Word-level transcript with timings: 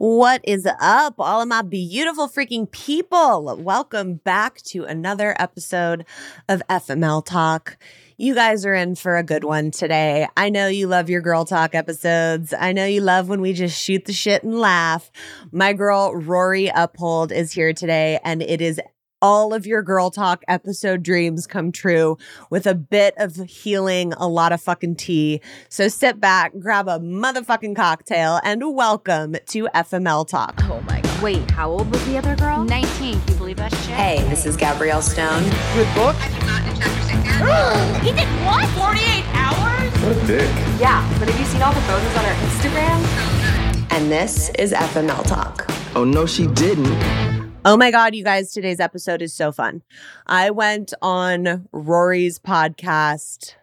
What 0.00 0.40
is 0.44 0.66
up, 0.80 1.16
all 1.18 1.42
of 1.42 1.48
my 1.48 1.60
beautiful 1.60 2.26
freaking 2.26 2.70
people? 2.70 3.54
Welcome 3.60 4.14
back 4.14 4.56
to 4.62 4.84
another 4.84 5.36
episode 5.38 6.06
of 6.48 6.62
FML 6.70 7.22
Talk. 7.22 7.76
You 8.16 8.34
guys 8.34 8.64
are 8.64 8.72
in 8.72 8.94
for 8.94 9.18
a 9.18 9.22
good 9.22 9.44
one 9.44 9.70
today. 9.70 10.26
I 10.38 10.48
know 10.48 10.68
you 10.68 10.86
love 10.86 11.10
your 11.10 11.20
girl 11.20 11.44
talk 11.44 11.74
episodes. 11.74 12.54
I 12.58 12.72
know 12.72 12.86
you 12.86 13.02
love 13.02 13.28
when 13.28 13.42
we 13.42 13.52
just 13.52 13.78
shoot 13.78 14.06
the 14.06 14.14
shit 14.14 14.42
and 14.42 14.58
laugh. 14.58 15.10
My 15.52 15.74
girl 15.74 16.14
Rory 16.14 16.72
Uphold 16.74 17.30
is 17.30 17.52
here 17.52 17.74
today, 17.74 18.20
and 18.24 18.40
it 18.40 18.62
is 18.62 18.80
all 19.22 19.52
of 19.52 19.66
your 19.66 19.82
girl 19.82 20.10
talk 20.10 20.42
episode 20.48 21.02
dreams 21.02 21.46
come 21.46 21.72
true 21.72 22.16
with 22.48 22.66
a 22.66 22.74
bit 22.74 23.14
of 23.18 23.36
healing, 23.36 24.12
a 24.14 24.26
lot 24.26 24.52
of 24.52 24.60
fucking 24.60 24.96
tea. 24.96 25.40
So 25.68 25.88
sit 25.88 26.20
back, 26.20 26.52
grab 26.58 26.88
a 26.88 26.98
motherfucking 26.98 27.76
cocktail, 27.76 28.40
and 28.44 28.74
welcome 28.74 29.36
to 29.48 29.68
FML 29.74 30.26
Talk. 30.26 30.60
Oh 30.64 30.80
my 30.88 31.00
god. 31.00 31.22
Wait, 31.22 31.50
how 31.50 31.70
old 31.70 31.90
was 31.90 32.04
the 32.06 32.16
other 32.16 32.34
girl? 32.36 32.64
19. 32.64 33.20
Can 33.20 33.28
you 33.28 33.34
believe 33.34 33.56
that 33.58 33.72
shit? 33.72 33.90
Hey, 33.90 34.22
this 34.28 34.46
is 34.46 34.56
Gabrielle 34.56 35.02
Stone. 35.02 35.42
Good 35.74 35.94
book. 35.94 36.16
he 38.02 38.12
did 38.12 38.28
what? 38.46 38.68
48 38.70 39.24
hours? 39.34 39.92
What 40.02 40.16
a 40.16 40.26
dick. 40.26 40.48
Yeah, 40.80 41.06
but 41.18 41.28
have 41.28 41.38
you 41.38 41.46
seen 41.46 41.60
all 41.60 41.74
the 41.74 41.80
photos 41.82 42.16
on 42.16 42.24
her 42.24 42.34
Instagram? 42.46 43.92
And 43.92 44.10
this 44.10 44.48
is 44.58 44.72
FML 44.72 45.26
Talk. 45.26 45.66
Oh, 45.94 46.04
no, 46.04 46.24
she 46.24 46.46
didn't. 46.46 47.49
Oh 47.62 47.76
my 47.76 47.90
God, 47.90 48.14
you 48.14 48.24
guys, 48.24 48.52
today's 48.52 48.80
episode 48.80 49.20
is 49.20 49.34
so 49.34 49.52
fun. 49.52 49.82
I 50.26 50.48
went 50.48 50.94
on 51.02 51.68
Rory's 51.72 52.38
podcast 52.38 53.54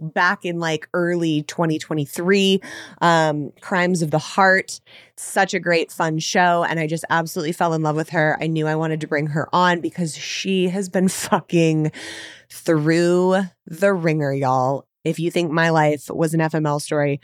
back 0.00 0.44
in 0.44 0.60
like 0.60 0.88
early 0.94 1.42
2023 1.42 2.60
um 3.00 3.50
crimes 3.60 4.02
of 4.02 4.12
the 4.12 4.20
heart. 4.20 4.80
Such 5.16 5.52
a 5.52 5.58
great 5.58 5.90
fun 5.90 6.20
show 6.20 6.62
and 6.62 6.78
i 6.78 6.86
just 6.86 7.04
absolutely 7.10 7.50
fell 7.50 7.74
in 7.74 7.82
love 7.82 7.96
with 7.96 8.10
her. 8.10 8.38
I 8.40 8.46
knew 8.46 8.68
i 8.68 8.76
wanted 8.76 9.00
to 9.00 9.08
bring 9.08 9.26
her 9.28 9.48
on 9.52 9.80
because 9.80 10.16
she 10.16 10.68
has 10.68 10.88
been 10.88 11.08
fucking 11.08 11.90
through 12.50 13.42
the 13.66 13.92
ringer 13.92 14.32
y'all. 14.32 14.86
If 15.02 15.18
you 15.18 15.32
think 15.32 15.50
my 15.50 15.70
life 15.70 16.08
was 16.08 16.34
an 16.34 16.40
fml 16.40 16.80
story 16.80 17.20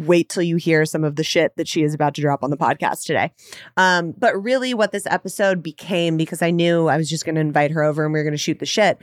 wait 0.00 0.28
till 0.28 0.42
you 0.42 0.56
hear 0.56 0.84
some 0.84 1.04
of 1.04 1.16
the 1.16 1.24
shit 1.24 1.56
that 1.56 1.68
she 1.68 1.82
is 1.82 1.94
about 1.94 2.14
to 2.14 2.20
drop 2.20 2.42
on 2.42 2.50
the 2.50 2.56
podcast 2.56 3.04
today. 3.04 3.32
Um, 3.76 4.14
but 4.16 4.40
really, 4.42 4.74
what 4.74 4.92
this 4.92 5.06
episode 5.06 5.62
became, 5.62 6.16
because 6.16 6.42
I 6.42 6.50
knew 6.50 6.88
I 6.88 6.96
was 6.96 7.08
just 7.08 7.24
going 7.24 7.34
to 7.34 7.40
invite 7.40 7.70
her 7.72 7.82
over 7.82 8.04
and 8.04 8.12
we 8.12 8.18
were 8.18 8.24
going 8.24 8.32
to 8.32 8.38
shoot 8.38 8.58
the 8.58 8.66
shit, 8.66 8.98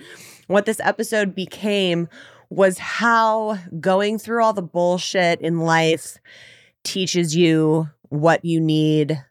what 0.48 0.66
this 0.66 0.80
episode 0.82 1.36
became 1.36 2.08
was 2.50 2.78
how 2.78 3.58
going 3.80 4.20
through 4.20 4.44
all 4.44 4.54
the 4.54 4.62
bullshit 4.62 5.42
in 5.42 5.60
life 5.60 6.18
teaches 6.84 7.36
you 7.36 7.90
what 8.10 8.46
you 8.46 8.62
need 8.62 9.24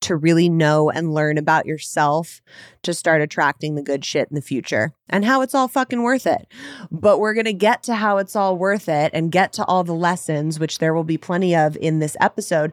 to 0.00 0.16
really 0.16 0.48
know 0.48 0.90
and 0.90 1.12
learn 1.14 1.38
about 1.38 1.66
yourself 1.66 2.40
to 2.82 2.94
start 2.94 3.20
attracting 3.20 3.74
the 3.74 3.82
good 3.82 4.04
shit 4.04 4.28
in 4.30 4.34
the 4.34 4.42
future 4.42 4.92
and 5.08 5.24
how 5.24 5.40
it's 5.40 5.54
all 5.54 5.68
fucking 5.68 6.02
worth 6.02 6.26
it. 6.26 6.46
But 6.90 7.18
we're 7.18 7.34
going 7.34 7.46
to 7.46 7.52
get 7.52 7.82
to 7.84 7.94
how 7.94 8.18
it's 8.18 8.36
all 8.36 8.56
worth 8.56 8.88
it 8.88 9.10
and 9.12 9.32
get 9.32 9.52
to 9.54 9.64
all 9.64 9.84
the 9.84 9.94
lessons, 9.94 10.60
which 10.60 10.78
there 10.78 10.94
will 10.94 11.04
be 11.04 11.18
plenty 11.18 11.54
of 11.54 11.76
in 11.76 11.98
this 11.98 12.16
episode, 12.20 12.72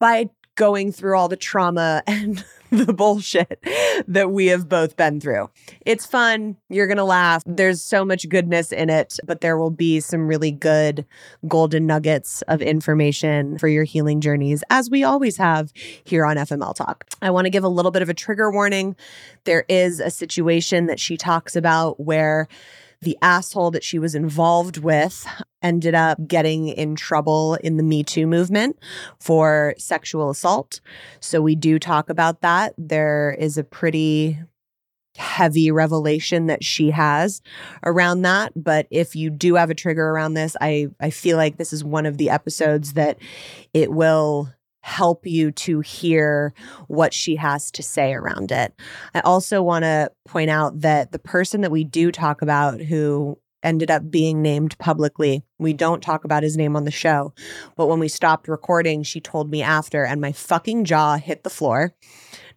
by 0.00 0.30
going 0.54 0.92
through 0.92 1.16
all 1.18 1.28
the 1.28 1.36
trauma 1.36 2.02
and 2.06 2.44
the 2.70 2.92
bullshit 2.92 3.64
that 4.08 4.30
we 4.30 4.46
have 4.46 4.68
both 4.68 4.96
been 4.96 5.20
through. 5.20 5.48
It's 5.86 6.06
fun. 6.06 6.56
You're 6.68 6.86
going 6.86 6.96
to 6.96 7.04
laugh. 7.04 7.42
There's 7.46 7.80
so 7.80 8.04
much 8.04 8.28
goodness 8.28 8.72
in 8.72 8.90
it, 8.90 9.18
but 9.24 9.40
there 9.40 9.56
will 9.56 9.70
be 9.70 10.00
some 10.00 10.26
really 10.26 10.50
good 10.50 11.06
golden 11.46 11.86
nuggets 11.86 12.42
of 12.42 12.60
information 12.62 13.58
for 13.58 13.68
your 13.68 13.84
healing 13.84 14.20
journeys, 14.20 14.64
as 14.70 14.90
we 14.90 15.04
always 15.04 15.36
have 15.36 15.72
here 16.04 16.24
on 16.24 16.36
FML 16.36 16.74
Talk. 16.74 17.06
I 17.22 17.30
want 17.30 17.46
to 17.46 17.50
give 17.50 17.64
a 17.64 17.68
little 17.68 17.90
bit 17.90 18.02
of 18.02 18.08
a 18.08 18.14
trigger 18.14 18.50
warning. 18.50 18.96
There 19.44 19.64
is 19.68 20.00
a 20.00 20.10
situation 20.10 20.86
that 20.86 20.98
she 20.98 21.16
talks 21.16 21.54
about 21.56 22.00
where 22.00 22.48
the 23.04 23.18
asshole 23.22 23.70
that 23.72 23.84
she 23.84 23.98
was 23.98 24.14
involved 24.14 24.78
with 24.78 25.26
ended 25.62 25.94
up 25.94 26.26
getting 26.26 26.68
in 26.68 26.94
trouble 26.96 27.54
in 27.56 27.76
the 27.76 27.82
Me 27.82 28.02
Too 28.02 28.26
movement 28.26 28.78
for 29.18 29.74
sexual 29.78 30.30
assault. 30.30 30.80
So 31.20 31.40
we 31.40 31.54
do 31.54 31.78
talk 31.78 32.10
about 32.10 32.42
that. 32.42 32.74
There 32.76 33.36
is 33.38 33.56
a 33.56 33.64
pretty 33.64 34.38
heavy 35.16 35.70
revelation 35.70 36.46
that 36.46 36.64
she 36.64 36.90
has 36.90 37.40
around 37.84 38.22
that 38.22 38.52
but 38.56 38.84
if 38.90 39.14
you 39.14 39.30
do 39.30 39.54
have 39.54 39.70
a 39.70 39.74
trigger 39.74 40.08
around 40.08 40.34
this 40.34 40.56
i 40.60 40.88
i 40.98 41.08
feel 41.08 41.36
like 41.36 41.56
this 41.56 41.72
is 41.72 41.84
one 41.84 42.04
of 42.04 42.18
the 42.18 42.28
episodes 42.28 42.94
that 42.94 43.16
it 43.72 43.92
will 43.92 44.52
help 44.84 45.26
you 45.26 45.50
to 45.50 45.80
hear 45.80 46.52
what 46.88 47.14
she 47.14 47.36
has 47.36 47.70
to 47.70 47.82
say 47.82 48.12
around 48.12 48.52
it. 48.52 48.74
I 49.14 49.20
also 49.20 49.62
want 49.62 49.84
to 49.84 50.12
point 50.26 50.50
out 50.50 50.82
that 50.82 51.10
the 51.10 51.18
person 51.18 51.62
that 51.62 51.70
we 51.70 51.84
do 51.84 52.12
talk 52.12 52.42
about 52.42 52.82
who 52.82 53.38
ended 53.62 53.90
up 53.90 54.10
being 54.10 54.42
named 54.42 54.76
publicly. 54.76 55.42
We 55.58 55.72
don't 55.72 56.02
talk 56.02 56.24
about 56.24 56.42
his 56.42 56.58
name 56.58 56.76
on 56.76 56.84
the 56.84 56.90
show. 56.90 57.32
But 57.76 57.86
when 57.86 57.98
we 57.98 58.08
stopped 58.08 58.46
recording, 58.46 59.02
she 59.04 59.22
told 59.22 59.50
me 59.50 59.62
after, 59.62 60.04
and 60.04 60.20
my 60.20 60.32
fucking 60.32 60.84
jaw 60.84 61.16
hit 61.16 61.44
the 61.44 61.50
floor. 61.50 61.94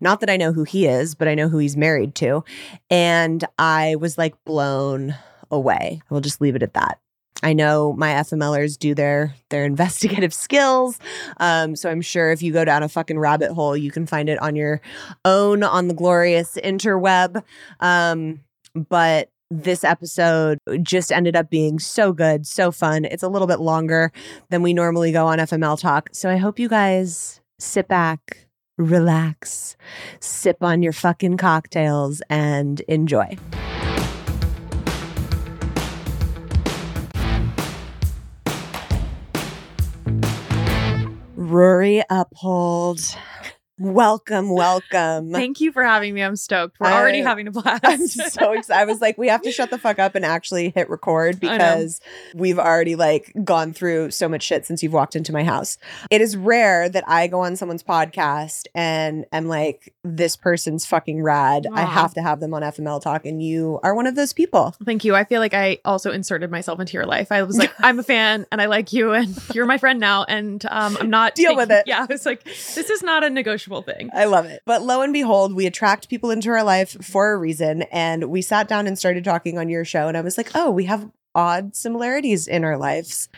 Not 0.02 0.20
that 0.20 0.30
I 0.30 0.36
know 0.36 0.52
who 0.52 0.66
he 0.66 0.86
is, 0.86 1.16
but 1.16 1.30
I 1.30 1.34
know 1.34 1.48
who 1.48 1.60
he's 1.60 1.78
married 1.78 2.14
to. 2.16 2.44
And 2.90 3.46
I 3.58 3.96
was 3.96 4.18
like 4.18 4.36
blown 4.44 5.16
away. 5.50 6.02
We'll 6.10 6.20
just 6.20 6.42
leave 6.42 6.58
it 6.58 6.64
at 6.64 6.74
that. 6.74 7.00
I 7.44 7.54
know 7.54 7.94
my 7.94 8.14
FMLers 8.14 8.78
do 8.78 8.96
their 8.96 9.36
their 9.50 9.66
investigative 9.72 10.34
skills. 10.34 11.00
Um, 11.38 11.76
so 11.76 11.90
I'm 11.90 12.02
sure 12.02 12.32
if 12.32 12.42
you 12.42 12.52
go 12.52 12.66
down 12.66 12.84
a 12.84 12.90
fucking 12.90 13.20
rabbit 13.20 13.52
hole, 13.52 13.78
you 13.78 13.92
can 13.92 14.06
find 14.06 14.30
it 14.30 14.42
on 14.42 14.56
your 14.56 14.82
own 15.26 15.64
on 15.64 15.88
the 15.88 15.94
glorious 15.94 16.58
interweb. 16.64 17.44
Um, 17.80 18.42
but 18.74 19.30
this 19.50 19.84
episode 19.84 20.60
just 20.82 21.12
ended 21.12 21.36
up 21.36 21.50
being 21.50 21.80
so 21.80 22.12
good, 22.12 22.46
so 22.46 22.72
fun. 22.72 23.06
It's 23.06 23.24
a 23.24 23.30
little 23.30 23.48
bit 23.48 23.60
longer 23.60 24.12
than 24.50 24.62
we 24.62 24.74
normally 24.74 25.12
go 25.12 25.26
on 25.28 25.40
FML 25.40 25.80
Talk. 25.80 26.10
So 26.12 26.30
I 26.30 26.38
hope 26.38 26.60
you 26.60 26.68
guys 26.68 27.40
sit 27.60 27.88
back, 27.88 28.48
relax, 28.78 29.78
sip 30.20 30.62
on 30.62 30.84
your 30.84 30.94
fucking 30.94 31.38
cocktails, 31.38 32.22
and 32.30 32.82
enjoy. 32.82 33.38
Rory 41.48 42.04
Uphold. 42.10 43.00
Welcome, 43.80 44.50
welcome. 44.50 45.32
Thank 45.32 45.62
you 45.62 45.72
for 45.72 45.84
having 45.84 46.16
me. 46.16 46.24
I'm 46.24 46.36
stoked. 46.36 46.80
We're 46.80 46.88
already 46.88 47.22
having 47.22 47.48
a 47.48 47.52
blast. 47.52 47.82
I'm 47.86 48.08
so 48.08 48.54
excited. 48.54 48.82
I 48.82 48.86
was 48.86 49.02
like, 49.02 49.20
we 49.20 49.28
have 49.28 49.44
to 49.44 49.52
shut 49.52 49.70
the 49.70 49.78
fuck 49.78 50.00
up 50.00 50.16
and 50.16 50.26
actually 50.26 50.70
hit 50.70 50.90
record 50.90 51.40
because 51.40 52.02
we've 52.34 52.58
already 52.58 52.96
like 52.96 53.32
gone 53.44 53.74
through 53.74 54.10
so 54.10 54.28
much 54.28 54.42
shit 54.42 54.66
since 54.66 54.82
you've 54.82 54.94
walked 54.94 55.16
into 55.16 55.32
my 55.32 55.44
house. 55.44 55.78
It 56.10 56.22
is 56.22 56.36
rare 56.36 56.90
that 56.90 57.04
I 57.08 57.28
go 57.28 57.42
on 57.42 57.56
someone's 57.56 57.84
podcast 57.84 58.66
and 58.74 59.26
am 59.32 59.48
like, 59.48 59.94
this 60.04 60.36
person's 60.36 60.86
fucking 60.86 61.22
rad. 61.22 61.68
I 61.72 61.82
have 61.82 62.14
to 62.16 62.22
have 62.22 62.40
them 62.40 62.54
on 62.54 62.62
FML 62.64 63.02
Talk, 63.02 63.26
and 63.26 63.44
you 63.44 63.80
are 63.84 63.94
one 63.94 64.08
of 64.08 64.16
those 64.16 64.34
people. 64.34 64.74
Thank 64.84 65.04
you. 65.04 65.16
I 65.16 65.24
feel 65.24 65.42
like 65.42 65.54
I 65.54 65.80
also 65.86 66.12
inserted 66.12 66.50
myself 66.50 66.80
into 66.80 66.94
your 66.94 67.06
life. 67.06 67.32
I 67.32 67.44
was 67.44 67.58
like, 67.58 67.74
I'm 67.80 68.00
a 68.00 68.04
fan 68.04 68.46
and 68.52 68.62
I 68.62 68.66
like 68.66 68.94
you 68.94 69.12
and 69.12 69.38
you're 69.54 69.66
my 69.66 69.78
friend 69.78 70.00
now. 70.00 70.24
And 70.24 70.66
um, 70.70 70.98
I'm 71.00 71.10
not 71.10 71.36
Deal 71.36 71.56
with 71.56 71.72
it. 71.72 71.84
Yeah. 71.86 72.02
I 72.02 72.06
was 72.06 72.26
like, 72.26 72.44
this 72.44 72.90
is 72.90 73.04
not 73.04 73.24
a 73.24 73.30
negotiable 73.30 73.67
thing. 73.84 74.10
I 74.14 74.26
love 74.26 74.46
it. 74.46 74.62
But 74.66 74.82
lo 74.84 75.02
and 75.02 75.14
behold, 75.14 75.54
we 75.54 75.66
attract 75.66 76.10
people 76.10 76.32
into 76.32 76.50
our 76.50 76.64
life 76.64 76.98
for 77.06 77.32
a 77.32 77.38
reason. 77.38 77.84
And 77.84 78.26
we 78.30 78.42
sat 78.42 78.68
down 78.68 78.88
and 78.88 78.98
started 78.98 79.24
talking 79.24 79.58
on 79.58 79.70
your 79.70 79.86
show. 79.86 80.08
And 80.08 80.18
I 80.18 80.22
was 80.22 80.38
like, 80.38 80.52
oh, 80.56 80.72
we 80.72 80.86
have 80.86 81.10
odd 81.36 81.76
similarities 81.76 82.48
in 82.48 82.64
our 82.64 82.78
lives. 82.78 83.30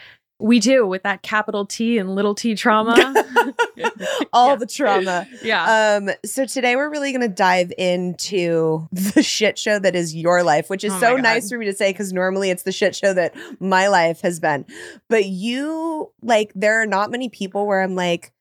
We 0.42 0.62
do 0.62 0.88
with 0.88 1.04
that 1.04 1.22
capital 1.22 1.66
T 1.66 1.98
and 1.98 2.16
little 2.16 2.34
t 2.34 2.56
trauma. 2.56 2.94
All 4.34 4.50
Yeah. 4.52 4.56
the 4.56 4.66
trauma. 4.66 5.28
yeah. 5.44 5.98
Um, 6.00 6.10
so 6.26 6.46
today 6.46 6.78
we're 6.78 6.90
really 6.90 7.12
going 7.12 7.22
to 7.22 7.28
dive 7.28 7.74
into 7.78 8.88
the 8.94 9.22
shit 9.22 9.58
show 9.58 9.80
that 9.80 9.96
is 9.96 10.16
your 10.16 10.44
life, 10.44 10.70
which 10.70 10.86
is 10.86 10.94
Oh 10.94 11.00
so 11.00 11.16
God. 11.16 11.24
nice 11.24 11.50
for 11.50 11.58
me 11.58 11.66
to 11.66 11.74
say 11.74 11.92
because 11.92 12.14
normally 12.14 12.50
it's 12.52 12.64
the 12.64 12.72
shit 12.72 12.96
show 12.96 13.14
that 13.14 13.36
my 13.60 13.88
life 13.90 14.22
has 14.22 14.40
been. 14.40 14.66
But 15.10 15.26
you, 15.26 16.12
like, 16.22 16.52
there 16.56 16.82
are 16.82 16.86
not 16.88 17.12
many 17.12 17.28
people 17.28 17.68
where 17.68 17.82
I'm 17.82 17.96
like, 17.96 18.32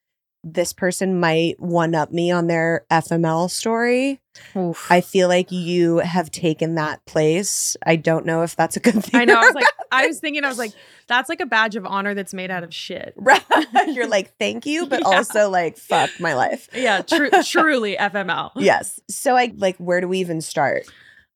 this 0.43 0.71
person 0.71 1.19
might 1.19 1.59
one 1.59 1.93
up 1.93 2.11
me 2.11 2.31
on 2.31 2.47
their 2.47 2.85
FML 2.89 3.49
story. 3.49 4.21
Oof. 4.55 4.89
I 4.89 5.01
feel 5.01 5.27
like 5.27 5.51
you 5.51 5.97
have 5.97 6.31
taken 6.31 6.75
that 6.75 7.05
place. 7.05 7.75
I 7.85 7.97
don't 7.97 8.25
know 8.25 8.43
if 8.43 8.55
that's 8.55 8.77
a 8.77 8.79
good 8.79 9.03
thing. 9.03 9.19
I 9.19 9.25
know. 9.25 9.35
I 9.37 9.45
was 9.45 9.53
like, 9.55 9.65
I 9.91 10.07
was 10.07 10.19
thinking, 10.19 10.45
I 10.45 10.47
was 10.47 10.57
like, 10.57 10.71
that's 11.07 11.27
like 11.27 11.41
a 11.41 11.45
badge 11.45 11.75
of 11.75 11.85
honor 11.85 12.13
that's 12.13 12.33
made 12.33 12.51
out 12.51 12.63
of 12.63 12.73
shit. 12.73 13.13
Right. 13.17 13.43
You're 13.87 14.07
like, 14.07 14.37
thank 14.37 14.65
you, 14.65 14.85
but 14.85 15.01
Yeah. 15.05 15.17
also 15.17 15.49
like, 15.49 15.77
fuck 15.77 16.09
my 16.21 16.35
life. 16.35 16.69
Yeah, 16.73 17.01
tru- 17.01 17.29
truly 17.45 17.97
FML. 17.97 18.51
Yes. 18.55 18.99
So 19.09 19.35
I 19.35 19.51
like, 19.57 19.75
where 19.77 19.99
do 19.99 20.07
we 20.07 20.19
even 20.19 20.39
start? 20.39 20.83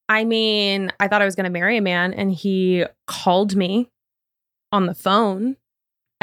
I 0.07 0.23
mean, 0.23 0.91
I 0.99 1.07
thought 1.09 1.21
I 1.21 1.25
was 1.25 1.35
going 1.35 1.45
to 1.45 1.49
marry 1.49 1.77
a 1.77 1.81
man, 1.81 2.13
and 2.13 2.31
he 2.31 2.85
called 3.07 3.55
me 3.55 3.89
on 4.71 4.85
the 4.85 4.93
phone 4.95 5.55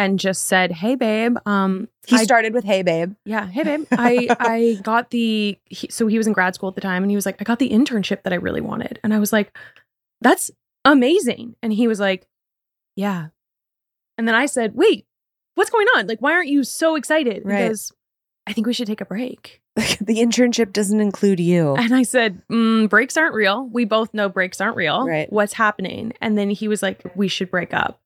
and 0.00 0.18
just 0.18 0.46
said, 0.46 0.72
"Hey, 0.72 0.94
babe, 0.94 1.36
um, 1.46 1.88
He 2.06 2.16
I- 2.16 2.22
started 2.24 2.52
with, 2.54 2.64
hey, 2.64 2.82
babe. 2.82 3.14
yeah, 3.24 3.46
hey, 3.46 3.62
babe, 3.62 3.86
I 3.92 4.28
I 4.40 4.78
got 4.82 5.10
the 5.10 5.58
he, 5.66 5.88
so 5.90 6.06
he 6.06 6.16
was 6.18 6.26
in 6.26 6.32
grad 6.32 6.54
school 6.54 6.68
at 6.68 6.74
the 6.74 6.80
time, 6.80 7.02
and 7.02 7.10
he 7.10 7.16
was 7.16 7.26
like, 7.26 7.36
I 7.40 7.44
got 7.44 7.58
the 7.58 7.70
internship 7.70 8.22
that 8.22 8.32
I 8.32 8.36
really 8.36 8.60
wanted, 8.60 8.98
and 9.04 9.12
I 9.14 9.18
was 9.18 9.32
like, 9.32 9.56
that's 10.20 10.50
amazing, 10.84 11.56
and 11.62 11.72
he 11.72 11.86
was 11.88 12.00
like, 12.00 12.26
yeah, 12.96 13.28
and 14.18 14.26
then 14.26 14.34
I 14.34 14.46
said, 14.46 14.74
wait, 14.74 15.06
what's 15.54 15.70
going 15.70 15.86
on? 15.96 16.06
Like, 16.06 16.20
why 16.20 16.32
aren't 16.32 16.48
you 16.48 16.64
so 16.64 16.96
excited? 16.96 17.42
Right. 17.44 17.62
Because 17.64 17.92
I 18.46 18.52
think 18.52 18.66
we 18.66 18.72
should 18.72 18.86
take 18.86 19.00
a 19.00 19.04
break. 19.06 19.60
the 19.76 20.16
internship 20.18 20.72
doesn't 20.72 21.00
include 21.00 21.38
you. 21.40 21.74
And 21.76 21.94
I 21.94 22.02
said, 22.02 22.42
mm, 22.50 22.88
breaks 22.88 23.16
aren't 23.16 23.34
real. 23.34 23.66
We 23.66 23.84
both 23.84 24.12
know 24.12 24.28
breaks 24.28 24.60
aren't 24.60 24.76
real. 24.76 25.06
Right. 25.06 25.32
What's 25.32 25.52
happening? 25.52 26.12
And 26.20 26.36
then 26.36 26.50
he 26.50 26.66
was 26.66 26.82
like, 26.82 27.00
we 27.14 27.28
should 27.28 27.50
break 27.50 27.72
up. 27.72 28.00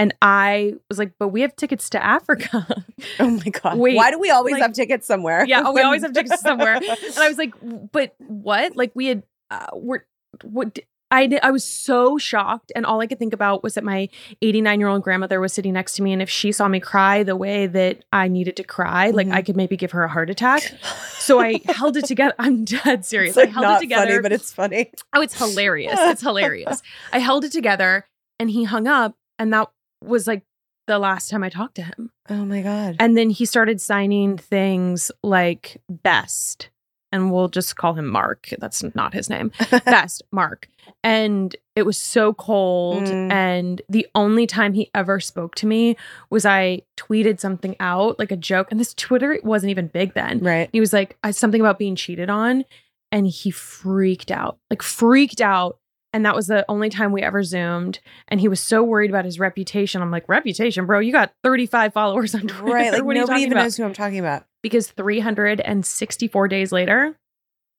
And 0.00 0.14
I 0.22 0.74
was 0.88 0.98
like, 0.98 1.12
but 1.18 1.28
we 1.28 1.42
have 1.42 1.54
tickets 1.56 1.90
to 1.90 2.02
Africa. 2.04 2.66
Oh 3.18 3.30
my 3.30 3.44
God. 3.50 3.78
Wait, 3.78 3.96
Why 3.96 4.10
do 4.10 4.18
we 4.18 4.30
always 4.30 4.52
like- 4.52 4.62
have 4.62 4.72
tickets 4.74 5.06
somewhere? 5.06 5.44
yeah, 5.46 5.62
oh, 5.64 5.72
we 5.72 5.80
always 5.80 6.02
have 6.02 6.12
tickets 6.12 6.40
somewhere. 6.48 6.74
And 6.76 6.84
I 7.18 7.28
was 7.28 7.38
like, 7.38 7.54
but 7.92 8.14
what? 8.18 8.76
Like 8.76 8.92
we 8.94 9.06
had, 9.06 9.22
uh, 9.50 9.66
we're, 9.72 10.00
what? 10.44 10.78
I, 11.10 11.38
I 11.42 11.50
was 11.50 11.64
so 11.64 12.18
shocked. 12.18 12.70
And 12.76 12.84
all 12.86 13.00
I 13.00 13.06
could 13.06 13.18
think 13.18 13.32
about 13.32 13.62
was 13.62 13.74
that 13.74 13.84
my 13.84 14.08
89 14.42 14.78
year 14.80 14.88
old 14.88 15.02
grandmother 15.02 15.40
was 15.40 15.52
sitting 15.52 15.72
next 15.72 15.94
to 15.94 16.02
me. 16.02 16.12
And 16.12 16.20
if 16.22 16.28
she 16.30 16.52
saw 16.52 16.68
me 16.68 16.78
cry 16.78 17.22
the 17.24 17.36
way 17.36 17.66
that 17.66 18.04
I 18.12 18.28
needed 18.28 18.56
to 18.56 18.64
cry, 18.64 19.10
like 19.10 19.26
Mhm. 19.28 19.32
I 19.34 19.42
could 19.42 19.56
maybe 19.56 19.76
give 19.78 19.90
her 19.92 20.04
a 20.04 20.08
heart 20.08 20.28
attack. 20.30 20.62
So 21.20 21.38
I 21.38 21.60
held 21.66 21.96
it 21.96 22.06
together. 22.06 22.34
I'm 22.40 22.64
dead 22.64 23.04
serious. 23.04 23.36
Like 23.36 23.50
I 23.50 23.52
held 23.52 23.76
it 23.76 23.80
together. 23.80 24.06
funny, 24.08 24.22
but 24.22 24.32
it's 24.32 24.52
funny. 24.52 24.90
Oh, 25.12 25.20
it's 25.22 25.38
hilarious. 25.38 25.94
It's 25.96 26.22
hilarious. 26.22 26.82
I 27.12 27.18
held 27.18 27.44
it 27.44 27.52
together 27.52 28.04
and 28.40 28.50
he 28.50 28.64
hung 28.64 28.88
up. 28.88 29.14
And 29.38 29.52
that 29.52 29.68
was 30.02 30.26
like 30.26 30.42
the 30.86 30.98
last 30.98 31.30
time 31.30 31.44
I 31.44 31.48
talked 31.48 31.76
to 31.76 31.82
him. 31.82 32.10
Oh 32.28 32.44
my 32.44 32.62
God. 32.62 32.96
And 32.98 33.16
then 33.16 33.30
he 33.30 33.44
started 33.44 33.80
signing 33.80 34.36
things 34.36 35.10
like 35.22 35.80
Best. 35.88 36.70
And 37.12 37.32
we'll 37.32 37.48
just 37.48 37.74
call 37.74 37.94
him 37.94 38.06
Mark. 38.06 38.50
That's 38.60 38.84
not 38.94 39.14
his 39.14 39.28
name. 39.28 39.50
Best, 39.84 40.22
Mark. 40.30 40.68
And 41.02 41.54
it 41.74 41.82
was 41.82 41.98
so 41.98 42.32
cold. 42.34 43.02
Mm. 43.02 43.32
And 43.32 43.82
the 43.88 44.06
only 44.14 44.46
time 44.46 44.74
he 44.74 44.90
ever 44.94 45.18
spoke 45.18 45.56
to 45.56 45.66
me 45.66 45.96
was 46.30 46.46
I 46.46 46.82
tweeted 46.96 47.40
something 47.40 47.74
out, 47.80 48.20
like 48.20 48.30
a 48.30 48.36
joke. 48.36 48.68
And 48.70 48.78
this 48.78 48.94
Twitter 48.94 49.40
wasn't 49.42 49.70
even 49.70 49.88
big 49.88 50.14
then. 50.14 50.38
right. 50.38 50.70
He 50.72 50.78
was 50.78 50.92
like, 50.92 51.16
I, 51.24 51.32
something 51.32 51.60
about 51.60 51.80
being 51.80 51.96
cheated 51.96 52.30
on. 52.30 52.64
And 53.10 53.26
he 53.26 53.50
freaked 53.50 54.30
out, 54.30 54.58
like 54.70 54.82
freaked 54.82 55.40
out. 55.40 55.79
And 56.12 56.24
that 56.26 56.34
was 56.34 56.48
the 56.48 56.64
only 56.68 56.90
time 56.90 57.12
we 57.12 57.22
ever 57.22 57.42
Zoomed. 57.44 58.00
And 58.28 58.40
he 58.40 58.48
was 58.48 58.58
so 58.60 58.82
worried 58.82 59.10
about 59.10 59.24
his 59.24 59.38
reputation. 59.38 60.02
I'm 60.02 60.10
like, 60.10 60.28
reputation, 60.28 60.84
bro, 60.86 60.98
you 60.98 61.12
got 61.12 61.32
35 61.44 61.92
followers 61.92 62.34
on 62.34 62.42
Twitter. 62.48 62.64
Right. 62.74 62.92
Like 62.92 63.04
what 63.04 63.16
are 63.16 63.20
you 63.20 63.26
nobody 63.26 63.42
even 63.42 63.52
about? 63.52 63.62
knows 63.62 63.76
who 63.76 63.84
I'm 63.84 63.92
talking 63.94 64.18
about. 64.18 64.44
Because 64.62 64.90
364 64.90 66.48
days 66.48 66.72
later, 66.72 67.16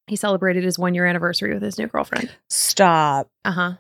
he 0.08 0.16
celebrated 0.16 0.64
his 0.64 0.80
one 0.80 0.94
year 0.96 1.06
anniversary 1.06 1.54
with 1.54 1.62
his 1.62 1.78
new 1.78 1.88
girlfriend. 1.88 2.32
Stop. 2.50 3.28
Uh 3.46 3.52
huh. 3.52 3.74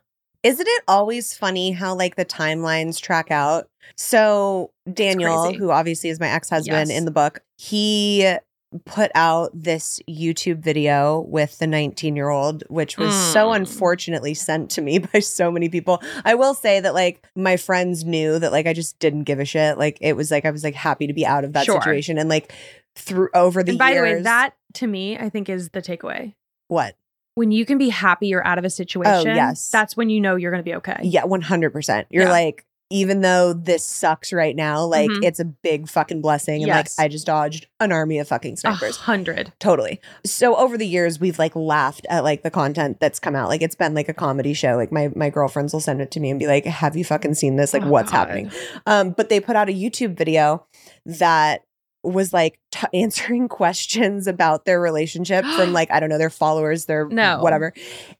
Isn't 0.43 0.67
it 0.67 0.83
always 0.87 1.33
funny 1.35 1.71
how 1.71 1.95
like 1.95 2.15
the 2.15 2.25
timelines 2.25 2.99
track 2.99 3.29
out? 3.31 3.67
So 3.95 4.71
Daniel, 4.91 5.53
who 5.53 5.69
obviously 5.71 6.09
is 6.09 6.19
my 6.19 6.29
ex-husband 6.29 6.89
Yes. 6.89 6.97
in 6.97 7.05
the 7.05 7.11
book, 7.11 7.41
he 7.57 8.35
put 8.85 9.11
out 9.15 9.51
this 9.53 9.99
YouTube 10.09 10.59
video 10.59 11.21
with 11.21 11.59
the 11.59 11.65
19-year-old, 11.65 12.63
which 12.69 12.97
was 12.97 13.13
so 13.33 13.49
Mm. 13.49 13.55
unfortunately 13.57 14.33
sent 14.33 14.69
to 14.71 14.81
me 14.81 14.99
by 15.13 15.19
so 15.19 15.51
many 15.51 15.67
people. 15.69 16.01
I 16.23 16.35
will 16.35 16.53
say 16.53 16.79
that 16.79 16.93
like 16.93 17.25
my 17.35 17.57
friends 17.57 18.03
knew 18.05 18.39
that 18.39 18.51
like 18.51 18.67
I 18.67 18.73
just 18.73 18.97
didn't 18.99 19.23
give 19.23 19.39
a 19.39 19.45
shit. 19.45 19.77
Like 19.77 19.97
it 20.01 20.13
was 20.15 20.31
like 20.31 20.45
I 20.45 20.51
was 20.51 20.63
like 20.63 20.75
happy 20.75 21.07
to 21.07 21.13
be 21.13 21.25
out 21.25 21.43
of 21.43 21.53
that 21.53 21.65
Sure. 21.65 21.81
situation 21.81 22.17
and 22.17 22.29
like 22.29 22.53
through 22.95 23.29
over 23.33 23.61
the 23.63 23.71
And 23.71 23.79
by 23.79 23.91
years. 23.91 24.09
the 24.09 24.15
way, 24.17 24.21
that 24.23 24.53
to 24.75 24.87
me, 24.87 25.17
I 25.17 25.29
think 25.29 25.49
is 25.49 25.69
the 25.69 25.81
takeaway. 25.81 26.33
what? 26.67 26.95
When 27.35 27.51
you 27.51 27.65
can 27.65 27.77
be 27.77 27.87
happy 27.89 28.27
you're 28.27 28.45
out 28.45 28.57
of 28.57 28.65
a 28.65 28.69
situation, 28.69 29.31
Oh, 29.31 29.33
yes. 29.33 29.69
that's 29.71 29.95
when 29.95 30.09
you 30.09 30.19
know 30.19 30.35
you're 30.35 30.51
going 30.51 30.63
to 30.63 30.69
be 30.69 30.75
okay. 30.75 30.99
Yeah, 31.01 31.23
100%. 31.23 32.05
You're 32.09 32.23
Yeah. 32.25 32.29
like, 32.29 32.65
even 32.91 33.21
though 33.21 33.53
this 33.53 33.85
sucks 33.85 34.31
right 34.33 34.55
now, 34.55 34.83
like 34.85 35.09
Mhm. 35.09 35.23
it's 35.23 35.39
a 35.39 35.45
big 35.45 35.87
fucking 35.89 36.21
blessing. 36.21 36.61
And 36.63 36.67
Yes. 36.67 36.97
like, 36.97 37.05
I 37.05 37.07
just 37.07 37.25
dodged 37.25 37.67
an 37.79 37.91
army 37.91 38.19
of 38.19 38.27
fucking 38.27 38.53
A 38.53 38.57
snipers. 38.57 38.97
hundred. 38.97 39.53
Totally. 39.59 39.99
So 40.25 40.55
over 40.55 40.77
the 40.77 40.85
years, 40.87 41.19
we've 41.19 41.39
like 41.39 41.55
laughed 41.55 42.05
at 42.09 42.23
like 42.23 42.43
the 42.43 42.51
content 42.51 42.99
that's 42.99 43.19
come 43.19 43.35
out. 43.35 43.49
Like 43.49 43.61
it's 43.61 43.75
been 43.75 43.93
like 43.93 44.09
a 44.09 44.13
comedy 44.13 44.53
show. 44.53 44.75
Like 44.75 44.91
my 44.91 45.09
my 45.15 45.29
girlfriends 45.29 45.73
will 45.73 45.79
send 45.79 46.01
it 46.01 46.11
to 46.11 46.19
me 46.19 46.29
and 46.29 46.39
be 46.39 46.47
like, 46.47 46.65
"Have 46.65 46.95
you 46.95 47.03
fucking 47.05 47.33
seen 47.35 47.55
this? 47.55 47.73
Like, 47.73 47.83
Oh, 47.83 47.89
what's 47.89 48.11
God. 48.11 48.17
happening?" 48.27 48.51
Um, 48.85 49.11
but 49.11 49.29
they 49.29 49.39
put 49.39 49.55
out 49.55 49.69
a 49.69 49.73
YouTube 49.73 50.15
video 50.15 50.65
that 51.05 51.61
was 52.03 52.33
like 52.33 52.59
t- 52.71 52.87
answering 52.93 53.47
questions 53.47 54.27
about 54.27 54.65
their 54.65 54.79
relationship 54.81 55.45
from 55.45 55.73
like 55.79 55.91
I 55.91 55.99
don't 55.99 56.09
know 56.09 56.17
their 56.17 56.29
followers, 56.29 56.85
their 56.85 57.07
No. 57.07 57.41
whatever, 57.41 57.73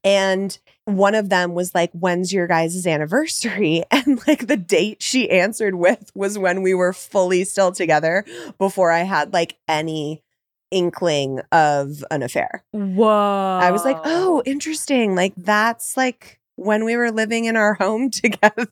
and 0.04 0.58
one 0.86 1.16
of 1.16 1.30
them 1.30 1.54
was 1.54 1.74
like, 1.76 1.92
"When's 1.94 2.34
your 2.34 2.48
guys' 2.48 2.86
anniversary?" 2.86 3.84
And 3.92 4.20
like 4.28 4.48
the 4.48 4.58
date 4.58 5.02
she 5.02 5.30
answered 5.30 5.76
with 5.76 6.12
was 6.16 6.38
when 6.38 6.62
we 6.64 6.74
were 6.74 6.94
fully 6.94 7.44
still 7.44 7.72
together 7.72 8.26
before 8.58 8.92
I 8.92 9.04
had 9.04 9.32
like 9.34 9.58
any 9.68 10.22
inkling 10.72 11.42
of 11.52 12.04
an 12.12 12.24
affair. 12.24 12.64
Whoa. 12.72 13.60
I 13.62 13.72
was 13.72 13.84
like, 13.86 13.98
"Oh, 14.04 14.42
interesting. 14.46 15.16
Like 15.16 15.34
that's 15.38 15.96
like 15.98 16.40
when 16.56 16.84
we 16.86 16.96
were 16.98 17.12
living 17.12 17.46
in 17.46 17.56
our 17.56 17.74
home 17.76 18.10
together." 18.12 18.68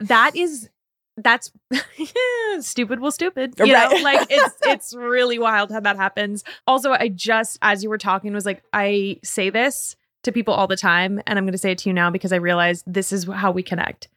that 0.00 0.34
is 0.36 0.68
that's 1.16 1.50
stupid 2.60 3.00
well 3.00 3.10
stupid 3.10 3.54
you 3.58 3.72
Right. 3.72 3.90
know 3.90 4.02
like 4.02 4.26
it's 4.30 4.54
it's 4.62 4.94
really 4.94 5.38
wild 5.38 5.70
how 5.70 5.80
that 5.80 5.96
happens 5.96 6.44
also 6.66 6.92
i 6.92 7.08
just 7.08 7.58
as 7.62 7.82
you 7.82 7.88
were 7.90 7.98
talking 7.98 8.32
was 8.32 8.46
like 8.46 8.62
i 8.72 9.18
say 9.22 9.50
this 9.50 9.96
to 10.24 10.32
people 10.32 10.54
all 10.54 10.66
the 10.66 10.76
time 10.76 11.20
and 11.26 11.38
i'm 11.38 11.44
going 11.44 11.52
to 11.52 11.58
say 11.58 11.70
it 11.72 11.78
to 11.78 11.88
you 11.88 11.92
now 11.92 12.10
because 12.10 12.32
i 12.32 12.36
realize 12.36 12.82
this 12.86 13.12
is 13.12 13.24
how 13.26 13.50
we 13.50 13.62
connect 13.62 14.08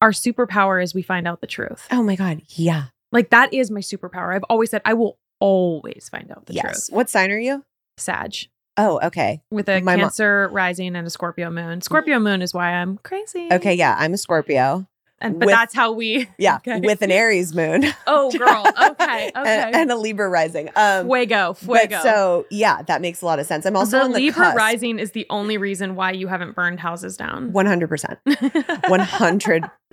our 0.00 0.10
superpower 0.12 0.82
is 0.82 0.94
we 0.94 1.02
find 1.02 1.26
out 1.28 1.40
the 1.40 1.46
truth 1.46 1.86
oh 1.90 2.02
my 2.02 2.16
god, 2.16 2.40
yeah. 2.50 2.84
like 3.12 3.30
that 3.30 3.52
is 3.52 3.70
my 3.70 3.80
superpower 3.80 4.34
i've 4.34 4.44
always 4.44 4.70
said 4.70 4.82
i 4.84 4.94
will 4.94 5.18
always 5.40 6.08
find 6.10 6.30
out 6.30 6.46
the 6.46 6.54
yes. 6.54 6.62
truth 6.64 6.88
What 6.96 7.10
sign 7.10 7.30
are 7.30 7.38
you? 7.38 7.62
sag 7.98 8.34
Oh, 8.78 9.00
okay. 9.02 9.40
with 9.50 9.70
a 9.70 9.80
My 9.80 9.96
mo- 9.96 10.02
cancer 10.02 10.50
rising 10.52 10.96
and 10.96 11.06
a 11.06 11.10
scorpio 11.10 11.50
moon 11.50 11.80
scorpio 11.80 12.16
mm-hmm. 12.16 12.24
moon 12.24 12.42
is 12.42 12.52
why 12.54 12.72
i'm 12.72 12.98
crazy 12.98 13.48
Okay, 13.52 13.74
yeah, 13.74 13.96
I'm 13.98 14.12
a 14.14 14.18
Scorpio. 14.18 14.86
And 15.20 15.38
but 15.38 15.46
with- 15.46 15.54
that's 15.54 15.74
how 15.74 15.92
we 15.92 16.28
Yeah, 16.38 16.56
Okay. 16.56 16.80
with 16.80 17.02
an 17.02 17.10
Aries 17.10 17.54
moon. 17.54 17.84
oh 18.06 18.30
girl 18.38 18.64
okay 18.90 19.30
okay 19.36 19.62
and, 19.62 19.74
and 19.74 19.90
a 19.90 19.96
Libra 19.96 20.28
rising. 20.28 20.70
Um 20.76 21.06
fuego 21.06 21.54
fuego 21.54 22.00
so 22.02 22.46
yeah, 22.50 22.82
that 22.82 23.00
makes 23.00 23.22
a 23.22 23.26
lot 23.26 23.38
of 23.38 23.46
sense. 23.46 23.64
I'm 23.66 23.76
also 23.76 24.02
the 24.02 24.08
the 24.14 24.14
Libra 24.20 24.44
cusp. 24.46 24.56
rising 24.56 24.98
is 24.98 25.12
the 25.12 25.26
only 25.30 25.56
reason 25.58 25.94
why 25.96 26.10
you 26.12 26.26
haven't 26.28 26.54
burned 26.54 26.80
houses 26.80 27.16
down. 27.16 27.52
100%. 27.52 28.16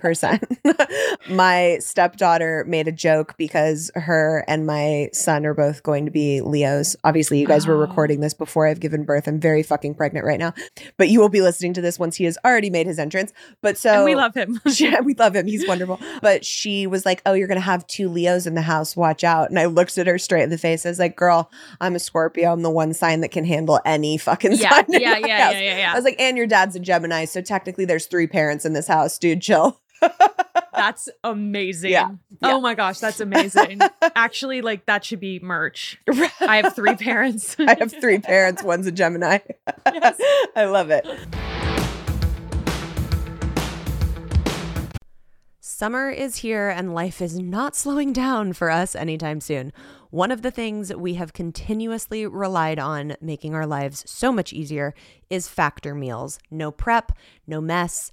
100%. 0.04 1.28
my 1.30 1.78
stepdaughter 1.80 2.64
made 2.66 2.88
a 2.88 2.92
joke 2.92 3.36
because 3.36 3.90
her 3.94 4.44
and 4.46 4.66
my 4.66 5.08
son 5.12 5.46
are 5.46 5.54
both 5.54 5.82
going 5.82 6.04
to 6.04 6.10
be 6.10 6.40
Leos. 6.40 6.96
Obviously, 7.04 7.40
you 7.40 7.46
guys 7.46 7.66
were 7.66 7.74
Oh. 7.74 7.78
recording 7.78 8.20
this 8.20 8.34
before 8.34 8.66
I've 8.68 8.80
given 8.80 9.04
birth. 9.04 9.26
I'm 9.26 9.40
very 9.40 9.62
fucking 9.62 9.94
pregnant 9.94 10.24
right 10.26 10.38
now. 10.38 10.54
But 10.96 11.08
you 11.08 11.18
will 11.20 11.28
be 11.28 11.40
listening 11.40 11.72
to 11.74 11.80
this 11.80 11.98
once 11.98 12.16
he 12.16 12.24
has 12.24 12.38
already 12.44 12.70
made 12.70 12.86
his 12.86 12.98
entrance. 12.98 13.32
But 13.62 13.76
so 13.76 13.92
and 13.92 14.04
we 14.04 14.14
love 14.14 14.34
him. 14.34 14.60
yeah, 14.76 15.00
we 15.00 15.14
love 15.14 15.34
him. 15.34 15.46
He's 15.46 15.66
wonderful. 15.66 15.98
But 16.22 16.44
she 16.44 16.86
was 16.86 17.04
like, 17.04 17.22
Oh, 17.26 17.32
you're 17.32 17.48
going 17.48 17.56
to 17.56 17.62
have 17.64 17.86
two 17.86 18.08
Leos 18.08 18.46
in 18.46 18.54
the 18.54 18.62
house. 18.62 18.96
Watch 18.96 19.24
out. 19.24 19.50
And 19.50 19.58
I 19.58 19.66
looked 19.66 19.98
at 19.98 20.06
her 20.06 20.18
straight 20.18 20.42
in 20.44 20.50
the 20.50 20.58
face. 20.58 20.86
I 20.86 20.90
was 20.90 20.98
like, 20.98 21.16
Girl, 21.16 21.50
I'm 21.80 21.94
a 21.96 21.98
Scorpio. 21.98 22.52
I'm 22.52 22.62
the 22.62 22.70
one 22.70 22.94
sign 22.94 23.20
that 23.22 23.30
can 23.30 23.44
handle 23.44 23.80
any 23.84 24.18
fucking 24.18 24.52
yeah, 24.52 24.70
sign. 24.70 24.84
yeah, 24.88 24.98
yeah, 24.98 25.26
yeah, 25.26 25.50
yeah, 25.50 25.78
yeah. 25.78 25.92
I 25.92 25.96
was 25.96 26.04
like, 26.04 26.20
And 26.20 26.36
your 26.36 26.46
dad's 26.46 26.76
a 26.76 26.80
Gemini. 26.80 27.24
So 27.24 27.40
technically, 27.40 27.84
there's 27.84 28.06
three 28.06 28.26
parents 28.26 28.64
in 28.64 28.72
this 28.72 28.86
house, 28.86 29.18
dude. 29.18 29.42
Chill. 29.42 29.80
that's 30.74 31.08
amazing. 31.22 31.92
Yeah, 31.92 32.10
oh 32.10 32.18
yeah. 32.42 32.54
Oh 32.54 32.60
my 32.60 32.74
gosh, 32.74 32.98
that's 32.98 33.20
amazing. 33.20 33.80
Actually, 34.16 34.60
like 34.60 34.86
that 34.86 35.04
should 35.04 35.20
be 35.20 35.40
merch. 35.40 35.98
I 36.40 36.60
have 36.62 36.74
three 36.74 36.96
parents. 36.96 37.56
I 37.58 37.76
have 37.78 37.92
three 37.92 38.18
parents. 38.18 38.62
One's 38.62 38.86
a 38.86 38.92
Gemini. 38.92 39.38
Yes. 39.86 40.20
I 40.56 40.64
love 40.64 40.90
it. 40.90 41.06
Summer 45.60 46.08
is 46.08 46.36
here 46.36 46.68
and 46.68 46.94
life 46.94 47.20
is 47.20 47.38
not 47.38 47.74
slowing 47.74 48.12
down 48.12 48.52
for 48.52 48.70
us 48.70 48.94
anytime 48.94 49.40
soon. 49.40 49.72
One 50.10 50.30
of 50.30 50.42
the 50.42 50.52
things 50.52 50.94
we 50.94 51.14
have 51.14 51.32
continuously 51.32 52.24
relied 52.24 52.78
on 52.78 53.16
making 53.20 53.56
our 53.56 53.66
lives 53.66 54.04
so 54.06 54.30
much 54.30 54.52
easier 54.52 54.94
is 55.28 55.48
factor 55.48 55.92
meals. 55.92 56.38
No 56.48 56.70
prep, 56.70 57.10
no 57.48 57.60
mess, 57.60 58.12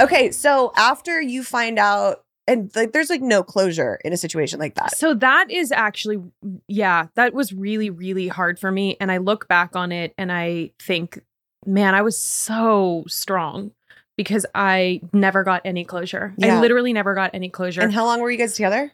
Okay, 0.00 0.30
so 0.30 0.72
after 0.76 1.20
you 1.20 1.42
find 1.42 1.78
out, 1.78 2.24
and 2.46 2.70
like, 2.76 2.92
there's 2.92 3.10
like 3.10 3.22
no 3.22 3.42
closure 3.42 3.98
in 4.04 4.12
a 4.12 4.16
situation 4.16 4.60
like 4.60 4.74
that. 4.74 4.96
So 4.96 5.14
that 5.14 5.50
is 5.50 5.72
actually, 5.72 6.22
yeah, 6.68 7.06
that 7.14 7.34
was 7.34 7.52
really, 7.52 7.90
really 7.90 8.28
hard 8.28 8.58
for 8.58 8.70
me. 8.70 8.96
And 9.00 9.10
I 9.10 9.16
look 9.18 9.48
back 9.48 9.74
on 9.74 9.90
it 9.90 10.14
and 10.16 10.30
I 10.30 10.70
think, 10.80 11.20
man, 11.64 11.94
I 11.94 12.02
was 12.02 12.16
so 12.16 13.04
strong 13.08 13.72
because 14.16 14.46
I 14.54 15.00
never 15.12 15.42
got 15.42 15.62
any 15.64 15.84
closure. 15.84 16.34
Yeah. 16.38 16.58
I 16.58 16.60
literally 16.60 16.92
never 16.92 17.14
got 17.14 17.32
any 17.34 17.48
closure. 17.48 17.80
And 17.80 17.92
how 17.92 18.04
long 18.04 18.20
were 18.20 18.30
you 18.30 18.38
guys 18.38 18.54
together? 18.54 18.92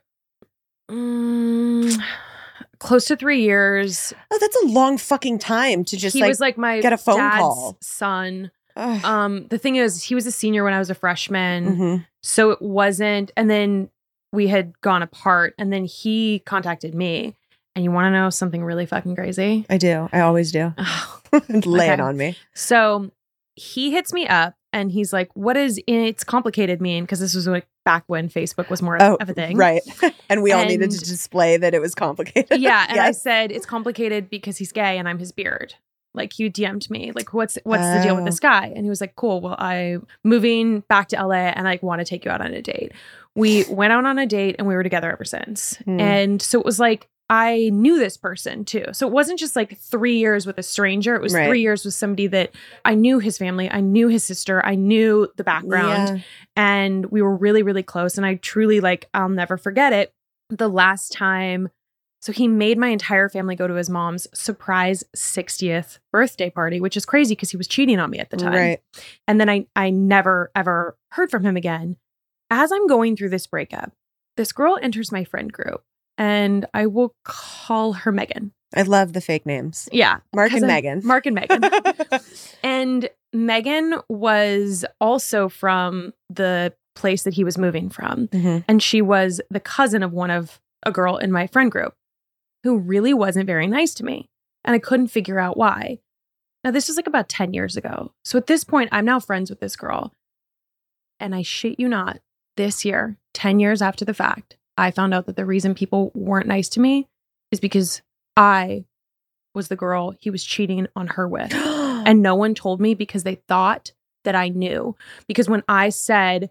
Mm, 0.90 2.02
close 2.78 3.04
to 3.06 3.16
three 3.16 3.42
years. 3.42 4.14
Oh, 4.30 4.38
that's 4.40 4.56
a 4.62 4.66
long 4.66 4.98
fucking 4.98 5.38
time 5.38 5.84
to 5.84 5.96
just 5.96 6.14
he 6.14 6.22
like, 6.22 6.28
was 6.28 6.40
like 6.40 6.56
my 6.56 6.80
get 6.80 6.92
a 6.92 6.98
phone 6.98 7.18
dad's 7.18 7.38
call. 7.38 7.76
son. 7.80 8.50
Ugh. 8.76 9.04
Um, 9.04 9.46
the 9.48 9.58
thing 9.58 9.76
is, 9.76 10.02
he 10.02 10.14
was 10.14 10.26
a 10.26 10.32
senior 10.32 10.64
when 10.64 10.72
I 10.72 10.78
was 10.78 10.90
a 10.90 10.94
freshman. 10.94 11.76
Mhm. 11.76 12.06
So 12.22 12.50
it 12.50 12.62
wasn't, 12.62 13.30
and 13.36 13.50
then 13.50 13.90
we 14.32 14.48
had 14.48 14.80
gone 14.80 15.02
apart, 15.02 15.54
and 15.58 15.72
then 15.72 15.84
he 15.84 16.40
contacted 16.46 16.94
me. 16.94 17.36
And 17.74 17.84
you 17.84 17.90
want 17.90 18.06
to 18.06 18.10
know 18.10 18.28
something 18.30 18.62
really 18.62 18.84
fucking 18.84 19.14
crazy? 19.16 19.64
I 19.70 19.78
do. 19.78 20.08
I 20.12 20.20
always 20.20 20.52
do. 20.52 20.74
Lay 21.48 21.88
it 21.88 22.00
on 22.00 22.16
me. 22.18 22.36
So 22.54 23.10
he 23.54 23.90
hits 23.90 24.12
me 24.12 24.26
up 24.26 24.54
and 24.74 24.90
he's 24.92 25.10
like, 25.12 25.30
What 25.34 25.54
does 25.54 25.78
it's 25.86 26.22
complicated 26.24 26.80
mean? 26.82 27.04
Because 27.04 27.18
this 27.20 27.34
was 27.34 27.46
like 27.46 27.66
back 27.86 28.04
when 28.08 28.28
Facebook 28.28 28.68
was 28.68 28.82
more 28.82 29.00
Oh, 29.00 29.16
of 29.20 29.28
a 29.30 29.32
thing. 29.34 29.56
right. 29.56 29.80
and 30.28 30.42
we 30.42 30.52
all 30.52 30.64
needed 30.66 30.90
to 30.90 30.98
display 30.98 31.56
that 31.56 31.72
it 31.74 31.80
was 31.80 31.94
complicated. 31.94 32.60
Yeah. 32.60 32.86
And 32.90 33.00
I 33.00 33.12
said, 33.12 33.50
It's 33.50 33.64
complicated 33.66 34.28
because 34.28 34.58
he's 34.58 34.72
gay 34.72 34.98
and 34.98 35.08
I'm 35.08 35.18
his 35.18 35.32
beard. 35.32 35.74
Like 36.14 36.38
you 36.38 36.50
DM'd 36.50 36.90
me, 36.90 37.12
like 37.14 37.32
what's 37.32 37.58
what's 37.64 37.82
the 37.82 38.00
deal 38.02 38.14
with 38.14 38.22
Oh. 38.22 38.26
this 38.26 38.40
guy? 38.40 38.66
And 38.74 38.84
he 38.84 38.90
was 38.90 39.00
like, 39.00 39.16
Cool. 39.16 39.40
Well, 39.40 39.56
I'm 39.58 40.06
moving 40.24 40.80
back 40.88 41.08
to 41.08 41.16
LA 41.26 41.52
and 41.54 41.66
I 41.66 41.78
want 41.82 42.00
to 42.00 42.04
take 42.04 42.24
you 42.24 42.30
out 42.30 42.40
on 42.40 42.52
a 42.52 42.60
date. 42.62 42.92
We 43.34 43.64
went 43.70 43.92
out 43.92 44.04
on 44.04 44.18
a 44.18 44.26
date 44.26 44.56
and 44.58 44.66
we 44.68 44.74
were 44.74 44.82
together 44.82 45.10
ever 45.10 45.24
since. 45.24 45.76
Hmm. 45.84 45.98
And 46.00 46.42
so 46.42 46.58
it 46.60 46.66
was 46.66 46.78
like 46.80 47.08
I 47.30 47.70
knew 47.72 47.98
this 47.98 48.18
person 48.18 48.62
too. 48.66 48.84
So 48.92 49.06
it 49.06 49.12
wasn't 49.12 49.38
just 49.38 49.56
like 49.56 49.78
three 49.78 50.18
years 50.18 50.44
with 50.44 50.58
a 50.58 50.62
stranger. 50.62 51.14
It 51.16 51.22
was 51.22 51.32
Right. 51.32 51.48
three 51.48 51.62
years 51.62 51.82
with 51.82 51.94
somebody 51.94 52.26
that 52.26 52.50
I 52.84 52.94
knew 52.94 53.20
his 53.20 53.38
family, 53.38 53.70
I 53.70 53.80
knew 53.80 54.08
his 54.08 54.22
sister, 54.22 54.60
I 54.66 54.74
knew 54.74 55.28
the 55.36 55.44
background, 55.44 56.18
Yeah. 56.18 56.22
and 56.56 57.06
we 57.06 57.22
were 57.22 57.34
really, 57.34 57.62
really 57.62 57.82
close. 57.84 58.18
And 58.18 58.26
I 58.26 58.34
truly 58.34 58.80
like, 58.80 59.08
I'll 59.14 59.30
never 59.30 59.56
forget 59.56 59.94
it. 59.94 60.12
The 60.50 60.68
last 60.68 61.12
time, 61.12 61.70
so 62.22 62.32
he 62.32 62.46
made 62.46 62.78
my 62.78 62.86
entire 62.88 63.28
family 63.28 63.56
go 63.56 63.66
to 63.66 63.74
his 63.74 63.90
mom's 63.90 64.28
surprise 64.32 65.02
60th 65.16 65.98
birthday 66.12 66.50
party, 66.50 66.80
which 66.80 66.96
is 66.96 67.04
crazy 67.04 67.34
because 67.34 67.50
he 67.50 67.56
was 67.56 67.66
cheating 67.66 67.98
on 67.98 68.10
me 68.10 68.18
at 68.20 68.30
the 68.30 68.36
time. 68.36 68.52
Right. 68.52 68.80
And 69.26 69.40
then 69.40 69.50
I 69.50 69.66
I 69.74 69.90
never 69.90 70.50
ever 70.54 70.96
heard 71.10 71.30
from 71.30 71.44
him 71.44 71.56
again. 71.56 71.96
As 72.48 72.70
I'm 72.70 72.86
going 72.86 73.16
through 73.16 73.30
this 73.30 73.46
breakup, 73.48 73.92
this 74.36 74.52
girl 74.52 74.78
enters 74.80 75.10
my 75.10 75.24
friend 75.24 75.52
group 75.52 75.82
and 76.16 76.64
I 76.72 76.86
will 76.86 77.14
call 77.24 77.92
her 77.94 78.12
Megan. 78.12 78.52
I 78.74 78.82
love 78.82 79.12
the 79.14 79.20
fake 79.20 79.44
names. 79.44 79.88
Yeah. 79.92 80.18
Mark 80.34 80.52
and 80.52 80.64
I- 80.64 80.68
Megan. 80.68 81.00
Mark 81.04 81.26
and 81.26 81.34
Megan. 81.34 81.64
and 82.62 83.08
Megan 83.32 83.96
was 84.08 84.84
also 85.00 85.48
from 85.48 86.12
the 86.30 86.72
place 86.94 87.24
that 87.24 87.34
he 87.34 87.42
was 87.42 87.58
moving 87.58 87.90
from. 87.90 88.28
Mhm. 88.28 88.64
And 88.68 88.82
she 88.82 89.02
was 89.02 89.40
the 89.50 89.60
cousin 89.60 90.02
of 90.02 90.12
one 90.12 90.30
of 90.30 90.60
a 90.84 90.92
girl 90.92 91.16
in 91.16 91.32
my 91.32 91.46
friend 91.46 91.70
group 91.70 91.94
who 92.62 92.78
really 92.78 93.14
wasn't 93.14 93.46
very 93.46 93.66
nice 93.66 93.94
to 93.94 94.04
me. 94.04 94.28
And 94.64 94.74
I 94.74 94.78
couldn't 94.78 95.08
figure 95.08 95.38
out 95.38 95.56
why. 95.56 95.98
Now, 96.64 96.70
this 96.70 96.88
was 96.88 96.96
like 96.96 97.08
about 97.08 97.28
10 97.28 97.54
years 97.54 97.76
ago. 97.76 98.12
So 98.24 98.38
at 98.38 98.46
this 98.46 98.62
point, 98.62 98.90
I'm 98.92 99.04
now 99.04 99.18
friends 99.18 99.50
with 99.50 99.60
this 99.60 99.74
girl. 99.74 100.12
And 101.18 101.34
I 101.34 101.42
shit 101.42 101.80
you 101.80 101.88
not, 101.88 102.20
this 102.56 102.84
year, 102.84 103.16
10 103.34 103.58
years 103.58 103.82
after 103.82 104.04
the 104.04 104.14
fact, 104.14 104.56
I 104.76 104.90
found 104.90 105.14
out 105.14 105.26
that 105.26 105.36
the 105.36 105.44
reason 105.44 105.74
people 105.74 106.12
weren't 106.14 106.46
nice 106.46 106.68
to 106.70 106.80
me 106.80 107.08
is 107.50 107.60
because 107.60 108.02
I 108.36 108.84
was 109.54 109.68
the 109.68 109.76
girl 109.76 110.14
he 110.18 110.30
was 110.30 110.44
cheating 110.44 110.86
on 110.96 111.08
her 111.08 111.28
with. 111.28 111.52
And 112.04 112.20
no 112.20 112.34
one 112.34 112.56
told 112.56 112.80
me 112.80 112.94
because 112.94 113.22
they 113.22 113.36
thought 113.46 113.92
that 114.24 114.34
I 114.34 114.48
knew. 114.48 114.96
Because 115.28 115.48
when 115.48 115.62
I 115.68 115.90
said 115.90 116.50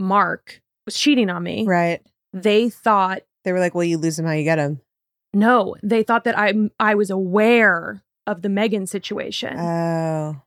Mark 0.00 0.60
was 0.84 0.96
cheating 0.96 1.30
on 1.30 1.44
me, 1.44 1.64
right. 1.64 2.00
they 2.32 2.70
thought 2.70 3.22
They 3.44 3.52
were 3.52 3.60
like, 3.60 3.72
well, 3.72 3.84
you 3.84 3.98
lose 3.98 4.18
him 4.18 4.26
how 4.26 4.32
you 4.32 4.42
get 4.42 4.58
him. 4.58 4.80
No, 5.32 5.76
they 5.82 6.02
thought 6.02 6.24
that 6.24 6.38
I 6.38 6.52
I 6.78 6.94
was 6.94 7.10
aware 7.10 8.02
of 8.26 8.42
the 8.42 8.48
Megan 8.48 8.86
situation. 8.86 9.58
Oh. 9.58 10.42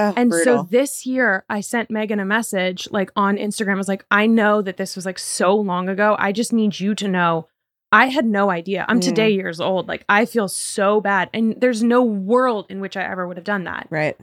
Oh, 0.00 0.12
and 0.16 0.30
brutal. 0.30 0.58
so 0.58 0.68
this 0.70 1.06
year 1.06 1.44
I 1.48 1.60
sent 1.60 1.90
Megan 1.90 2.20
a 2.20 2.24
message 2.24 2.88
like 2.92 3.10
on 3.16 3.36
Instagram. 3.36 3.72
I 3.74 3.76
was 3.78 3.88
like, 3.88 4.04
I 4.12 4.26
know 4.26 4.62
that 4.62 4.76
this 4.76 4.94
was 4.94 5.04
like 5.04 5.18
so 5.18 5.56
long 5.56 5.88
ago. 5.88 6.14
I 6.20 6.30
just 6.30 6.52
need 6.52 6.78
you 6.78 6.94
to 6.94 7.08
know 7.08 7.48
I 7.90 8.06
had 8.06 8.24
no 8.24 8.48
idea. 8.50 8.84
I'm 8.86 9.00
Mm. 9.00 9.04
today 9.04 9.30
years 9.30 9.60
old. 9.60 9.88
Like 9.88 10.04
I 10.08 10.24
feel 10.24 10.46
so 10.46 11.00
bad. 11.00 11.30
And 11.34 11.60
there's 11.60 11.82
no 11.82 12.02
world 12.04 12.66
in 12.68 12.78
which 12.80 12.96
I 12.96 13.02
ever 13.02 13.26
would 13.26 13.38
have 13.38 13.44
done 13.44 13.64
that. 13.64 13.88
right. 13.90 14.16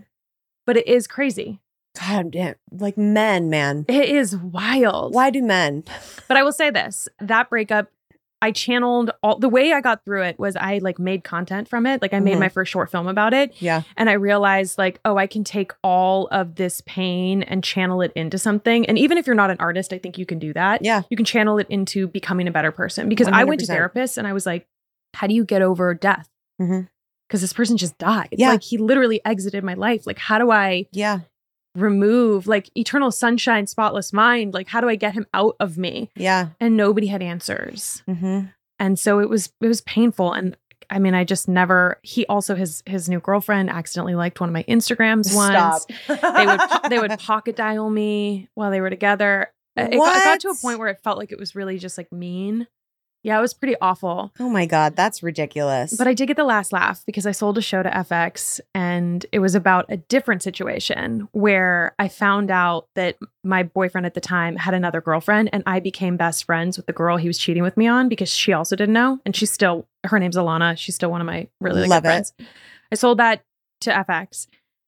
But 0.66 0.78
it 0.78 0.88
is 0.88 1.08
crazy. 1.08 1.60
God 2.00 2.32
damn. 2.32 2.56
Like 2.72 2.98
men, 2.98 3.50
man. 3.50 3.86
It 3.90 4.10
is 4.10 4.36
wild. 4.38 5.14
Why 5.14 5.30
do 5.30 5.42
men? 5.44 5.84
But 6.28 6.38
I 6.38 6.44
will 6.44 6.54
say 6.54 6.70
this 6.70 7.08
that 7.20 7.50
breakup, 7.50 7.90
I 8.42 8.52
channeled 8.52 9.12
all 9.24 9.40
the 9.40 9.50
way 9.50 9.74
I 9.74 9.82
got 9.82 10.04
through 10.04 10.24
it 10.24 10.38
was 10.38 10.56
I 10.56 10.78
like 10.80 11.00
made 11.00 11.24
content 11.24 11.68
from 11.68 11.86
it. 11.86 12.02
Like 12.02 12.14
I 12.14 12.20
made 12.20 12.36
Mhm. 12.36 12.42
my 12.42 12.50
first 12.50 12.72
short 12.72 12.92
film 12.92 13.08
about 13.08 13.34
it. 13.34 13.54
Yeah. 13.60 13.82
And 13.98 14.10
I 14.10 14.14
realized 14.14 14.78
like, 14.78 15.00
oh, 15.06 15.18
I 15.18 15.26
can 15.26 15.44
take 15.44 15.72
all 15.84 16.28
of 16.28 16.56
this 16.56 16.82
pain 16.86 17.42
and 17.44 17.64
channel 17.64 18.02
it 18.02 18.12
into 18.16 18.38
something. 18.38 18.86
And 18.86 19.00
even 19.00 19.18
if 19.18 19.26
you're 19.26 19.36
not 19.36 19.50
an 19.50 19.58
artist, 19.60 19.94
I 19.94 19.98
think 19.98 20.18
you 20.18 20.26
can 20.26 20.38
do 20.38 20.54
that. 20.54 20.84
Yeah. 20.84 21.04
You 21.10 21.18
can 21.18 21.26
channel 21.26 21.58
it 21.58 21.68
into 21.70 22.08
becoming 22.08 22.48
a 22.48 22.52
better 22.52 22.72
person. 22.72 23.10
Because 23.10 23.28
I 23.28 23.46
went 23.46 23.62
to 23.62 23.68
therapists 23.68 24.18
and 24.18 24.28
I 24.28 24.34
was 24.34 24.46
like, 24.46 24.68
how 25.16 25.28
do 25.28 25.34
you 25.34 25.46
get 25.46 25.62
over 25.62 25.94
death? 25.94 26.30
Mhm. 26.62 26.90
Because 27.28 27.42
this 27.42 27.54
person 27.54 27.78
just 27.78 27.98
died. 27.98 28.30
Yeah. 28.34 28.50
Like 28.52 28.62
he 28.64 28.78
literally 28.78 29.22
exited 29.26 29.64
my 29.64 29.74
life. 29.74 30.06
Like, 30.06 30.20
how 30.20 30.38
do 30.38 30.52
I 30.52 30.86
Yeah. 30.92 31.22
Remove 31.76 32.48
like 32.48 32.70
eternal 32.78 33.12
sunshine, 33.12 33.68
spotless 33.68 34.12
mind? 34.14 34.54
Like, 34.54 34.68
how 34.68 34.82
do 34.82 34.90
I 34.90 34.96
get 34.96 35.14
him 35.14 35.26
out 35.34 35.56
of 35.60 35.78
me? 35.78 36.10
Yeah. 36.16 36.50
And 36.60 36.76
nobody 36.78 37.08
had 37.08 37.22
answers 37.22 38.02
Mm-hmm. 38.08 38.48
and 38.80 38.98
so 39.00 39.20
it 39.20 39.30
was 39.30 39.52
it 39.62 39.68
was 39.68 39.82
painful 39.82 40.34
and 40.34 40.56
i 40.90 41.00
mean 41.00 41.14
i 41.16 41.24
just 41.24 41.48
never 41.48 41.98
he 42.04 42.26
also 42.28 42.54
his 42.56 42.84
his 42.86 43.10
new 43.10 43.20
girlfriend 43.20 43.70
accidentally 43.70 44.14
liked 44.16 44.40
one 44.40 44.50
of 44.50 44.54
my 44.54 44.64
instagrams 44.64 45.34
once 45.36 45.84
Stop. 45.84 46.36
they 46.36 46.46
would 46.46 46.60
they 46.90 47.00
would 47.00 47.18
pocket 47.20 47.56
dial 47.56 47.90
me 47.90 48.50
while 48.54 48.70
they 48.72 48.82
were 48.82 48.90
together 48.90 49.52
it, 49.76 49.94
it 49.94 49.98
got 49.98 50.40
to 50.42 50.50
a 50.50 50.56
point 50.56 50.78
where 50.80 50.88
it 50.90 51.00
felt 51.04 51.18
like 51.18 51.32
it 51.32 51.40
was 51.40 51.56
really 51.56 51.80
just 51.80 51.98
like 51.98 52.12
mean 52.12 52.68
Yeah, 53.26 53.40
it 53.40 53.42
was 53.42 53.56
pretty 53.56 53.76
awful. 53.82 54.32
Oh 54.40 54.50
my 54.50 54.68
God, 54.68 54.96
that's 54.96 55.24
ridiculous. 55.24 55.96
But 55.98 56.08
I 56.08 56.14
did 56.14 56.28
get 56.28 56.38
the 56.38 56.44
last 56.44 56.72
laugh 56.72 57.04
because 57.08 57.26
I 57.26 57.32
sold 57.32 57.58
a 57.58 57.62
show 57.62 57.82
to 57.82 57.90
FX 57.90 58.60
and 58.76 59.26
it 59.32 59.40
was 59.40 59.56
about 59.56 59.88
a 59.90 59.98
different 59.98 60.44
situation 60.44 61.28
where 61.32 61.96
I 61.98 62.08
found 62.08 62.52
out 62.52 62.88
that 62.94 63.18
my 63.44 63.64
boyfriend 63.64 64.06
at 64.06 64.14
the 64.14 64.22
time 64.22 64.58
had 64.58 64.76
another 64.76 65.02
girlfriend 65.02 65.50
and 65.52 65.64
I 65.66 65.80
became 65.80 66.18
best 66.18 66.44
friends 66.44 66.78
with 66.78 66.86
the 66.86 66.94
girl 66.94 67.18
he 67.18 67.28
was 67.28 67.40
cheating 67.40 67.64
with 67.64 67.78
me 67.78 67.88
on 67.88 68.10
because 68.10 68.30
she 68.30 68.54
also 68.54 68.76
didn't 68.76 68.94
know. 68.94 69.20
And 69.26 69.36
she's 69.36 69.52
still, 69.52 69.88
her 70.04 70.20
name's 70.20 70.36
Alana. 70.36 70.78
She's 70.78 70.94
still 70.94 71.10
one 71.10 71.20
of 71.20 71.26
my 71.26 71.48
really 71.60 71.88
Love 71.88 72.04
good 72.04 72.10
it. 72.10 72.12
friends. 72.12 72.34
I 72.92 72.96
sold 72.96 73.18
that 73.18 73.42
to 73.82 73.90
FX 73.90 74.46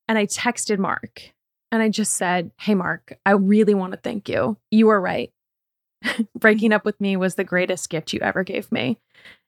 and 0.08 0.16
I 0.16 0.28
texted 0.28 0.78
Mark 0.78 1.32
and 1.72 1.82
I 1.82 1.90
just 1.90 2.14
said, 2.14 2.52
Hey, 2.60 2.76
Mark, 2.76 3.18
I 3.26 3.32
really 3.32 3.74
want 3.74 3.94
to 3.94 3.98
thank 3.98 4.30
you. 4.30 4.58
You 4.70 4.86
were 4.86 5.02
right. 5.02 5.32
Breaking 6.38 6.74
up 6.74 6.86
with 6.86 7.00
me 7.02 7.18
was 7.18 7.36
the 7.36 7.44
greatest 7.44 7.90
gift 7.90 8.14
you 8.14 8.20
ever 8.22 8.44
gave 8.44 8.72
me. 8.72 8.98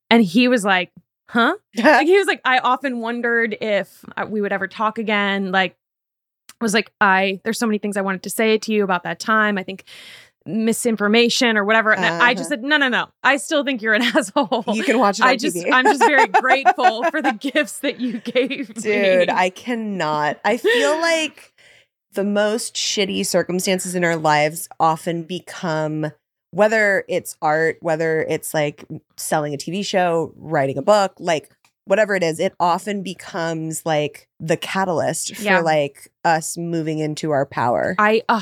And 0.10 0.24
he 0.24 0.48
was 0.48 0.64
like, 0.66 0.92
Huh? 1.30 1.56
like 1.78 2.08
he 2.08 2.18
was 2.18 2.26
like 2.26 2.42
i 2.44 2.58
often 2.58 3.02
wondered 3.02 3.56
if 3.62 4.04
uh, 4.18 4.26
we 4.28 4.42
would 4.42 4.52
ever 4.52 4.68
talk 4.68 4.98
again 4.98 5.52
like 5.52 5.76
I 6.60 6.66
was 6.66 6.74
like 6.74 6.92
i 7.00 7.40
there's 7.44 7.60
so 7.60 7.68
many 7.68 7.78
things 7.78 7.98
i 7.98 8.02
wanted 8.02 8.24
to 8.24 8.32
say 8.32 8.58
to 8.58 8.74
you 8.74 8.84
about 8.84 9.04
that 9.04 9.20
time 9.20 9.56
i 9.60 9.62
think 9.62 9.84
misinformation 10.48 11.56
or 11.56 11.64
whatever 11.66 11.94
and 11.94 12.04
i 12.20 12.34
just 12.34 12.50
Uh-huh. 12.50 12.56
said 12.56 12.64
no 12.64 12.78
no 12.78 12.90
no 12.90 13.10
i 13.24 13.38
still 13.38 13.64
think 13.64 13.82
you're 13.84 13.94
an 13.94 14.02
asshole 14.16 14.64
you 14.74 14.84
can 14.84 14.98
watch 14.98 15.20
it 15.20 15.24
on 15.24 15.30
I 15.30 15.36
just, 15.36 15.64
I'm 15.72 15.86
just 15.86 16.04
very 16.04 16.28
grateful 16.28 17.04
for 17.06 17.22
the 17.22 17.32
gifts 17.34 17.80
that 17.82 18.00
you 18.00 18.20
gave 18.20 18.76
me. 18.76 18.82
Dude, 18.82 19.30
I 19.30 19.50
cannot. 19.52 20.40
I 20.44 20.58
feel 20.58 21.00
like 21.00 21.54
the 22.14 22.24
most 22.24 22.74
shitty 22.76 23.24
circumstances 23.26 23.94
in 23.94 24.04
our 24.04 24.16
lives 24.16 24.68
often 24.80 25.24
become 25.24 26.12
whether 26.52 27.04
it's 27.08 27.36
art, 27.42 27.78
whether 27.82 28.22
it's 28.30 28.54
like 28.54 28.86
selling 29.18 29.54
a 29.54 29.58
TV 29.58 29.86
show, 29.86 30.34
writing 30.36 30.78
a 30.78 30.82
book, 30.82 31.14
like 31.20 31.50
whatever 31.86 32.16
it 32.16 32.24
is, 32.24 32.40
it 32.40 32.54
often 32.60 33.02
becomes 33.04 33.86
like 33.86 34.28
the 34.40 34.58
catalyst 34.58 35.36
for 35.36 35.42
Yeah. 35.44 35.60
like 35.62 36.12
us 36.24 36.58
moving 36.58 37.00
into 37.00 37.32
our 37.32 37.46
power. 37.46 37.96
i 38.00 38.22
uh, 38.30 38.42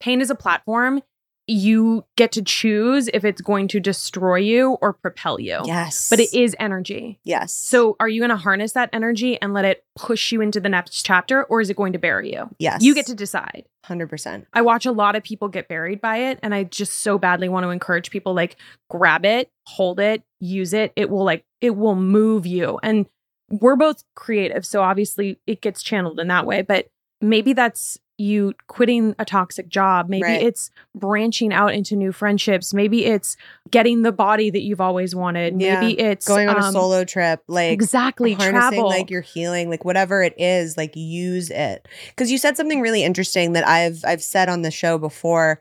pain 0.00 0.20
is 0.20 0.30
a 0.30 0.34
platform 0.34 1.02
you 1.46 2.04
get 2.16 2.32
to 2.32 2.42
choose 2.42 3.08
if 3.12 3.24
it's 3.24 3.40
going 3.40 3.66
to 3.68 3.80
destroy 3.80 4.36
you 4.36 4.78
or 4.80 4.92
propel 4.92 5.40
you 5.40 5.58
yes. 5.64 6.08
but 6.08 6.20
it 6.20 6.32
is 6.32 6.54
energy 6.60 7.18
yes. 7.24 7.52
So, 7.52 7.96
are 8.00 8.08
you 8.08 8.20
going 8.20 8.30
to 8.30 8.36
harness 8.36 8.72
that 8.72 8.90
energy 8.92 9.40
and 9.40 9.52
let 9.52 9.64
it 9.64 9.84
push 9.96 10.32
you 10.32 10.40
into 10.40 10.60
the 10.60 10.68
next 10.68 11.02
chapter, 11.02 11.44
or 11.44 11.60
is 11.60 11.70
it 11.70 11.76
going 11.76 11.92
to 11.92 11.98
bury 11.98 12.32
you? 12.32 12.48
yes. 12.58 12.82
You 12.82 12.94
get 12.94 13.06
to 13.06 13.14
decide. 13.14 13.64
100%. 13.86 14.46
I 14.52 14.62
watch 14.62 14.86
a 14.86 14.92
lot 14.92 15.16
of 15.16 15.22
people 15.22 15.48
get 15.48 15.68
buried 15.68 16.00
by 16.00 16.18
it, 16.18 16.38
and 16.42 16.54
I 16.54 16.64
just 16.64 16.98
so 16.98 17.18
badly 17.18 17.48
want 17.48 17.64
to 17.64 17.70
encourage 17.70 18.10
people 18.10 18.34
like 18.34 18.56
grab 18.88 19.24
it, 19.24 19.50
hold 19.66 20.00
it, 20.00 20.22
use 20.38 20.72
it. 20.72 20.92
It 20.96 21.10
will 21.10 21.24
like 21.24 21.44
it 21.60 21.76
will 21.76 21.96
move 21.96 22.46
you. 22.46 22.78
And 22.82 23.06
we're 23.50 23.76
both 23.76 24.04
creative, 24.14 24.64
so 24.64 24.82
obviously 24.82 25.38
it 25.46 25.60
gets 25.60 25.82
channeled 25.82 26.20
in 26.20 26.28
that 26.28 26.46
way. 26.46 26.62
But 26.62 26.88
maybe 27.20 27.52
that's 27.52 27.98
you 28.20 28.52
quitting 28.66 29.14
a 29.18 29.24
toxic 29.24 29.68
job. 29.68 30.08
Maybe 30.08 30.22
Right. 30.24 30.42
it's 30.42 30.70
branching 30.94 31.52
out 31.52 31.72
into 31.74 31.96
new 31.96 32.12
friendships. 32.12 32.74
Maybe 32.74 33.06
it's 33.06 33.36
getting 33.70 34.02
the 34.02 34.12
body 34.12 34.50
that 34.50 34.60
you've 34.60 34.80
always 34.80 35.14
wanted. 35.14 35.60
Yeah. 35.60 35.80
Maybe 35.80 35.98
it's 35.98 36.28
Going 36.28 36.48
on 36.48 36.56
a 36.56 36.66
um, 36.66 36.72
solo 36.72 37.04
trip, 37.04 37.42
like 37.48 37.72
exactly 37.72 38.34
harnessing 38.34 38.72
travel. 38.72 38.86
like 38.88 39.10
your 39.10 39.22
healing 39.22 39.70
like 39.70 39.84
whatever 39.84 40.22
it 40.22 40.34
is 40.38 40.76
like 40.76 40.92
use 40.94 41.50
it 41.50 41.88
because 42.10 42.30
you 42.30 42.36
said 42.38 42.56
something 42.56 42.80
really 42.80 43.02
interesting 43.02 43.52
that 43.54 43.66
i've 43.66 44.04
i've 44.04 44.22
said 44.22 44.48
on 44.48 44.62
the 44.62 44.70
show 44.70 44.98
before 44.98 45.60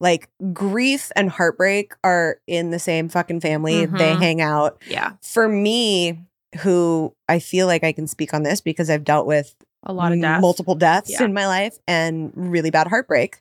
like 0.00 0.28
grief 0.52 1.10
and 1.16 1.30
heartbreak 1.30 1.92
are 2.04 2.38
in 2.46 2.70
the 2.70 2.78
same 2.78 3.08
fucking 3.08 3.40
family 3.40 3.86
they 3.86 4.12
Mhm. 4.12 4.18
hang 4.18 4.40
out 4.40 4.82
yeah, 4.88 5.12
for 5.22 5.48
me 5.48 6.18
who 6.60 7.14
i 7.28 7.38
feel 7.38 7.66
like 7.66 7.84
i 7.84 7.92
can 7.92 8.06
speak 8.06 8.32
on 8.34 8.42
this 8.42 8.60
because 8.60 8.88
i've 8.90 9.04
dealt 9.04 9.26
with 9.26 9.54
a 9.86 9.92
lot 9.92 10.12
of 10.12 10.20
death. 10.20 10.40
multiple 10.40 10.74
deaths 10.74 11.10
Yeah. 11.10 11.24
in 11.24 11.32
my 11.32 11.46
life 11.46 11.78
and 11.88 12.32
really 12.34 12.70
bad 12.70 12.88
heartbreak 12.88 13.38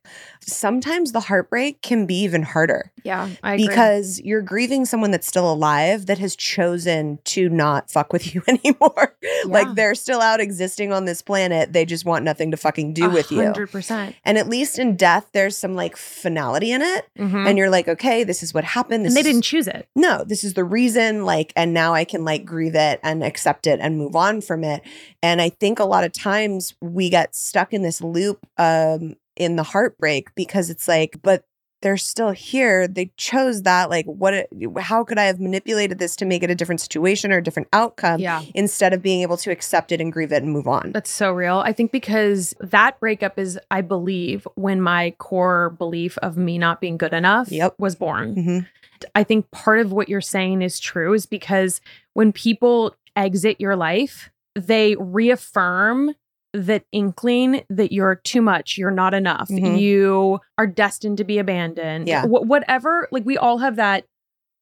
sometimes 0.47 1.11
the 1.11 1.21
heartbreak 1.21 1.81
can 1.81 2.05
be 2.05 2.21
even 2.21 2.43
harder 2.43 2.91
Yeah, 3.03 3.29
I 3.43 3.53
agree. 3.55 3.67
because 3.67 4.21
you're 4.21 4.41
grieving 4.43 4.85
someone 4.85 5.09
that's 5.11 5.25
still 5.27 5.51
alive 5.51 6.05
that 6.05 6.19
has 6.19 6.35
chosen 6.35 7.17
to 7.25 7.49
not 7.49 7.89
fuck 7.89 8.13
with 8.13 8.33
you 8.35 8.43
anymore. 8.47 9.15
Yeah. 9.23 9.29
Like 9.47 9.73
they're 9.75 9.95
still 9.95 10.21
out 10.21 10.39
existing 10.39 10.91
on 10.93 11.05
this 11.05 11.21
planet. 11.23 11.73
They 11.73 11.83
just 11.85 12.05
want 12.05 12.23
nothing 12.25 12.51
to 12.51 12.57
fucking 12.57 12.93
do 12.93 13.09
with 13.09 13.31
you. 13.31 13.41
hundred 13.41 13.71
percent. 13.71 14.15
And 14.23 14.37
at 14.37 14.47
least 14.47 14.77
in 14.77 14.95
death, 14.95 15.27
there's 15.33 15.57
some 15.57 15.73
like 15.75 15.97
finality 15.97 16.71
in 16.71 16.81
it. 16.83 17.07
And, 17.15 17.35
And 17.47 17.57
you're 17.57 17.69
like, 17.71 17.87
okay, 17.87 18.23
this 18.23 18.43
is 18.43 18.53
what 18.53 18.63
happened. 18.63 19.05
This 19.05 19.15
they 19.15 19.23
didn't 19.23 19.41
choose 19.43 19.67
it. 19.67 19.87
no, 19.95 20.23
this 20.23 20.43
is 20.43 20.53
the 20.53 20.63
reason. 20.63 21.25
Like, 21.25 21.53
and 21.55 21.73
now 21.73 21.93
I 21.95 22.03
can 22.05 22.23
like 22.23 22.45
grieve 22.45 22.75
it 22.75 22.99
and 23.03 23.23
accept 23.23 23.65
it 23.67 23.79
and 23.81 23.97
move 23.97 24.15
on 24.15 24.41
from 24.41 24.63
it. 24.63 24.81
And 25.23 25.41
I 25.41 25.49
think 25.49 25.79
a 25.79 25.85
lot 25.85 26.03
of 26.03 26.13
times 26.13 26.34
we 26.81 27.09
get 27.09 27.35
stuck 27.35 27.73
in 27.73 27.81
this 27.81 28.01
loop 28.01 28.45
um 28.57 29.15
in 29.35 29.55
the 29.57 29.63
heartbreak 29.63 30.33
because 30.35 30.69
it's 30.69 30.87
like, 30.87 31.17
but 31.21 31.43
they're 31.81 31.97
still 31.97 32.31
here. 32.31 32.87
They 32.87 33.11
chose 33.17 33.61
that. 33.63 33.89
Like, 33.91 34.05
what? 34.05 34.47
How 34.79 35.03
could 35.03 35.19
I 35.19 35.25
have 35.25 35.39
manipulated 35.39 35.99
this 35.99 36.15
to 36.15 36.25
make 36.25 36.41
it 36.41 36.49
a 36.49 36.55
different 36.55 36.81
situation 36.81 37.31
or 37.31 37.37
a 37.37 37.43
different 37.43 37.67
outcome 37.73 38.21
yeah, 38.21 38.41
instead 38.55 38.91
of 38.93 39.03
being 39.03 39.21
able 39.21 39.37
to 39.37 39.51
accept 39.51 39.91
it 39.91 40.01
and 40.01 40.11
grieve 40.11 40.31
it 40.31 40.41
and 40.41 40.51
move 40.51 40.67
on? 40.67 40.93
that's 40.93 41.11
so 41.11 41.31
real. 41.31 41.59
I 41.59 41.73
think 41.73 41.91
because 41.91 42.55
that 42.59 42.99
breakup 42.99 43.37
is, 43.37 43.59
I 43.69 43.81
believe, 43.81 44.47
when 44.55 44.81
my 44.81 45.11
core 45.19 45.69
belief 45.71 46.17
of 46.19 46.37
me 46.37 46.57
not 46.57 46.79
being 46.81 46.97
good 46.97 47.13
enough 47.13 47.51
Yep. 47.51 47.75
was 47.77 47.95
born. 47.95 48.35
Mhm. 48.35 48.67
I 49.13 49.23
think 49.23 49.51
part 49.51 49.79
of 49.79 49.91
what 49.91 50.09
you're 50.09 50.21
saying 50.21 50.61
is 50.63 50.79
true 50.79 51.13
is 51.13 51.25
because 51.27 51.81
when 52.13 52.31
people 52.31 52.95
exit 53.15 53.59
your 53.61 53.75
life, 53.75 54.31
they 54.55 54.95
reaffirm 54.97 56.15
that 56.55 56.83
inkling 56.91 57.63
that 57.69 57.91
you're 57.91 58.15
too 58.15 58.41
much, 58.41 58.77
you're 58.77 58.91
not 58.91 59.13
enough, 59.13 59.49
Mhm. 59.49 59.79
you 59.79 60.39
are 60.57 60.67
destined 60.67 61.17
to 61.17 61.23
be 61.23 61.37
abandoned. 61.37 62.07
Yeah. 62.07 62.23
Wh- 62.25 62.47
whatever, 62.47 63.07
like 63.11 63.25
we 63.25 63.37
all 63.37 63.57
have 63.59 63.75
that 63.75 64.05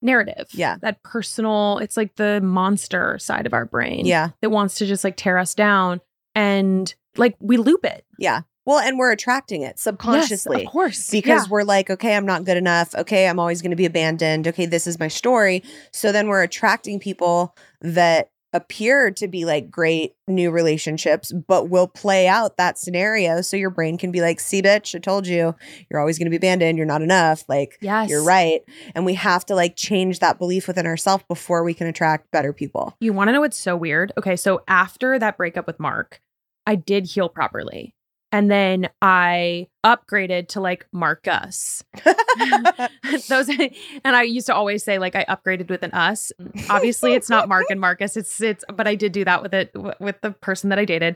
narrative. 0.02 0.48
Yeah. 0.52 0.78
That 0.82 1.02
personal, 1.04 1.78
it's 1.80 1.96
like 1.96 2.16
the 2.16 2.42
monster 2.42 3.18
side 3.20 3.46
of 3.46 3.54
our 3.54 3.66
brain 3.66 4.06
Yeah. 4.06 4.30
that 4.42 4.50
wants 4.50 4.76
to 4.76 4.86
just 4.86 5.04
like 5.04 5.16
tear 5.16 5.38
us 5.38 5.54
down. 5.54 6.02
And 6.36 6.94
like 7.16 7.36
we 7.40 7.58
loop 7.58 7.86
it. 7.86 8.06
Yeah. 8.18 8.42
Well, 8.66 8.80
and 8.80 8.98
we're 8.98 9.12
attracting 9.12 9.62
it 9.62 9.78
subconsciously. 9.78 10.60
Yes, 10.60 10.66
of 10.68 10.72
course. 10.72 11.10
because 11.10 11.44
Yeah. 11.46 11.50
we're 11.52 11.64
like, 11.64 11.90
okay, 11.90 12.16
I'm 12.16 12.26
not 12.26 12.46
good 12.46 12.56
enough. 12.58 12.96
Okay, 12.96 13.28
I'm 13.28 13.38
always 13.40 13.62
going 13.62 13.72
to 13.72 13.76
be 13.78 13.86
abandoned. 13.86 14.48
Okay, 14.48 14.66
this 14.66 14.88
is 14.88 15.00
my 15.00 15.10
story. 15.10 15.64
So 15.92 16.12
then 16.14 16.28
we're 16.28 16.42
attracting 16.44 17.00
people 17.00 17.56
that 17.82 18.30
appear 18.54 19.12
to 19.12 19.28
be 19.28 19.46
like 19.46 19.70
great 19.70 20.16
new 20.28 20.52
relationships, 20.52 21.32
but 21.32 21.70
will 21.70 21.88
play 21.88 22.28
out 22.28 22.58
that 22.58 22.78
scenario. 22.78 23.42
So 23.42 23.58
your 23.58 23.70
brain 23.70 23.98
can 23.98 24.12
be 24.12 24.22
like, 24.22 24.40
see, 24.40 24.62
bitch, 24.62 24.96
I 24.96 25.00
told 25.00 25.28
you, 25.28 25.56
you're 25.90 26.00
always 26.00 26.18
going 26.18 26.28
to 26.28 26.30
be 26.30 26.38
abandoned. 26.38 26.78
You're 26.78 26.88
not 26.88 27.02
enough. 27.02 27.44
Like, 27.50 27.78
yes. 27.82 28.10
you're 28.10 28.24
right. 28.24 28.62
And 28.96 29.06
we 29.06 29.16
have 29.16 29.46
to 29.48 29.56
like 29.56 29.76
change 29.76 30.20
that 30.20 30.38
belief 30.38 30.68
within 30.68 30.86
ourselves 30.86 31.24
before 31.28 31.64
we 31.64 31.74
can 31.74 31.88
attract 31.88 32.32
better 32.32 32.54
people. 32.54 32.96
You 33.00 33.14
want 33.14 33.30
to 33.30 33.34
know 33.34 33.42
what's 33.42 33.58
so 33.58 33.76
weird? 33.76 34.14
Okay, 34.18 34.36
so 34.36 34.62
after 34.68 35.18
that 35.20 35.38
breakup 35.38 35.68
with 35.68 35.80
Mark, 35.80 36.22
I 36.66 36.76
did 36.76 37.08
heal 37.08 37.30
properly. 37.30 37.96
And 38.34 38.50
then 38.50 38.90
I 39.00 39.68
upgraded 39.86 40.48
to 40.50 40.60
like 40.60 40.88
Marcus. 40.92 41.84
Those 43.30 43.48
and 43.48 44.16
I 44.16 44.24
used 44.24 44.48
to 44.48 44.56
always 44.56 44.84
say 44.84 44.98
like 44.98 45.16
I 45.16 45.24
upgraded 45.26 45.70
with 45.70 45.84
an 45.84 45.92
us. 45.92 46.32
Obviously 46.68 47.14
it's 47.14 47.30
not 47.30 47.48
Mark 47.48 47.66
and 47.70 47.80
Marcus. 47.80 48.18
It's 48.18 48.42
it's 48.42 48.66
but 48.74 48.88
I 48.88 48.96
did 48.96 49.12
do 49.12 49.24
that 49.24 49.44
with 49.44 49.54
it 49.54 49.72
with 50.00 50.20
the 50.22 50.32
person 50.32 50.72
that 50.72 50.80
I 50.80 50.86
dated. 50.86 51.16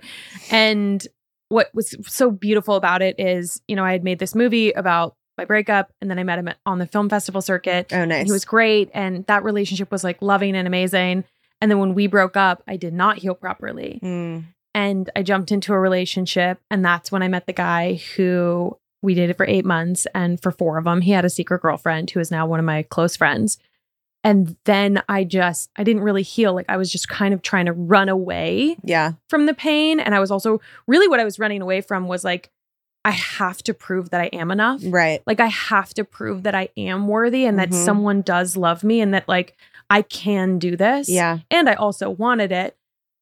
And 0.52 1.06
what 1.50 1.72
was 1.74 1.96
so 2.06 2.30
beautiful 2.30 2.76
about 2.76 3.02
it 3.02 3.16
is, 3.20 3.62
you 3.68 3.76
know, 3.76 3.84
I 3.84 3.94
had 3.94 4.04
made 4.04 4.20
this 4.20 4.36
movie 4.36 4.72
about 4.74 5.16
my 5.40 5.46
breakup 5.46 5.92
and 6.00 6.12
then 6.12 6.20
I 6.20 6.24
met 6.24 6.38
him 6.38 6.50
at, 6.50 6.58
on 6.68 6.78
the 6.78 6.86
film 6.86 7.10
festival 7.10 7.42
circuit. 7.42 7.92
oh, 7.94 8.06
nice. 8.06 8.28
he 8.28 8.32
was 8.32 8.46
great. 8.46 8.92
And 8.94 9.26
that 9.26 9.44
relationship 9.44 9.92
was 9.92 10.04
like 10.04 10.22
loving 10.22 10.56
and 10.56 10.68
amazing. 10.68 11.24
And 11.62 11.72
then 11.72 11.80
when 11.80 11.96
we 11.96 12.06
broke 12.06 12.38
up, 12.38 12.62
I 12.68 12.78
did 12.78 12.94
not 12.94 13.18
heal 13.18 13.34
properly. 13.34 14.00
Mm, 14.04 14.46
And 14.78 15.10
I 15.16 15.24
jumped 15.24 15.52
into 15.52 15.74
a 15.74 15.80
relationship. 15.80 16.60
And 16.70 16.86
that's 16.86 17.12
when 17.12 17.24
I 17.24 17.28
met 17.28 17.48
the 17.48 17.54
guy 17.54 17.96
who 18.16 18.78
we 19.02 19.16
dated 19.16 19.36
for 19.38 19.46
eight 19.46 19.66
months. 19.66 20.06
And 20.14 20.40
for 20.40 20.52
four 20.52 20.78
of 20.78 20.84
them, 20.86 21.02
he 21.02 21.12
had 21.12 21.26
a 21.26 21.30
secret 21.30 21.62
girlfriend 21.64 22.12
who 22.12 22.20
is 22.20 22.30
now 22.30 22.46
one 22.46 22.60
of 22.60 22.66
my 22.66 22.84
close 22.84 23.16
friends. 23.16 23.58
And 24.24 24.56
then 24.66 25.02
I 25.10 25.24
just, 25.24 25.70
I 25.78 25.84
didn't 25.84 26.04
really 26.04 26.22
heal. 26.22 26.54
Like 26.54 26.66
I 26.70 26.78
was 26.78 26.92
just 26.92 27.08
kind 27.10 27.34
of 27.34 27.42
trying 27.42 27.66
to 27.66 27.74
run 27.74 28.08
away 28.10 28.78
yeah. 28.84 29.14
from 29.30 29.46
the 29.48 29.54
pain. 29.54 30.00
And 30.00 30.14
I 30.14 30.20
was 30.20 30.30
also 30.32 30.62
really 30.86 31.08
what 31.08 31.20
I 31.20 31.24
was 31.24 31.40
running 31.40 31.62
away 31.62 31.82
from 31.82 32.08
was 32.08 32.24
like, 32.24 32.52
I 33.06 33.12
have 33.12 33.64
to 33.64 33.74
prove 33.74 34.10
that 34.12 34.22
I 34.22 34.26
am 34.26 34.52
enough 34.52 34.82
Right. 34.84 35.22
like 35.26 35.40
i 35.40 35.48
have 35.48 35.94
to 35.94 36.04
prove 36.04 36.44
that 36.44 36.54
i 36.54 36.68
am 36.76 37.08
worthy 37.08 37.46
and 37.46 37.58
that 37.58 37.70
Mhm. 37.70 37.86
someone 37.86 38.22
does 38.22 38.58
love 38.58 38.84
me 38.84 39.00
and 39.00 39.14
that 39.14 39.30
like 39.30 39.56
i 39.90 40.02
can 40.02 40.60
do 40.60 40.76
this 40.76 41.08
Yeah. 41.08 41.38
and 41.50 41.70
i 41.70 41.74
also 41.76 42.10
wanted 42.10 42.52
it 42.52 42.76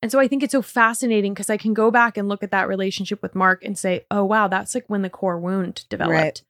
and 0.06 0.12
so 0.12 0.20
i 0.20 0.28
think 0.28 0.44
it's 0.44 0.52
so 0.52 0.62
fascinating 0.62 1.34
because 1.34 1.50
i 1.50 1.58
can 1.58 1.74
go 1.74 1.89
back 1.89 2.15
and 2.15 2.30
look 2.30 2.44
at 2.44 2.52
that 2.52 2.68
relationship 2.68 3.24
with 3.24 3.34
mark 3.34 3.65
and 3.65 3.76
say 3.76 4.06
oh 4.12 4.24
wow 4.24 4.48
that's 4.48 4.76
like 4.76 4.86
when 4.88 5.02
the 5.02 5.10
core 5.10 5.39
wound 5.39 5.84
developed 5.89 6.13
Right. 6.13 6.44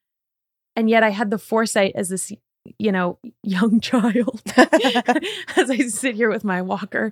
and 0.76 0.89
yet 0.89 1.04
i 1.04 1.12
had 1.12 1.32
the 1.32 1.38
foresight 1.38 1.94
as 1.96 2.10
this 2.10 2.34
you 2.80 2.91
know, 2.91 3.20
young 3.44 3.80
child 3.80 4.41
as 4.58 5.70
I 5.70 5.78
sit 5.88 6.15
here 6.15 6.30
with 6.32 6.44
my 6.44 6.63
walker. 6.63 7.12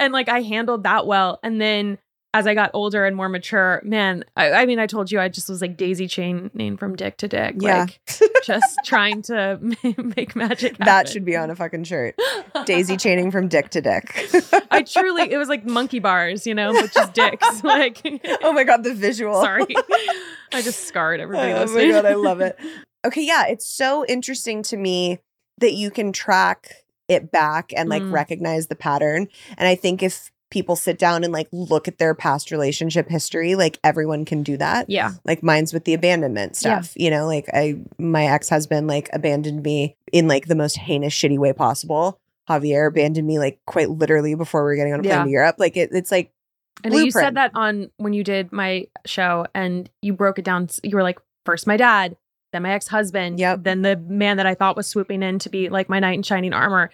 and 0.00 0.12
like 0.12 0.30
I 0.30 0.40
handled 0.42 0.84
that 0.84 1.06
well. 1.06 1.38
And 1.42 1.60
then 1.60 1.98
as 2.38 2.46
I 2.46 2.54
got 2.54 2.70
older 2.74 3.04
and 3.06 3.16
more 3.16 3.28
mature, 3.28 3.80
man, 3.84 4.24
I, 4.36 4.50
I 4.52 4.66
mean, 4.66 4.78
I 4.78 4.86
told 4.86 5.10
you 5.10 5.18
I 5.18 5.28
just 5.28 5.48
was 5.48 5.60
like 5.62 5.76
daisy 5.76 6.06
chaining 6.06 6.76
from 6.76 6.94
dick 6.96 7.16
to 7.18 7.28
dick. 7.28 7.56
Yeah. 7.58 7.86
Like 7.86 8.00
just 8.44 8.78
trying 8.84 9.22
to 9.22 9.58
make 10.16 10.36
magic 10.36 10.72
happen. 10.72 10.84
that 10.86 11.08
should 11.08 11.24
be 11.24 11.34
on 11.36 11.50
a 11.50 11.56
fucking 11.56 11.84
shirt. 11.84 12.14
Daisy 12.66 12.96
chaining 12.96 13.30
from 13.30 13.48
dick 13.48 13.70
to 13.70 13.80
dick. 13.80 14.28
I 14.70 14.82
truly, 14.82 15.32
it 15.32 15.38
was 15.38 15.48
like 15.48 15.64
monkey 15.64 15.98
bars, 15.98 16.46
you 16.46 16.54
know, 16.54 16.72
but 16.72 16.92
just 16.92 17.14
dicks. 17.14 17.62
Like, 17.64 18.00
oh 18.42 18.52
my 18.52 18.64
god, 18.64 18.84
the 18.84 18.92
visual. 18.94 19.40
sorry. 19.40 19.66
I 20.52 20.62
just 20.62 20.84
scarred 20.84 21.20
everybody 21.20 21.52
Oh 21.52 21.54
my 21.54 21.60
listening. 21.62 21.90
god, 21.90 22.04
I 22.06 22.14
love 22.14 22.40
it. 22.40 22.58
Okay, 23.06 23.24
yeah, 23.26 23.46
it's 23.46 23.66
so 23.66 24.04
interesting 24.06 24.62
to 24.64 24.76
me 24.76 25.20
that 25.58 25.72
you 25.74 25.90
can 25.90 26.12
track 26.12 26.84
it 27.08 27.30
back 27.30 27.72
and 27.76 27.88
like 27.88 28.02
Mm. 28.02 28.12
recognize 28.12 28.66
the 28.66 28.74
pattern. 28.76 29.28
And 29.56 29.68
I 29.68 29.74
think 29.74 30.02
if 30.02 30.30
people 30.50 30.76
sit 30.76 30.98
down 30.98 31.24
and 31.24 31.32
like 31.32 31.48
look 31.52 31.88
at 31.88 31.98
their 31.98 32.14
past 32.14 32.50
relationship 32.50 33.08
history, 33.08 33.54
like 33.56 33.78
everyone 33.82 34.24
can 34.24 34.42
do 34.42 34.56
that. 34.56 34.88
Yeah. 34.88 35.12
Like 35.24 35.42
mine's 35.42 35.72
with 35.72 35.84
the 35.84 35.94
abandonment 35.94 36.56
stuff 36.56 36.92
Yeah. 36.94 37.04
You 37.04 37.10
know, 37.10 37.26
like 37.26 37.46
I 37.52 37.80
my 37.98 38.26
ex-husband 38.26 38.86
like 38.86 39.08
abandoned 39.12 39.62
me 39.62 39.96
in 40.12 40.28
like 40.28 40.46
the 40.46 40.54
most 40.54 40.76
heinous 40.76 41.12
shitty 41.12 41.38
way 41.38 41.52
possible. 41.52 42.20
Javier 42.48 42.86
abandoned 42.86 43.26
me 43.26 43.38
like 43.40 43.58
quite 43.66 43.90
literally 43.90 44.34
before 44.36 44.62
we 44.62 44.66
were 44.70 44.76
getting 44.76 44.92
on 44.92 45.00
a 45.00 45.02
plane 45.02 45.12
Yeah. 45.18 45.24
to 45.24 45.30
Europe. 45.30 45.56
Like 45.58 45.76
it, 45.76 45.90
it's 45.92 46.12
like 46.12 46.30
know 46.84 46.96
you 46.96 47.10
said 47.10 47.34
that 47.36 47.50
on 47.54 47.90
when 47.96 48.12
you 48.12 48.22
did 48.22 48.52
my 48.52 48.86
show 49.04 49.46
and 49.54 49.90
you 50.02 50.12
broke 50.12 50.38
it 50.38 50.44
down. 50.44 50.68
You 50.84 50.94
were 50.94 51.02
like, 51.02 51.18
first 51.44 51.66
my 51.66 51.76
dad, 51.76 52.16
then 52.52 52.62
my 52.62 52.70
ex 52.72 52.86
husband, 52.86 53.40
Yep. 53.40 53.64
then 53.64 53.82
the 53.82 53.96
man 53.96 54.36
that 54.36 54.46
I 54.46 54.54
thought 54.54 54.76
was 54.76 54.86
swooping 54.86 55.22
in 55.24 55.40
to 55.40 55.48
be 55.48 55.68
like 55.70 55.88
my 55.88 55.98
knight 55.98 56.14
in 56.14 56.22
shining 56.22 56.52
armor. 56.52 56.90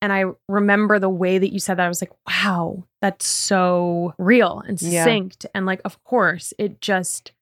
And 0.00 0.12
I 0.12 0.24
remember 0.48 0.98
the 0.98 1.08
way 1.08 1.38
that 1.38 1.52
you 1.52 1.58
said 1.58 1.78
that. 1.78 1.84
I 1.84 1.88
was 1.88 2.00
like, 2.00 2.12
wow, 2.26 2.84
that's 3.02 3.26
so 3.26 4.14
real 4.18 4.62
and 4.66 4.80
Yeah. 5.42 5.48
And 5.54 5.66
like, 5.66 5.80
of 5.84 6.02
course, 6.04 6.54
it 6.58 6.80
just, 6.80 7.32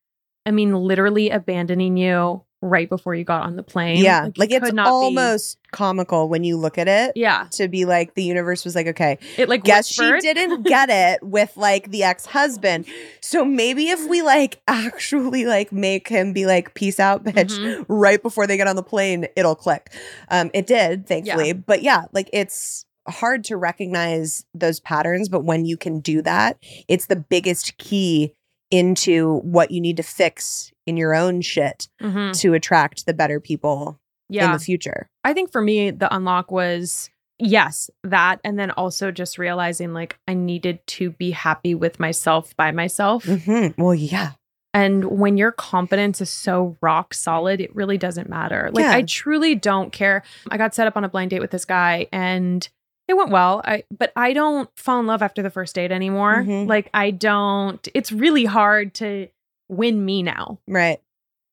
I 0.47 0.51
mean, 0.51 0.75
literally 0.75 1.31
abandoning 1.31 1.97
you 1.97 2.45
right 2.69 2.89
before 2.89 3.15
you 3.15 3.25
got 3.25 3.43
on 3.43 3.57
the 3.57 3.63
plane. 3.63 3.99
yeah, 4.03 4.27
you 4.27 4.33
like 4.37 4.51
it's 4.51 4.73
not 4.73 4.87
be- 4.87 4.91
almost 4.91 5.59
comical 5.73 6.29
when 6.29 6.43
you 6.45 6.57
look 6.57 6.79
at 6.79 6.89
it. 6.89 7.13
yeah. 7.17 7.49
To 7.53 7.69
be 7.69 7.85
like 7.85 8.15
the 8.15 8.23
universe 8.23 8.65
was 8.65 8.75
like, 8.75 8.87
okay, 8.89 9.19
It 9.37 9.49
like 9.49 9.65
guess 9.65 9.89
whispered. 9.99 10.23
she 10.23 10.33
didn't 10.35 10.63
get 10.67 10.89
it 10.91 11.23
with 11.23 11.53
like 11.57 11.91
the 11.91 12.03
ex-husband. 12.05 12.87
So 13.21 13.45
maybe 13.45 13.89
if 13.89 14.09
we 14.09 14.23
like 14.23 14.61
actually 14.69 15.45
like 15.47 15.73
make 15.73 16.09
him 16.09 16.33
be 16.33 16.47
like, 16.47 16.75
peace 16.75 16.99
out, 17.01 17.25
bitch, 17.25 17.57
Mhm. 17.59 17.85
right 17.89 18.23
before 18.23 18.47
they 18.47 18.57
get 18.57 18.67
on 18.69 18.77
the 18.77 18.83
plane, 18.83 19.27
it'll 19.37 19.55
click. 19.57 19.91
Um, 20.31 20.51
it 20.55 20.67
did, 20.67 21.07
thankfully. 21.07 21.53
But 21.53 21.83
yeah, 21.83 22.05
like 22.13 22.31
it's 22.33 22.85
hard 23.09 23.45
to 23.45 23.57
recognize 23.57 24.45
those 24.55 24.81
patterns, 24.81 25.29
but 25.29 25.45
when 25.45 25.65
you 25.65 25.77
can 25.77 26.01
do 26.01 26.23
that, 26.23 26.59
it's 26.89 27.07
the 27.07 27.15
biggest 27.17 27.77
key 27.79 28.35
into 28.71 29.39
what 29.41 29.71
you 29.71 29.81
need 29.81 29.97
to 29.99 30.03
fix 30.03 30.73
in 30.87 30.97
your 30.97 31.15
own 31.15 31.41
shit 31.41 31.89
Mhm. 32.03 32.39
to 32.41 32.55
attract 32.55 33.07
the 33.07 33.15
better 33.15 33.41
people 33.41 33.99
Yeah. 34.29 34.47
in 34.47 34.53
the 34.53 34.59
future. 34.59 35.09
I 35.25 35.33
think 35.33 35.53
for 35.53 35.61
me, 35.61 35.91
the 35.91 36.13
unlock 36.15 36.51
was 36.51 37.11
yes, 37.39 37.91
that. 38.03 38.41
And 38.45 38.59
then 38.59 38.71
also 38.73 39.11
just 39.11 39.39
realizing 39.39 39.93
like 39.93 40.19
I 40.27 40.35
needed 40.35 40.81
to 40.89 41.11
be 41.11 41.31
happy 41.33 41.75
with 41.75 42.01
myself 42.01 42.57
by 42.57 42.73
myself. 42.73 43.25
Mhm. 43.25 43.75
Well, 43.79 43.95
yeah. 43.95 44.33
And 44.75 45.05
when 45.05 45.37
your 45.37 45.53
confidence 45.53 46.21
is 46.21 46.29
so 46.29 46.77
rock 46.83 47.15
solid, 47.15 47.61
it 47.61 47.75
really 47.75 47.97
doesn't 47.99 48.29
matter. 48.29 48.69
Like, 48.73 48.85
Yeah. 48.85 48.95
I 48.97 49.03
truly 49.03 49.55
don't 49.55 49.91
care. 49.93 50.23
I 50.51 50.59
got 50.59 50.75
set 50.75 50.87
up 50.87 50.97
on 50.97 51.05
a 51.05 51.09
blind 51.09 51.31
date 51.31 51.41
with 51.41 51.51
this 51.51 51.65
guy 51.65 52.09
and 52.13 52.69
it 53.09 53.17
went 53.17 53.31
well. 53.31 53.61
I, 53.65 53.85
but 53.97 54.13
I 54.17 54.33
don't 54.33 54.69
fall 54.77 55.01
in 55.01 55.07
love 55.07 55.23
after 55.23 55.43
the 55.43 55.51
first 55.51 55.75
date 55.75 55.93
anymore. 55.93 56.43
Mhm. 56.43 56.67
Like, 56.69 56.91
I 56.93 57.11
don't, 57.13 57.87
it's 57.95 58.11
really 58.13 58.45
hard 58.45 58.95
to 58.95 59.29
win 59.69 60.05
me 60.05 60.23
now. 60.23 60.59
Right. 60.67 61.01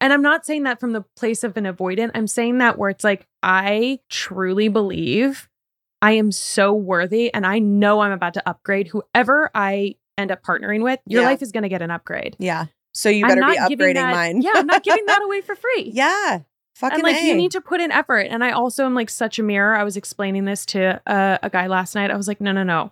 And 0.02 0.12
I'm 0.12 0.22
not 0.22 0.46
saying 0.46 0.64
that 0.64 0.80
from 0.80 0.92
the 0.94 1.02
place 1.16 1.44
of 1.44 1.56
an 1.56 1.64
avoidant. 1.66 2.12
I'm 2.16 2.28
saying 2.28 2.58
that 2.58 2.78
where 2.78 2.90
it's 2.90 3.04
like, 3.04 3.26
I 3.42 4.00
truly 4.10 4.68
believe 4.68 5.48
I 6.02 6.14
am 6.14 6.32
so 6.34 6.74
worthy 6.74 7.34
and 7.34 7.46
I 7.46 7.60
know 7.60 8.02
I'm 8.02 8.12
about 8.12 8.34
to 8.34 8.50
upgrade 8.50 8.88
whoever 8.90 9.50
I 9.56 9.96
end 10.18 10.32
up 10.32 10.44
partnering 10.44 10.84
with. 10.84 11.00
Your 11.08 11.22
Yeah. 11.22 11.28
life 11.30 11.42
is 11.42 11.52
going 11.54 11.64
to 11.64 11.70
get 11.70 11.82
an 11.82 11.92
upgrade. 11.92 12.36
Yeah. 12.40 12.66
So 12.94 13.10
you 13.10 13.26
better 13.26 13.42
be 13.42 13.58
upgrading 13.58 13.94
that- 13.96 14.12
mine. 14.14 14.42
yeah, 14.42 14.52
I'm 14.56 14.68
not 14.68 14.84
giving 14.84 15.06
that 15.06 15.22
away 15.26 15.42
for 15.42 15.56
free. 15.56 15.92
yeah. 15.94 16.42
Fucking 16.76 16.96
And 16.96 17.04
like 17.04 17.16
A. 17.18 17.26
you 17.26 17.36
need 17.36 17.52
to 17.52 17.62
put 17.62 17.80
in 17.82 17.92
effort. 17.92 18.28
And 18.30 18.44
I 18.44 18.52
also 18.52 18.86
am 18.86 18.96
like 18.96 19.10
such 19.10 19.38
a 19.40 19.44
mirror. 19.44 19.76
I 19.76 19.84
was 19.84 19.96
explaining 19.96 20.46
this 20.46 20.66
to 20.68 21.00
uh, 21.06 21.38
a 21.44 21.50
guy 21.50 21.68
last 21.68 21.94
night. 21.96 22.10
I 22.12 22.18
was 22.18 22.28
like, 22.28 22.42
no, 22.42 22.52
no, 22.52 22.64
no. 22.64 22.92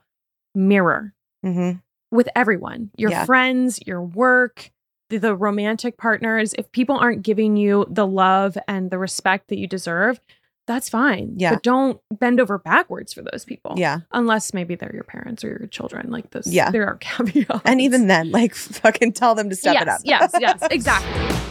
Mirror 0.54 1.14
Mhm. 1.46 1.82
with 2.12 2.30
everyone, 2.36 2.92
your 2.98 3.10
Yeah. 3.12 3.26
friends, 3.26 3.80
your 3.88 4.02
work, 4.04 4.70
the, 5.10 5.18
the 5.18 5.36
romantic 5.36 5.98
partners. 5.98 6.54
If 6.58 6.72
people 6.72 6.98
aren't 6.98 7.24
giving 7.24 7.58
you 7.58 7.86
the 7.90 8.06
love 8.06 8.58
and 8.68 8.92
the 8.92 8.98
respect 9.00 9.48
that 9.48 9.58
you 9.58 9.66
deserve, 9.68 10.20
that's 10.68 10.88
fine. 10.88 11.34
Yeah. 11.38 11.54
But 11.56 11.64
don't 11.64 12.00
bend 12.12 12.40
over 12.40 12.60
backwards 12.60 13.14
for 13.14 13.24
those 13.24 13.44
people. 13.46 13.74
Yeah. 13.78 14.02
Unless 14.12 14.54
maybe 14.54 14.76
they're 14.76 14.94
your 14.94 15.04
parents 15.04 15.44
or 15.44 15.48
your 15.48 15.68
children. 15.68 16.12
Like 16.12 16.30
those. 16.30 16.46
Yeah. 16.48 16.70
There 16.70 16.86
are 16.86 16.96
caveats. 17.00 17.62
And 17.66 17.82
even 17.82 18.06
then, 18.08 18.30
like 18.32 18.54
fucking 18.56 19.14
tell 19.14 19.34
them 19.34 19.50
to 19.50 19.56
step 19.56 19.74
yes, 19.74 19.82
it 19.84 19.90
up. 19.90 20.02
yes, 20.04 20.32
yes, 20.40 20.68
exactly. 20.72 21.51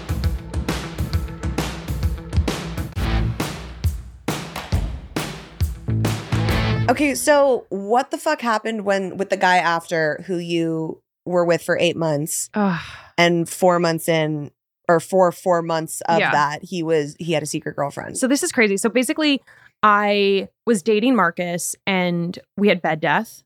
Okay, 6.90 7.14
so 7.14 7.66
what 7.70 8.11
the 8.11 8.18
fuck 8.18 8.40
happened 8.40 8.85
when 8.85 9.16
with 9.16 9.31
the 9.31 9.37
guy 9.37 9.57
after 9.57 10.22
who 10.26 10.38
you 10.38 11.00
were 11.24 11.44
with 11.44 11.62
for 11.62 11.79
eight 11.79 11.96
months 11.96 12.50
Ugh. 12.55 12.81
and 13.18 13.48
four 13.48 13.79
months 13.79 14.09
in 14.09 14.50
or 14.88 14.98
four 15.00 15.31
four 15.31 15.62
months 15.62 16.00
of 16.09 16.18
Yeah. 16.18 16.33
that 16.33 16.64
he 16.64 16.83
was 16.83 17.16
he 17.20 17.33
had 17.33 17.42
a 17.42 17.46
secret 17.46 17.76
girlfriend. 17.76 18.18
So 18.18 18.26
this 18.26 18.42
is 18.42 18.50
crazy. 18.53 18.76
So 18.76 18.88
basically, 18.88 19.40
I 19.83 20.48
was 20.66 20.83
dating 20.83 21.14
Marcus 21.16 21.76
and 21.87 22.38
we 22.57 22.68
had 22.68 22.83
bed 22.83 23.00
death. 23.00 23.42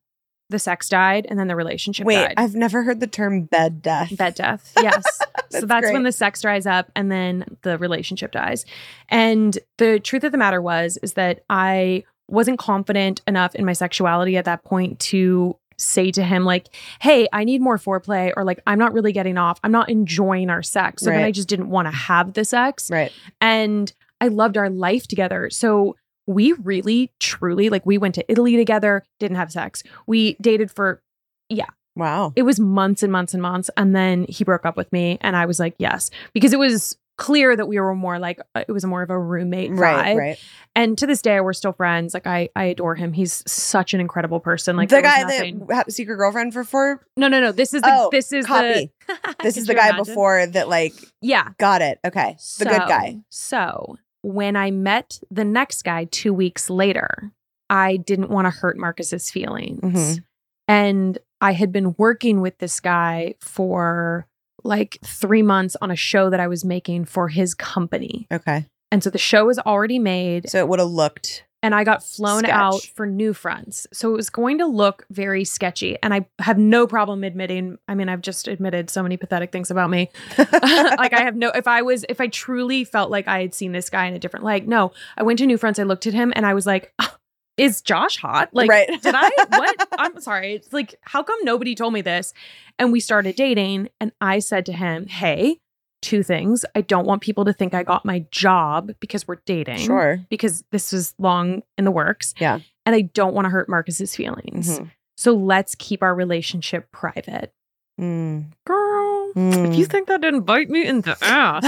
The 0.50 0.58
sex 0.58 0.88
died 0.88 1.26
and 1.28 1.38
then 1.38 1.48
the 1.48 1.56
relationship 1.56 2.06
Wait, 2.06 2.16
died. 2.16 2.34
I've 2.36 2.54
never 2.54 2.82
heard 2.82 3.00
the 3.00 3.06
term 3.06 3.42
bed 3.44 3.82
death. 3.82 4.16
bed 4.16 4.34
death. 4.34 4.72
Yes. 4.80 5.02
so 5.18 5.24
That's 5.50 5.64
that's 5.66 5.80
great. 5.86 5.92
when 5.92 6.02
the 6.02 6.12
sex 6.12 6.42
dries 6.42 6.66
up 6.66 6.90
and 6.94 7.10
then 7.10 7.44
the 7.62 7.76
relationship 7.78 8.30
dies. 8.32 8.64
And 9.08 9.58
the 9.78 10.00
truth 10.00 10.22
of 10.24 10.32
the 10.32 10.38
matter 10.38 10.60
was 10.62 10.96
is 11.02 11.14
that 11.14 11.44
I 11.50 12.04
wasn't 12.28 12.58
confident 12.58 13.20
enough 13.26 13.54
in 13.54 13.64
my 13.64 13.72
sexuality 13.72 14.36
at 14.36 14.44
that 14.46 14.64
point 14.64 14.98
to 14.98 15.56
say 15.76 16.10
to 16.12 16.22
him 16.22 16.44
like, 16.44 16.68
"Hey, 17.00 17.26
I 17.32 17.44
need 17.44 17.60
more 17.60 17.78
foreplay," 17.78 18.32
or 18.36 18.44
like, 18.44 18.60
"I'm 18.66 18.78
not 18.78 18.92
really 18.94 19.12
getting 19.12 19.36
off. 19.36 19.58
I'm 19.64 19.72
not 19.72 19.88
enjoying 19.88 20.48
our 20.48 20.62
sex." 20.62 21.02
So 21.02 21.10
then 21.10 21.24
I 21.24 21.30
just 21.32 21.48
didn't 21.48 21.68
want 21.68 21.86
to 21.88 21.92
have 21.92 22.34
the 22.34 22.44
sex 22.44 22.90
Right. 22.90 23.12
and 23.40 23.92
I 24.20 24.28
loved 24.28 24.56
our 24.56 24.70
life 24.70 25.06
together. 25.08 25.50
So 25.50 25.96
we 26.26 26.52
really, 26.52 27.10
truly, 27.20 27.68
like, 27.68 27.84
we 27.84 27.98
went 27.98 28.14
to 28.14 28.24
Italy 28.32 28.56
together, 28.56 29.02
didn't 29.20 29.36
have 29.36 29.52
sex. 29.52 29.82
We 30.06 30.34
dated 30.40 30.70
for, 30.70 31.02
yeah. 31.50 31.66
Wow. 31.96 32.32
it 32.34 32.42
was 32.42 32.58
months 32.58 33.02
and 33.02 33.12
months 33.12 33.34
and 33.34 33.42
months. 33.42 33.68
And 33.76 33.94
then 33.94 34.24
he 34.28 34.42
broke 34.42 34.64
up 34.64 34.76
with 34.76 34.90
me. 34.92 35.18
And 35.20 35.36
I 35.36 35.46
was 35.46 35.60
like, 35.60 35.74
yes, 35.78 36.10
because 36.32 36.52
it 36.52 36.58
was 36.58 36.96
clear 37.16 37.54
that 37.54 37.66
we 37.66 37.78
were 37.78 37.94
more 37.94 38.18
like, 38.18 38.40
uh, 38.54 38.64
it 38.66 38.72
was 38.72 38.84
more 38.84 39.02
of 39.02 39.10
a 39.10 39.18
roommate 39.18 39.70
vibe. 39.70 39.78
Right, 39.78 40.16
right. 40.16 40.38
And 40.74 40.98
to 40.98 41.06
this 41.06 41.22
day, 41.22 41.40
we're 41.40 41.52
still 41.52 41.72
friends. 41.72 42.12
Like, 42.14 42.26
I, 42.26 42.48
I 42.56 42.64
adore 42.64 42.96
him. 42.96 43.12
He's 43.12 43.42
such 43.46 43.94
an 43.94 44.00
incredible 44.00 44.40
person. 44.40 44.76
Like, 44.76 44.88
the 44.88 45.00
guy 45.02 45.22
nothing- 45.22 45.66
that 45.68 45.74
had 45.74 45.88
a 45.88 45.92
secret 45.92 46.16
girlfriend 46.16 46.52
for 46.52 46.64
four. 46.64 47.00
no, 47.16 47.28
no, 47.28 47.40
no. 47.40 47.52
This 47.52 47.72
is 47.74 47.82
the, 47.82 47.90
Oh, 47.92 48.08
this 48.10 48.32
is 48.32 48.46
copy. 48.46 48.90
the, 49.06 49.36
This 49.42 49.56
is 49.56 49.66
the 49.66 49.74
guy 49.74 49.90
imagine? 49.90 50.04
before 50.06 50.46
that. 50.46 50.68
Like, 50.68 50.94
Yeah. 51.20 51.50
got 51.58 51.82
it. 51.82 52.00
Okay, 52.04 52.36
the 52.58 52.64
good 52.64 52.82
guy. 52.88 53.18
So 53.30 53.96
when 54.22 54.56
I 54.56 54.70
met 54.72 55.20
the 55.30 55.44
next 55.44 55.82
guy 55.82 56.06
two 56.06 56.34
weeks 56.34 56.68
later, 56.68 57.30
I 57.70 57.96
didn't 57.98 58.30
want 58.30 58.46
to 58.46 58.50
hurt 58.50 58.76
Marcus's 58.76 59.30
feelings. 59.30 59.80
Mhm. 59.80 60.24
And 60.66 61.18
I 61.40 61.52
had 61.52 61.70
been 61.72 61.94
working 61.98 62.40
with 62.40 62.58
this 62.58 62.80
guy 62.80 63.34
for 63.40 64.26
like 64.64 64.98
three 65.04 65.42
months 65.42 65.76
on 65.80 65.90
a 65.90 65.96
show 65.96 66.30
that 66.30 66.40
I 66.40 66.48
was 66.48 66.64
making 66.64 67.04
for 67.04 67.28
his 67.28 67.54
company. 67.54 68.26
Okay, 68.32 68.66
And 68.90 69.02
so 69.02 69.10
the 69.10 69.18
show 69.18 69.44
was 69.46 69.58
already 69.60 69.98
made 69.98 70.48
so 70.50 70.58
it 70.58 70.68
would 70.68 70.78
have 70.78 70.88
looked. 70.88 71.44
and 71.62 71.74
I 71.74 71.84
got 71.84 72.02
flown 72.02 72.40
Sketch. 72.40 72.50
out 72.50 72.82
for 72.94 73.06
new 73.06 73.32
fronts. 73.32 73.86
So 73.92 74.10
it 74.12 74.16
was 74.16 74.28
going 74.30 74.58
to 74.58 74.66
look 74.66 75.06
very 75.10 75.44
sketchy. 75.44 75.96
And 76.02 76.12
I 76.12 76.26
have 76.38 76.58
no 76.58 76.86
problem 76.86 77.24
admitting, 77.24 77.78
I 77.88 77.94
mean, 77.94 78.08
I've 78.10 78.20
just 78.20 78.48
admitted 78.48 78.90
so 78.90 79.02
many 79.02 79.16
pathetic 79.16 79.50
things 79.52 79.70
about 79.70 79.88
me. 79.90 80.10
like 80.38 81.12
I 81.14 81.22
have 81.22 81.36
no 81.36 81.50
if 81.54 81.66
I 81.66 81.82
was 81.82 82.04
if 82.08 82.20
I 82.20 82.26
truly 82.28 82.84
felt 82.84 83.10
like 83.10 83.28
I 83.28 83.40
had 83.40 83.54
seen 83.54 83.72
this 83.72 83.88
guy 83.90 84.06
in 84.06 84.14
a 84.14 84.18
different 84.18 84.44
light. 84.44 84.66
No, 84.68 84.92
I 85.16 85.22
went 85.22 85.38
to 85.40 85.46
New 85.46 85.56
Fronts, 85.58 85.78
I 85.78 85.84
looked 85.84 86.06
at 86.06 86.14
him 86.14 86.32
and 86.36 86.44
I 86.46 86.52
was 86.54 86.66
like, 86.66 86.92
"Ah, 86.98 87.16
is 87.56 87.80
Josh 87.82 88.16
hot? 88.16 88.50
Like 88.52 88.68
Right. 88.70 88.88
did 89.02 89.14
I 89.14 89.30
what? 89.48 89.88
I'm 89.98 90.20
sorry. 90.20 90.54
It's 90.54 90.72
like 90.72 90.94
how 91.02 91.22
come 91.22 91.38
nobody 91.42 91.74
told 91.74 91.92
me 91.92 92.00
this? 92.02 92.32
And 92.78 92.90
we 92.92 93.00
started 93.00 93.36
dating 93.36 93.88
and 94.00 94.12
I 94.20 94.38
said 94.40 94.66
to 94.66 94.72
him, 94.72 95.06
"Hey, 95.06 95.58
two 96.02 96.22
things. 96.22 96.64
I 96.74 96.80
don't 96.82 97.06
want 97.06 97.22
people 97.22 97.44
to 97.46 97.52
think 97.52 97.72
I 97.72 97.82
got 97.82 98.04
my 98.04 98.26
job 98.30 98.92
because 99.00 99.26
we're 99.26 99.38
dating. 99.46 99.78
Sure. 99.78 100.20
Because 100.28 100.62
this 100.70 100.92
was 100.92 101.14
long 101.18 101.62
in 101.78 101.84
the 101.84 101.90
works. 101.90 102.34
Yeah. 102.38 102.58
And 102.84 102.94
I 102.94 103.00
don't 103.02 103.34
want 103.34 103.46
to 103.46 103.50
hurt 103.50 103.68
Marcus's 103.68 104.14
feelings. 104.14 104.78
Mhm. 104.80 104.90
So 105.16 105.32
let's 105.32 105.74
keep 105.76 106.02
our 106.02 106.14
relationship 106.14 106.90
private. 106.92 107.52
Mm. 108.00 108.46
Girl, 108.66 109.30
if 109.30 109.36
Mm. 109.36 109.76
you 109.78 109.84
think 109.86 110.08
that 110.08 110.20
didn't 110.20 110.40
bite 110.42 110.68
me 110.68 110.84
in 110.84 111.02
the 111.02 111.16
ass. 111.22 111.64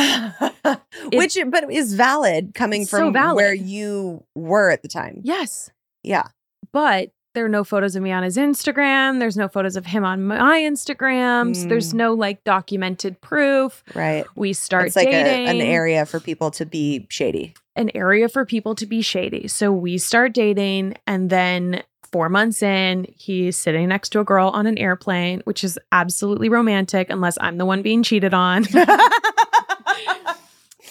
Which, 1.12 1.38
but 1.48 1.70
is 1.72 1.94
valid 1.94 2.52
coming 2.54 2.82
It's 2.82 2.90
so 2.90 2.98
from 2.98 3.12
valid. 3.12 3.36
where 3.36 3.54
you 3.54 4.24
were 4.34 4.70
at 4.70 4.82
the 4.82 4.88
time. 4.88 5.20
yes. 5.22 5.70
Yeah. 6.06 6.28
But 6.72 7.10
there 7.34 7.44
are 7.44 7.48
no 7.50 7.64
photos 7.64 7.94
of 7.96 8.02
me 8.02 8.12
on 8.12 8.22
his 8.22 8.38
Instagram. 8.38 9.18
There's 9.18 9.36
no 9.36 9.46
photos 9.46 9.76
of 9.76 9.84
him 9.84 10.04
on 10.06 10.24
my 10.24 10.60
Instagrams. 10.60 11.68
There's 11.68 11.90
Mm. 11.92 11.96
no 11.96 12.14
like 12.14 12.42
documented 12.44 13.20
proof. 13.20 13.82
Right. 13.94 14.24
We 14.36 14.54
start 14.54 14.86
it's 14.86 14.96
like 14.96 15.08
a, 15.08 15.10
dating. 15.24 15.60
an 15.60 15.66
area 15.66 16.06
for 16.06 16.18
people 16.18 16.50
to 16.52 16.64
be 16.64 17.06
shady. 17.10 17.52
an 17.76 17.90
area 17.94 18.30
for 18.30 18.46
people 18.46 18.74
to 18.76 18.86
be 18.86 19.02
shady. 19.02 19.48
So 19.48 19.70
we 19.70 19.98
start 19.98 20.32
dating, 20.32 20.96
and 21.06 21.28
then 21.28 21.82
four 22.10 22.30
months 22.30 22.62
in, 22.62 23.06
he's 23.14 23.54
sitting 23.58 23.86
next 23.88 24.10
to 24.10 24.20
a 24.20 24.24
girl 24.24 24.48
on 24.54 24.66
an 24.66 24.78
airplane, 24.78 25.42
which 25.44 25.62
is 25.62 25.78
absolutely 25.92 26.48
romantic, 26.48 27.10
unless 27.10 27.36
I'm 27.38 27.58
the 27.58 27.66
one 27.66 27.82
being 27.82 28.02
cheated 28.02 28.32
on. 28.32 28.64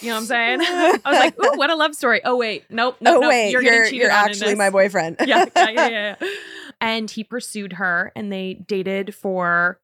you 0.00 0.08
know 0.08 0.14
what 0.14 0.20
I'm 0.20 0.26
saying? 0.26 0.60
I 0.62 1.00
was 1.04 1.18
like, 1.18 1.34
ooh, 1.42 1.56
what 1.56 1.70
a 1.70 1.74
love 1.74 1.94
story. 1.94 2.20
Oh, 2.24 2.36
wait. 2.36 2.64
Nope. 2.70 2.96
nope 3.00 3.16
oh 3.16 3.20
nope, 3.20 3.30
wait, 3.30 3.50
you're, 3.50 3.62
you're 3.62 3.86
you're 3.86 4.10
actually 4.10 4.54
my 4.54 4.70
boyfriend. 4.70 5.16
yeah, 5.26 5.46
yeah, 5.56 5.70
yeah, 5.70 5.88
yeah, 5.88 6.16
yeah. 6.20 6.28
And 6.80 7.10
he 7.10 7.24
pursued 7.24 7.74
her, 7.74 8.12
and 8.14 8.32
they 8.32 8.54
dated 8.54 9.14
for 9.14 9.80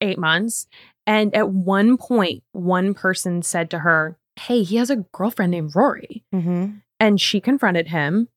eight 0.00 0.18
months. 0.18 0.66
And 1.06 1.34
at 1.34 1.50
one 1.50 1.96
point, 1.96 2.42
one 2.52 2.94
person 2.94 3.42
said 3.42 3.70
to 3.70 3.80
her, 3.80 4.18
Hey, 4.38 4.62
he 4.62 4.76
has 4.76 4.90
a 4.90 4.96
girlfriend 5.12 5.52
named 5.52 5.72
Rory. 5.74 6.24
mm-hmm. 6.34 6.78
And 6.98 7.20
she 7.20 7.40
confronted 7.40 7.88
him. 7.88 8.28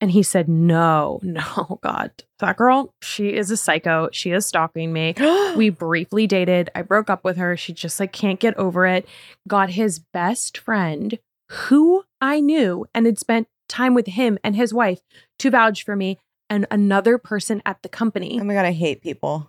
And 0.00 0.10
he 0.10 0.22
said, 0.22 0.48
No, 0.48 1.20
no, 1.22 1.42
oh, 1.56 1.78
God. 1.82 2.10
That 2.38 2.56
girl, 2.56 2.94
she 3.02 3.34
is 3.34 3.50
a 3.50 3.56
psycho. 3.56 4.08
She 4.12 4.30
is 4.32 4.46
stalking 4.46 4.92
me. 4.92 5.14
We 5.56 5.68
briefly 5.70 6.26
dated. 6.26 6.70
I 6.74 6.82
broke 6.82 7.10
up 7.10 7.24
with 7.24 7.36
her. 7.36 7.56
She 7.56 7.72
just 7.72 7.98
like 7.98 8.12
can't 8.12 8.38
get 8.40 8.56
over 8.56 8.86
it. 8.86 9.06
Got 9.48 9.70
his 9.70 9.98
best 9.98 10.56
friend, 10.56 11.18
who 11.50 12.04
I 12.20 12.40
knew 12.40 12.86
and 12.94 13.04
had 13.04 13.18
spent 13.18 13.48
time 13.68 13.94
with 13.94 14.06
him 14.06 14.38
and 14.44 14.54
his 14.54 14.72
wife 14.72 15.00
to 15.40 15.50
vouch 15.50 15.84
for 15.84 15.96
me, 15.96 16.18
and 16.48 16.66
another 16.70 17.18
person 17.18 17.62
at 17.66 17.82
the 17.82 17.88
company. 17.88 18.38
Oh 18.40 18.44
my 18.44 18.54
god, 18.54 18.64
I 18.64 18.72
hate 18.72 19.02
people. 19.02 19.46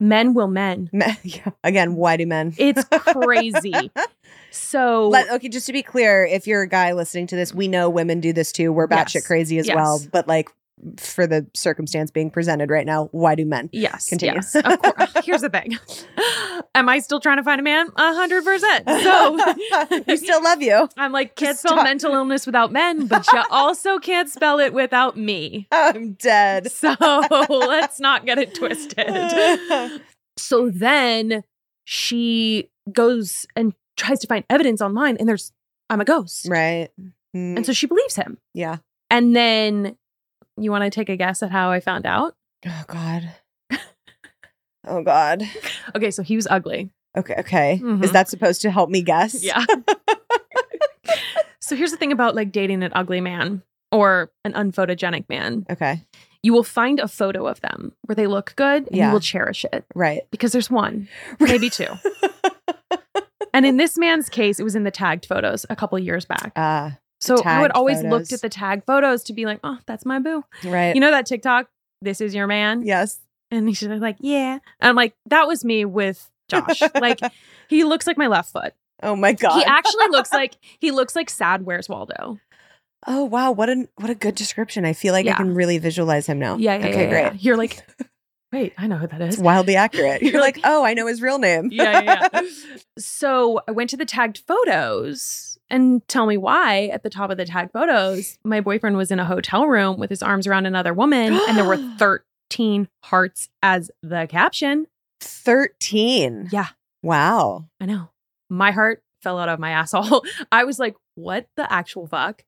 Men 0.00 0.32
will 0.34 0.48
men. 0.48 0.88
Men- 0.92 1.16
yeah. 1.22 1.50
Again, 1.64 1.96
why 1.96 2.16
do 2.16 2.26
men? 2.26 2.54
It's 2.56 2.84
crazy. 2.92 3.90
So 4.50 5.08
Let, 5.08 5.30
okay, 5.30 5.48
just 5.48 5.66
to 5.66 5.72
be 5.72 5.82
clear, 5.82 6.24
if 6.24 6.46
you're 6.46 6.62
a 6.62 6.68
guy 6.68 6.92
listening 6.92 7.26
to 7.28 7.36
this, 7.36 7.52
we 7.54 7.68
know 7.68 7.88
women 7.90 8.20
do 8.20 8.32
this 8.32 8.52
too. 8.52 8.72
We're 8.72 8.88
batshit 8.88 9.14
Yes. 9.16 9.26
crazy 9.26 9.58
as 9.58 9.66
Yes. 9.66 9.74
well. 9.76 10.00
But 10.12 10.26
like 10.28 10.50
for 10.96 11.26
the 11.26 11.44
circumstance 11.54 12.12
being 12.12 12.30
presented 12.30 12.70
right 12.70 12.86
now, 12.86 13.08
why 13.10 13.34
do 13.34 13.44
men? 13.44 13.68
Yes. 13.72 14.08
Continue. 14.08 14.36
Yes. 14.36 14.54
Of 14.54 14.80
course. 14.80 15.12
Here's 15.24 15.40
the 15.40 15.50
thing. 15.50 15.76
Am 16.76 16.88
I 16.88 17.00
still 17.00 17.18
trying 17.18 17.38
to 17.38 17.42
find 17.42 17.60
a 17.60 17.64
man? 17.64 17.88
A 17.96 18.14
hundred 18.14 18.44
percent. 18.44 18.84
So 18.88 19.38
we 20.06 20.16
still 20.16 20.40
love 20.42 20.62
you. 20.62 20.88
I'm 20.96 21.10
like, 21.10 21.34
can't 21.34 21.50
Just 21.50 21.62
spell 21.62 21.82
mental 21.82 22.14
illness 22.14 22.46
without 22.46 22.70
men, 22.70 23.06
but 23.08 23.26
you 23.32 23.42
also 23.50 23.98
can't 23.98 24.28
spell 24.28 24.60
it 24.60 24.72
without 24.72 25.16
me. 25.16 25.66
Oh, 25.72 25.92
I'm 25.94 26.12
dead. 26.12 26.70
So 26.70 26.94
let's 27.50 27.98
not 27.98 28.24
get 28.24 28.38
it 28.38 28.54
twisted. 28.54 30.00
So 30.36 30.70
then 30.70 31.42
she 31.84 32.70
goes 32.92 33.46
and 33.56 33.74
tries 33.98 34.20
to 34.20 34.26
find 34.26 34.44
evidence 34.48 34.80
online, 34.80 35.16
and 35.18 35.28
there's 35.28 35.52
I'm 35.90 36.00
a 36.00 36.04
ghost. 36.04 36.46
right. 36.48 36.88
Mm, 37.36 37.56
And 37.58 37.66
so 37.66 37.72
she 37.74 37.86
believes 37.86 38.16
him. 38.16 38.38
yeah. 38.54 38.76
And 39.10 39.34
then 39.36 39.96
you 40.56 40.70
want 40.70 40.84
to 40.84 40.90
take 40.90 41.08
a 41.08 41.16
guess 41.16 41.42
at 41.42 41.50
how 41.50 41.70
I 41.70 41.80
found 41.80 42.06
out? 42.06 42.34
Oh 42.66 42.84
God. 42.86 43.30
oh 44.86 45.02
God. 45.02 45.42
Okay, 45.94 46.10
so 46.10 46.22
he 46.22 46.36
was 46.36 46.46
ugly. 46.50 46.90
Okay. 47.16 47.34
Okay. 47.38 47.74
Is 47.74 47.80
Mhm. 47.80 48.12
that 48.12 48.28
supposed 48.28 48.62
to 48.62 48.70
help 48.70 48.90
me 48.90 49.02
guess? 49.02 49.42
Yeah. 49.44 49.64
so 51.60 51.76
here's 51.76 51.90
the 51.90 51.96
thing 51.96 52.12
about 52.12 52.34
like 52.34 52.52
dating 52.52 52.82
an 52.82 52.92
ugly 52.94 53.20
man 53.20 53.62
or 53.92 54.30
an 54.44 54.52
unphotogenic 54.52 55.28
man. 55.28 55.66
Okay. 55.70 56.04
You 56.42 56.52
will 56.52 56.62
find 56.64 57.00
a 57.00 57.08
photo 57.08 57.46
of 57.46 57.60
them 57.60 57.92
where 58.02 58.14
they 58.16 58.26
look 58.26 58.54
good 58.56 58.86
and 58.86 58.96
Yeah. 58.96 59.08
you 59.08 59.12
will 59.14 59.20
cherish 59.20 59.64
it 59.72 59.84
Right. 59.94 60.22
because 60.30 60.52
there's 60.52 60.70
one, 60.70 61.08
maybe 61.40 61.68
two. 61.70 61.88
And 63.54 63.66
in 63.66 63.76
this 63.76 63.96
man's 63.98 64.28
case, 64.28 64.58
it 64.60 64.64
was 64.64 64.74
in 64.74 64.84
the 64.84 64.90
tagged 64.90 65.26
photos 65.26 65.64
a 65.70 65.76
couple 65.76 65.98
years 65.98 66.24
back. 66.24 66.52
Ah. 66.56 66.98
So 67.20 67.42
I 67.42 67.60
would 67.60 67.72
always 67.72 67.96
photos. 67.98 68.10
looked 68.10 68.32
at 68.32 68.40
the 68.42 68.48
tag 68.48 68.84
photos 68.86 69.24
to 69.24 69.32
be 69.32 69.44
like, 69.44 69.58
oh, 69.64 69.78
that's 69.86 70.04
my 70.06 70.18
boo. 70.20 70.44
right. 70.64 70.94
You 70.94 71.00
know 71.00 71.10
that 71.10 71.26
TikTok? 71.26 71.68
This 72.00 72.20
is 72.20 72.34
your 72.34 72.46
man. 72.46 72.82
yes. 72.86 73.18
And 73.50 73.66
he's 73.66 73.80
just 73.80 73.90
like, 74.02 74.16
yeah. 74.20 74.58
And 74.80 74.88
I'm 74.90 74.94
like, 74.94 75.14
that 75.26 75.46
was 75.48 75.64
me 75.64 75.84
with 75.84 76.30
Josh. 76.48 76.82
like, 77.00 77.18
he 77.68 77.82
looks 77.82 78.06
like 78.06 78.18
my 78.18 78.26
left 78.26 78.52
foot. 78.52 78.74
Oh 79.02 79.16
my 79.16 79.32
God. 79.32 79.58
He 79.58 79.64
actually 79.64 80.08
looks 80.10 80.32
like 80.34 80.56
he 80.80 80.90
looks 80.90 81.16
like 81.16 81.30
sad. 81.30 81.64
Where's 81.64 81.88
Waldo? 81.88 82.38
Oh 83.06 83.24
wow, 83.24 83.52
what 83.52 83.68
a 83.70 83.88
what 83.96 84.10
a 84.10 84.14
good 84.14 84.34
description. 84.34 84.84
I 84.84 84.92
feel 84.92 85.12
like 85.12 85.26
I 85.26 85.32
can 85.34 85.54
really 85.54 85.78
visualize 85.78 86.26
him 86.26 86.38
now. 86.38 86.56
Yeah, 86.56 86.76
yeah, 86.78 86.86
Okay, 86.88 87.02
yeah, 87.04 87.08
great. 87.08 87.22
yeah. 87.22 87.32
You're 87.38 87.56
like, 87.56 87.86
wait, 88.52 88.72
I 88.78 88.86
know 88.86 88.96
who 88.96 89.06
that 89.06 89.20
is. 89.20 89.34
It's 89.34 89.42
wildly 89.42 89.76
accurate. 89.76 90.22
You're, 90.22 90.40
like- 90.40 90.58
oh, 90.64 90.84
I 90.84 90.94
know 90.94 91.06
his 91.06 91.20
real 91.22 91.38
name. 91.38 91.68
yeah, 91.72 92.00
yeah, 92.00 92.28
yeah. 92.32 92.40
so 92.98 93.60
I 93.68 93.72
went 93.72 93.90
to 93.90 93.96
the 93.96 94.04
tagged 94.04 94.38
photos 94.46 95.58
and 95.70 96.06
tell 96.08 96.26
me 96.26 96.36
why 96.36 96.86
at 96.86 97.02
the 97.02 97.10
top 97.10 97.30
of 97.30 97.36
the 97.36 97.44
tagged 97.44 97.72
photos, 97.72 98.38
my 98.44 98.60
boyfriend 98.60 98.96
was 98.96 99.10
in 99.10 99.20
a 99.20 99.24
hotel 99.24 99.66
room 99.66 99.98
with 99.98 100.08
his 100.10 100.22
arms 100.22 100.46
around 100.46 100.66
another 100.66 100.94
woman 100.94 101.38
and 101.48 101.56
there 101.58 101.64
were 101.66 101.76
13 101.98 102.88
hearts 103.04 103.48
as 103.62 103.90
the 104.02 104.26
caption. 104.30 104.86
13. 105.20 106.48
Yeah. 106.52 106.66
Wow. 107.02 107.66
I 107.80 107.86
know. 107.86 108.10
My 108.48 108.70
heart 108.70 109.02
fell 109.22 109.38
out 109.38 109.48
of 109.48 109.58
my 109.58 109.70
asshole. 109.70 110.24
I 110.52 110.64
was 110.64 110.78
like, 110.78 110.94
what 111.16 111.46
the 111.56 111.70
actual 111.72 112.06
fuck? 112.06 112.44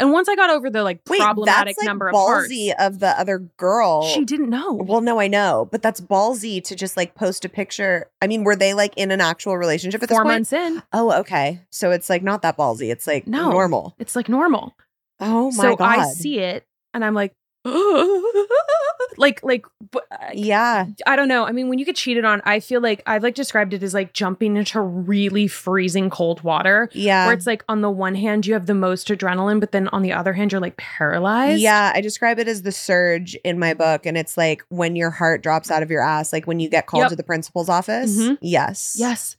And 0.00 0.12
once 0.12 0.28
I 0.28 0.36
got 0.36 0.50
over 0.50 0.70
the 0.70 0.82
like 0.84 1.00
Wait, 1.08 1.20
problematic 1.20 1.74
that's 1.74 1.78
like 1.78 1.86
number 1.86 2.08
of 2.08 2.14
ballsy 2.14 2.72
of 2.78 3.00
the 3.00 3.08
other 3.18 3.38
girl. 3.56 4.02
she 4.04 4.24
didn't 4.24 4.48
know. 4.50 4.74
Well, 4.74 5.00
no, 5.00 5.18
I 5.18 5.26
know, 5.26 5.68
but 5.72 5.82
that's 5.82 6.00
ballsy 6.00 6.62
to 6.64 6.76
just 6.76 6.96
like 6.96 7.14
post 7.16 7.44
a 7.44 7.48
picture. 7.48 8.08
I 8.22 8.26
mean, 8.28 8.44
were 8.44 8.54
they 8.56 8.74
like 8.74 8.94
in 8.96 9.10
an 9.10 9.20
actual 9.20 9.58
relationship 9.58 10.02
at 10.02 10.08
this 10.08 10.16
Four 10.16 10.24
point? 10.24 10.34
months 10.34 10.52
in, 10.52 10.82
Oh, 10.92 11.12
okay. 11.20 11.62
So 11.70 11.90
it's 11.90 12.08
like 12.08 12.22
not 12.22 12.42
that 12.42 12.56
ballsy. 12.56 12.90
It's 12.92 13.06
like 13.08 13.26
No. 13.26 13.50
normal. 13.50 13.96
it's 13.98 14.14
like 14.14 14.28
normal. 14.28 14.74
Oh 15.20 15.50
my 15.50 15.62
god. 15.64 15.70
so 15.70 15.76
god. 15.76 15.98
I 15.98 16.04
see 16.12 16.38
it 16.38 16.64
and 16.94 17.04
I'm 17.04 17.14
like, 17.14 17.34
like, 19.16 19.42
like, 19.42 19.66
b- 19.90 19.98
Yeah. 20.34 20.86
I 21.06 21.16
don't 21.16 21.28
know. 21.28 21.44
I 21.44 21.52
mean, 21.52 21.68
when 21.68 21.78
you 21.78 21.84
get 21.84 21.96
cheated 21.96 22.24
on, 22.24 22.40
I 22.44 22.60
feel 22.60 22.80
like 22.80 23.02
I've 23.06 23.22
like 23.22 23.34
described 23.34 23.74
it 23.74 23.82
as 23.82 23.94
like 23.94 24.12
jumping 24.12 24.56
into 24.56 24.80
really 24.80 25.48
freezing 25.48 26.10
cold 26.10 26.42
water, 26.42 26.88
Yeah. 26.92 27.26
where 27.26 27.34
it's 27.34 27.46
like 27.46 27.64
on 27.68 27.80
the 27.80 27.90
one 27.90 28.14
hand 28.14 28.46
you 28.46 28.54
have 28.54 28.66
the 28.66 28.74
most 28.74 29.08
adrenaline, 29.08 29.60
but 29.60 29.72
then 29.72 29.88
on 29.88 30.02
the 30.02 30.12
other 30.12 30.32
hand 30.32 30.52
you're 30.52 30.60
like 30.60 30.76
paralyzed. 30.76 31.60
Yeah, 31.60 31.92
I 31.94 32.00
describe 32.00 32.38
it 32.38 32.48
as 32.48 32.62
the 32.62 32.72
surge 32.72 33.34
in 33.44 33.58
my 33.58 33.74
book. 33.74 34.06
And 34.06 34.16
it's 34.16 34.36
like 34.36 34.62
when 34.68 34.96
your 34.96 35.10
heart 35.10 35.42
drops 35.42 35.70
out 35.70 35.82
of 35.82 35.90
your 35.90 36.02
ass, 36.02 36.32
like 36.32 36.46
when 36.46 36.60
you 36.60 36.68
get 36.68 36.86
called 36.86 37.02
Yep. 37.02 37.10
to 37.10 37.16
the 37.16 37.24
principal's 37.24 37.68
office. 37.68 38.16
Mhm. 38.18 38.38
Yes. 38.40 38.96
Yes. 38.98 39.36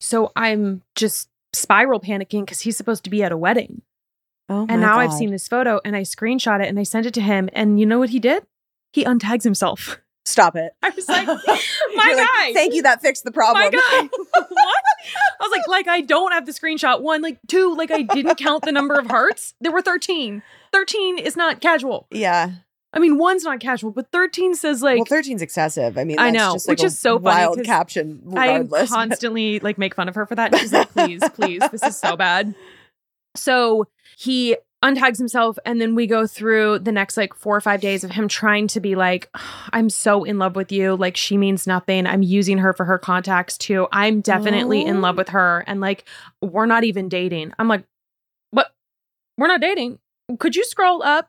So 0.00 0.32
I'm 0.36 0.82
just 0.94 1.28
spiral 1.54 2.00
panicking 2.00 2.40
because 2.44 2.60
he's 2.60 2.76
supposed 2.76 3.04
to 3.04 3.10
be 3.10 3.22
at 3.22 3.32
a 3.32 3.36
wedding. 3.36 3.82
Oh 4.52 4.66
And 4.68 4.80
now 4.80 4.98
I've 4.98 5.12
seen 5.12 5.30
this 5.30 5.48
photo 5.48 5.80
and 5.84 5.96
I 5.96 6.02
screenshot 6.02 6.62
it 6.62 6.68
and 6.68 6.78
I 6.78 6.82
sent 6.82 7.06
it 7.06 7.14
to 7.14 7.20
him. 7.22 7.48
And 7.54 7.80
you 7.80 7.86
know 7.86 7.98
what 7.98 8.10
he 8.10 8.18
did? 8.18 8.44
He 8.92 9.04
untags 9.04 9.44
himself. 9.44 9.98
Stop 10.24 10.54
it. 10.54 10.72
I 10.82 10.90
was 10.90 11.08
like, 11.08 11.26
my 11.26 11.34
You're 12.06 12.16
like, 12.16 12.26
guy. 12.26 12.52
Thank 12.52 12.74
you. 12.74 12.82
That 12.82 13.00
fixed 13.00 13.24
the 13.24 13.32
problem. 13.32 13.64
My 13.64 13.70
guy. 13.70 14.08
what? 14.32 14.84
I 15.40 15.40
was 15.40 15.50
like, 15.50 15.66
like, 15.66 15.88
I 15.88 16.00
don't 16.02 16.32
have 16.32 16.46
the 16.46 16.52
screenshot. 16.52 17.00
One, 17.00 17.22
like, 17.22 17.38
two, 17.48 17.74
like, 17.74 17.90
I 17.90 18.02
didn't 18.02 18.36
count 18.36 18.64
the 18.64 18.70
number 18.70 18.94
of 18.98 19.06
hearts. 19.06 19.54
There 19.60 19.72
were 19.72 19.82
13. 19.82 20.42
13 20.72 21.18
is 21.18 21.34
not 21.34 21.60
casual. 21.60 22.06
yeah. 22.10 22.52
I 22.94 22.98
mean, 22.98 23.16
one's 23.16 23.42
not 23.42 23.58
casual, 23.58 23.90
but 23.90 24.12
13 24.12 24.54
says, 24.54 24.82
like, 24.82 24.98
well, 24.98 25.22
13's 25.22 25.40
excessive. 25.40 25.96
I 25.96 26.04
mean, 26.04 26.18
I 26.18 26.30
know, 26.30 26.52
just 26.52 26.68
like 26.68 26.76
which 26.76 26.84
is 26.84 26.98
so 26.98 27.18
funny 27.18 27.46
wild 27.46 27.64
caption. 27.64 28.22
I 28.36 28.58
Regardless, 28.58 28.90
constantly 28.90 29.60
like 29.60 29.78
make 29.78 29.94
fun 29.94 30.10
of 30.10 30.14
her 30.14 30.26
for 30.26 30.34
that. 30.34 30.54
She's 30.58 30.74
like, 30.74 30.92
please, 30.92 31.22
please, 31.30 31.62
this 31.70 31.82
is 31.82 31.96
so 31.96 32.16
bad. 32.18 32.54
So 33.34 33.86
he 34.18 34.56
untags 34.84 35.16
himself, 35.16 35.58
and 35.64 35.80
then 35.80 35.94
we 35.94 36.06
go 36.08 36.26
through 36.26 36.80
the 36.80 36.90
next 36.90 37.16
like 37.16 37.34
four 37.34 37.56
or 37.56 37.60
five 37.60 37.80
days 37.80 38.02
of 38.02 38.10
him 38.10 38.26
trying 38.26 38.66
to 38.66 38.80
be 38.80 38.94
like, 38.96 39.30
ah, 39.34 39.68
I'm 39.72 39.88
so 39.88 40.24
in 40.24 40.38
love 40.38 40.56
with 40.56 40.72
you. 40.72 40.96
Like, 40.96 41.16
she 41.16 41.36
means 41.36 41.66
nothing. 41.66 42.06
I'm 42.06 42.22
using 42.22 42.58
her 42.58 42.72
for 42.72 42.84
her 42.84 42.98
contacts 42.98 43.56
too. 43.56 43.86
I'm 43.92 44.20
definitely 44.20 44.84
in 44.84 44.96
Oh. 44.96 45.00
love 45.00 45.16
with 45.16 45.28
her. 45.30 45.62
And 45.68 45.80
like, 45.80 46.04
we're 46.40 46.66
not 46.66 46.82
even 46.84 47.08
dating. 47.08 47.52
I'm 47.58 47.68
like, 47.68 47.84
what? 48.50 48.74
We're 49.38 49.46
not 49.46 49.60
dating. 49.60 49.98
Could 50.38 50.56
you 50.56 50.64
scroll 50.64 51.02
up 51.02 51.28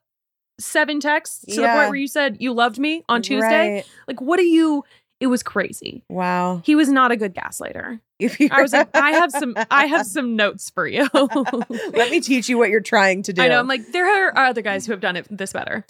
seven 0.60 1.00
texts 1.00 1.46
to 1.46 1.62
the 1.62 1.68
point 1.68 1.89
where 1.89 1.96
you 1.96 2.08
said 2.08 2.38
you 2.39 2.54
loved 2.54 2.80
me 2.80 3.04
on 3.08 3.22
Tuesday? 3.22 3.76
Right. 3.76 3.86
Like, 4.08 4.20
what 4.20 4.39
are 4.39 4.44
you? 4.44 4.84
It 5.24 5.28
was 5.28 5.42
crazy. 5.42 6.04
Wow. 6.10 6.62
He 6.66 6.76
was 6.76 6.90
not 6.90 7.14
a 7.14 7.16
good 7.16 7.34
gaslighter. 7.34 8.02
If 8.20 8.38
I 8.52 8.62
was 8.62 8.74
like, 8.74 8.90
I 8.94 9.12
have 9.12 9.32
some 9.32 9.56
I 9.72 9.86
have 9.96 10.06
some 10.06 10.36
notes 10.36 10.70
for 10.70 10.86
you. 10.86 11.08
Let 11.14 12.12
me 12.12 12.20
teach 12.20 12.50
you 12.50 12.58
what 12.58 12.70
you're 12.70 12.82
trying 12.82 13.24
to 13.24 13.32
do. 13.32 13.42
I 13.44 13.48
know. 13.48 13.58
I'm 13.60 13.68
like, 13.70 13.94
there 13.94 14.06
are 14.36 14.38
other 14.50 14.62
guys 14.62 14.86
who 14.86 14.92
have 14.92 15.00
done 15.00 15.16
it 15.16 15.26
this 15.30 15.54
better. 15.54 15.86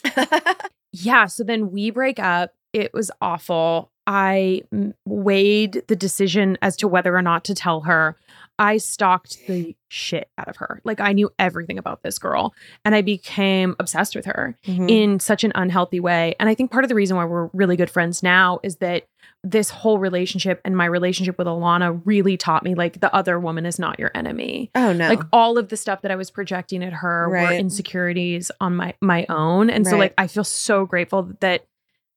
yeah. 0.92 1.26
So 1.26 1.44
then 1.44 1.72
we 1.72 1.90
break 1.90 2.20
up. 2.20 2.54
It 2.74 2.94
was 2.94 3.10
awful. 3.22 3.90
I 4.06 4.62
weighed 5.06 5.84
the 5.88 5.96
decision 5.96 6.58
as 6.62 6.76
to 6.78 6.88
whether 6.88 7.16
or 7.16 7.22
not 7.22 7.44
to 7.46 7.56
tell 7.56 7.82
her. 7.82 8.16
I 8.60 8.78
stalked 8.78 9.48
the 9.48 9.76
shit 9.88 10.30
out 10.38 10.48
of 10.48 10.58
her. 10.58 10.80
Like 10.84 11.00
I 11.00 11.14
knew 11.14 11.32
everything 11.40 11.80
about 11.80 12.04
this 12.04 12.20
girl 12.20 12.54
and 12.86 12.94
I 12.94 13.02
became 13.02 13.76
obsessed 13.80 14.16
with 14.16 14.26
her 14.26 14.56
Mhm. 14.68 14.90
in 14.92 15.20
such 15.20 15.44
an 15.44 15.52
unhealthy 15.56 16.00
way. 16.00 16.36
And 16.40 16.48
I 16.48 16.54
think 16.54 16.70
part 16.70 16.84
of 16.86 16.90
the 16.90 16.94
reason 16.96 17.18
why 17.18 17.26
we're 17.26 17.50
really 17.54 17.76
good 17.76 17.90
friends 17.90 18.22
now 18.22 18.60
is 18.62 18.76
that 18.78 19.06
this 19.46 19.70
whole 19.70 20.00
relationship 20.00 20.62
and 20.64 20.78
my 20.78 20.86
relationship 20.86 21.38
with 21.38 21.48
Alana 21.48 22.02
really 22.06 22.38
taught 22.38 22.64
me 22.64 22.76
like 22.76 23.02
the 23.02 23.14
other 23.14 23.38
woman 23.40 23.66
is 23.66 23.78
not 23.78 24.00
your 24.00 24.10
enemy 24.16 24.72
oh 24.76 24.94
no. 24.94 25.10
like 25.10 25.20
all 25.34 25.58
of 25.58 25.68
the 25.68 25.76
stuff 25.76 26.02
that 26.02 26.12
I 26.12 26.16
was 26.16 26.32
projecting 26.32 26.82
at 26.84 26.94
her 26.94 27.28
were 27.30 27.52
insecurities 27.52 28.52
on 28.62 28.76
my 28.76 28.94
my 29.02 29.26
own 29.30 29.70
and 29.70 29.86
so 29.86 29.98
like 29.98 30.14
I 30.18 30.28
feel 30.28 30.46
so 30.46 30.86
grateful 30.86 31.30
that 31.42 31.66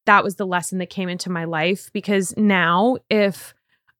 that 0.06 0.22
was 0.22 0.36
the 0.36 0.46
lesson 0.46 0.78
that 0.78 0.88
came 0.88 1.08
into 1.08 1.28
my 1.30 1.44
life 1.44 1.90
because 1.92 2.32
now 2.36 2.96
if 3.10 3.54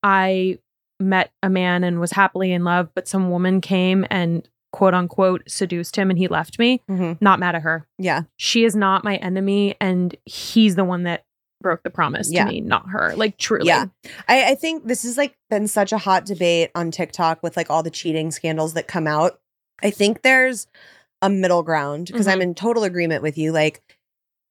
I 0.04 0.58
met 1.00 1.32
a 1.42 1.50
man 1.50 1.82
and 1.84 1.98
was 2.00 2.12
happily 2.12 2.52
in 2.52 2.62
love 2.64 2.90
but 2.94 3.08
some 3.08 3.28
woman 3.30 3.60
came 3.60 4.06
and 4.08 4.48
quote 4.72 4.94
unquote 4.94 5.42
seduced 5.48 5.96
him 5.96 6.10
and 6.10 6.18
he 6.18 6.28
left 6.28 6.58
me 6.58 6.80
Mhm. 6.88 7.18
not 7.20 7.40
mad 7.40 7.54
at 7.56 7.62
her 7.62 7.86
Yeah. 7.98 8.22
she 8.36 8.64
is 8.64 8.76
not 8.76 9.02
my 9.04 9.16
enemy 9.16 9.74
and 9.80 10.14
he's 10.26 10.76
the 10.76 10.84
one 10.84 11.02
that 11.02 11.24
broke 11.66 11.82
the 11.82 11.90
promise 11.90 12.30
Yeah. 12.30 12.44
to 12.44 12.50
me 12.52 12.60
not 12.60 12.88
her 12.90 13.12
like 13.16 13.38
truly 13.38 13.66
Yeah. 13.66 13.86
I, 14.28 14.52
I 14.52 14.54
think 14.54 14.86
this 14.86 15.02
has 15.02 15.16
like 15.16 15.36
been 15.50 15.66
such 15.66 15.90
a 15.92 15.98
hot 15.98 16.24
debate 16.24 16.70
on 16.76 16.92
TikTok 16.92 17.42
with 17.42 17.56
like 17.56 17.70
all 17.70 17.82
the 17.82 17.90
cheating 17.90 18.30
scandals 18.30 18.74
that 18.74 18.86
come 18.86 19.08
out. 19.08 19.40
I 19.82 19.90
think 19.90 20.22
there's 20.22 20.68
a 21.22 21.28
middle 21.28 21.64
ground 21.64 22.06
because 22.06 22.28
I'm 22.28 22.38
Mhm. 22.38 22.42
in 22.42 22.54
total 22.54 22.84
agreement 22.84 23.20
with 23.22 23.36
you. 23.36 23.50
Like, 23.50 23.82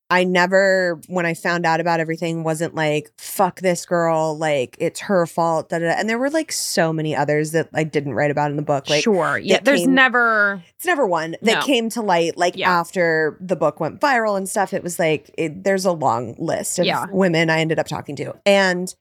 I 0.10 0.24
never, 0.24 1.02
when 1.08 1.26
I 1.26 1.34
found 1.34 1.66
out 1.66 1.80
about 1.80 2.00
everything, 2.00 2.44
wasn't 2.44 2.76
like, 2.76 3.12
fuck 3.18 3.60
this 3.62 3.88
girl, 3.88 4.38
like 4.38 4.78
it's 4.80 5.00
her 5.00 5.26
fault. 5.26 5.70
Da, 5.70 5.80
da, 5.80 5.86
da. 5.88 5.96
And 5.98 6.08
there 6.08 6.20
were 6.20 6.30
like 6.30 6.52
so 6.52 6.94
many 6.94 7.16
others 7.16 7.52
that 7.54 7.70
I 7.74 7.84
didn't 7.84 8.14
write 8.14 8.30
about 8.30 8.52
in 8.52 8.56
the 8.58 8.62
book. 8.64 8.88
Like, 8.88 9.04
sure 9.04 9.40
yeah 9.40 9.60
there's 9.64 9.82
came- 9.82 9.96
never 9.96 10.64
it's 10.76 10.86
never 10.86 11.08
one 11.08 11.32
that 11.42 11.60
No. 11.60 11.62
came 11.66 11.90
to 11.90 12.02
light 12.04 12.38
like 12.38 12.56
Yeah. 12.56 12.70
after 12.72 13.36
the 13.42 13.56
book 13.56 13.80
went 13.80 14.00
viral 14.00 14.38
and 14.38 14.48
stuff. 14.48 14.74
It 14.74 14.84
was 14.84 15.00
like 15.00 15.32
it, 15.40 15.64
there's 15.64 15.86
a 15.86 15.92
long 15.92 16.36
list 16.38 16.78
of 16.78 16.86
Yeah. 16.86 17.08
women 17.12 17.50
I 17.50 17.60
ended 17.60 17.80
up 17.80 17.88
talking 17.88 18.16
to, 18.18 18.36
and 18.46 18.94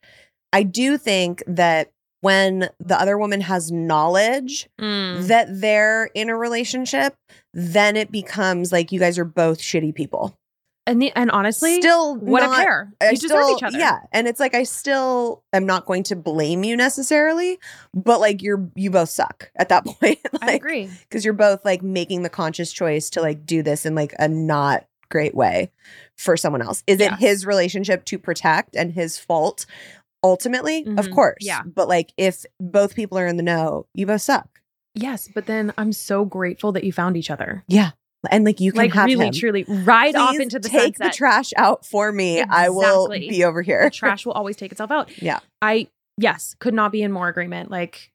I 0.54 0.62
do 0.62 0.96
think 0.96 1.42
that 1.46 1.90
when 2.22 2.70
the 2.80 2.98
other 2.98 3.18
woman 3.18 3.42
has 3.42 3.70
knowledge 3.70 4.70
Mm. 4.80 5.26
that 5.26 5.48
they're 5.60 6.06
in 6.14 6.30
a 6.30 6.36
relationship, 6.36 7.14
then 7.52 7.96
it 7.96 8.10
becomes 8.10 8.72
like 8.72 8.90
you 8.90 8.98
guys 8.98 9.18
are 9.18 9.26
both 9.26 9.58
shitty 9.58 9.94
people. 9.94 10.34
And 10.87 11.01
the, 11.01 11.11
and 11.12 11.31
honestly 11.31 11.81
Still, 11.81 12.16
what 12.16 12.40
not, 12.42 12.59
a 12.59 12.62
pair 12.62 12.92
I 13.01 13.11
you 13.11 13.16
deserve 13.16 13.42
still- 13.44 13.57
each 13.57 13.62
other 13.62 13.79
Yeah, 13.79 14.01
and 14.12 14.29
it's 14.29 14.38
like 14.40 14.55
I 14.55 14.64
still 14.64 15.42
am 15.53 15.66
not 15.66 15.87
going 15.87 16.03
to 16.05 16.16
blame 16.16 16.62
you 16.64 16.77
necessarily, 16.77 17.59
but 17.94 18.20
like 18.20 18.42
you're 18.42 18.68
you 18.75 18.90
both 18.90 19.09
suck 19.11 19.51
at 19.57 19.68
that 19.70 19.85
point. 19.87 20.18
like, 20.33 20.42
i 20.42 20.53
agree 20.53 20.90
because 21.09 21.25
you're 21.25 21.35
both 21.35 21.64
like 21.64 21.83
making 21.83 22.23
the 22.23 22.29
conscious 22.31 22.73
choice 22.73 23.11
to 23.11 23.20
like 23.23 23.47
do 23.47 23.62
this 23.62 23.87
in 23.87 23.94
like 23.94 24.14
a 24.18 24.29
not 24.29 24.85
great 25.11 25.35
way 25.35 25.70
for 26.18 26.37
someone 26.37 26.61
else. 26.62 26.83
Is 26.87 27.01
it 27.01 27.12
his 27.14 27.47
relationship 27.47 28.05
to 28.07 28.18
protect 28.18 28.75
and 28.75 28.92
his 28.92 29.16
fault 29.18 29.64
ultimately? 30.23 30.81
Of 30.87 31.07
Mhm. 31.09 31.14
course. 31.14 31.37
Yeah. 31.40 31.62
But 31.64 31.88
like 31.88 32.12
if 32.16 32.44
both 32.59 32.94
people 32.94 33.18
are 33.18 33.27
in 33.27 33.37
the 33.37 33.42
know, 33.42 33.87
you 33.94 34.07
both 34.07 34.23
suck. 34.23 34.49
Yes, 34.94 35.29
but 35.35 35.47
then 35.47 35.73
I'm 35.79 35.92
so 35.92 36.25
grateful 36.25 36.73
that 36.73 36.85
you 36.85 36.92
found 36.92 37.16
each 37.16 37.31
other. 37.31 37.64
Yeah. 37.68 37.90
And 38.30 38.44
like 38.44 38.60
you 38.60 38.72
can 38.72 38.78
like 38.78 38.92
have 38.94 39.06
really, 39.06 39.26
him. 39.26 39.32
truly, 39.32 39.64
ride 39.68 40.14
off 40.16 40.38
into 40.38 40.58
the 40.58 40.68
take 40.68 40.96
sunset. 40.96 41.12
the 41.12 41.16
trash 41.16 41.52
out 41.56 41.84
for 41.87 42.10
me. 42.12 42.40
I 42.40 42.68
will 42.68 43.08
be 43.08 43.44
over 43.44 43.62
here. 43.62 43.84
The 43.84 43.90
trash 43.90 44.24
will 44.26 44.32
always 44.32 44.56
take 44.56 44.72
itself 44.72 44.90
out. 44.90 45.10
Yeah. 45.22 45.40
I 45.62 45.88
yes, 46.18 46.54
could 46.60 46.74
not 46.74 46.92
be 46.92 47.02
in 47.02 47.12
more 47.12 47.28
agreement. 47.28 47.70
Like 47.70 48.10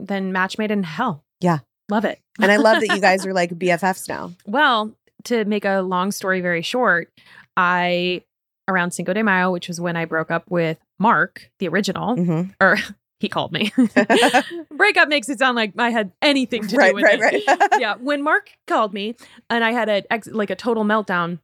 then 0.00 0.32
match 0.32 0.58
made 0.58 0.70
in 0.70 0.82
hell. 0.82 1.22
Yeah. 1.40 1.58
love 1.90 2.04
it. 2.04 2.18
and 2.40 2.50
I 2.50 2.56
love 2.56 2.80
that 2.80 2.94
you 2.94 3.00
guys 3.00 3.24
are 3.26 3.32
like 3.32 3.50
BFFs 3.50 4.08
now. 4.08 4.32
Well, 4.46 4.92
to 5.24 5.44
make 5.44 5.64
a 5.64 5.80
long 5.80 6.10
story 6.12 6.40
very 6.40 6.62
short, 6.62 7.10
I 7.56 8.22
around 8.68 8.92
Cinco 8.92 9.12
de 9.12 9.22
Mayo, 9.22 9.50
which 9.52 9.68
was 9.68 9.80
when 9.80 9.96
I 9.96 10.04
broke 10.06 10.30
up 10.30 10.50
with 10.50 10.78
Mark, 10.98 11.50
the 11.58 11.68
original, 11.68 12.16
Mhm. 12.16 12.54
or 12.60 12.78
he 13.20 13.28
called 13.28 13.52
me. 13.52 13.72
Breakup 14.70 15.08
makes 15.08 15.28
it 15.28 15.38
sound 15.38 15.56
like 15.56 15.72
I 15.78 15.90
had 15.90 16.12
anything 16.20 16.66
to 16.68 16.76
right, 16.76 16.90
do 16.90 16.94
with 16.94 17.04
right, 17.04 17.20
it. 17.20 17.46
right. 17.46 17.70
yeah, 17.80 17.94
when 17.96 18.22
Mark 18.22 18.50
called 18.66 18.92
me 18.92 19.16
and 19.50 19.64
I 19.64 19.72
had 19.72 19.88
a 19.88 20.12
ex- 20.12 20.28
like 20.28 20.50
a 20.50 20.56
total 20.56 20.84
meltdown. 20.84 21.38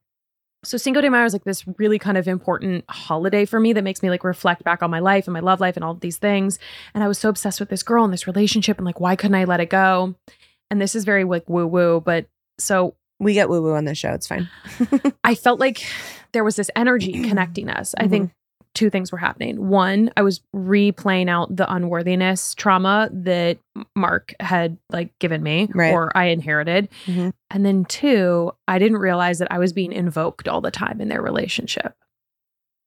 So 0.63 0.77
Cinco 0.77 1.01
de 1.01 1.11
Mayo 1.11 1.25
is 1.25 1.33
like 1.33 1.45
this 1.45 1.65
really 1.79 1.99
kind 1.99 2.19
of 2.19 2.29
important 2.29 2.85
holiday 2.91 3.47
for 3.47 3.59
me 3.59 3.73
that 3.73 3.83
makes 3.83 4.03
me 4.03 4.11
like 4.11 4.25
reflect 4.25 4.63
back 4.63 4.83
on 4.83 4.91
my 4.91 4.99
life 4.99 5.27
and 5.27 5.33
my 5.33 5.41
love 5.41 5.59
life 5.59 5.77
and 5.77 5.85
all 5.85 5.95
these 5.95 6.19
things. 6.19 6.59
And 6.93 7.03
I 7.03 7.09
was 7.09 7.19
so 7.19 7.31
obsessed 7.31 7.61
with 7.61 7.71
this 7.71 7.83
girl 7.83 8.05
and 8.05 8.13
this 8.13 8.27
relationship 8.27 8.77
and 8.77 8.85
like 8.85 9.01
why 9.01 9.17
couldn't 9.17 9.37
I 9.37 9.45
let 9.45 9.61
it 9.61 9.71
go? 9.71 10.15
And 10.71 10.81
this 10.81 10.95
is 10.95 11.05
very 11.05 11.25
like 11.25 11.49
woo 11.49 11.67
woo, 11.67 12.01
but 12.01 12.27
so 12.59 12.95
we 13.19 13.33
get 13.33 13.49
woo 13.49 13.63
woo 13.63 13.75
on 13.75 13.87
this 13.87 13.97
show. 13.97 14.11
It's 14.11 14.27
fine. 14.27 14.51
I 15.25 15.35
felt 15.35 15.61
like 15.61 15.83
there 16.33 16.45
was 16.45 16.57
this 16.57 16.71
energy 16.77 17.13
connecting 17.29 17.71
us. 17.71 17.95
I 17.97 18.07
think 18.07 18.25
mm-hmm. 18.25 18.40
Two 18.75 18.89
things 18.91 19.11
were 19.11 19.19
happening. 19.19 19.69
One, 19.69 20.11
I 20.17 20.23
was 20.23 20.41
replaying 20.55 21.29
out 21.29 21.55
the 21.55 21.71
unworthiness 21.73 22.55
trauma 22.55 23.11
that 23.13 23.59
Mark 23.97 24.35
had 24.41 24.79
like 24.91 25.19
given 25.19 25.43
me 25.43 25.69
Right. 25.75 25.93
or 25.93 26.17
I 26.17 26.27
inherited. 26.27 26.89
Mhm. 27.07 27.33
And 27.51 27.67
then 27.67 27.85
two, 27.85 28.53
I 28.69 28.79
didn't 28.79 28.99
realize 28.99 29.41
that 29.41 29.51
I 29.51 29.59
was 29.59 29.73
being 29.73 29.93
invoked 29.93 30.47
all 30.47 30.61
the 30.61 30.71
time 30.71 31.01
in 31.01 31.09
their 31.09 31.21
relationship. 31.23 31.95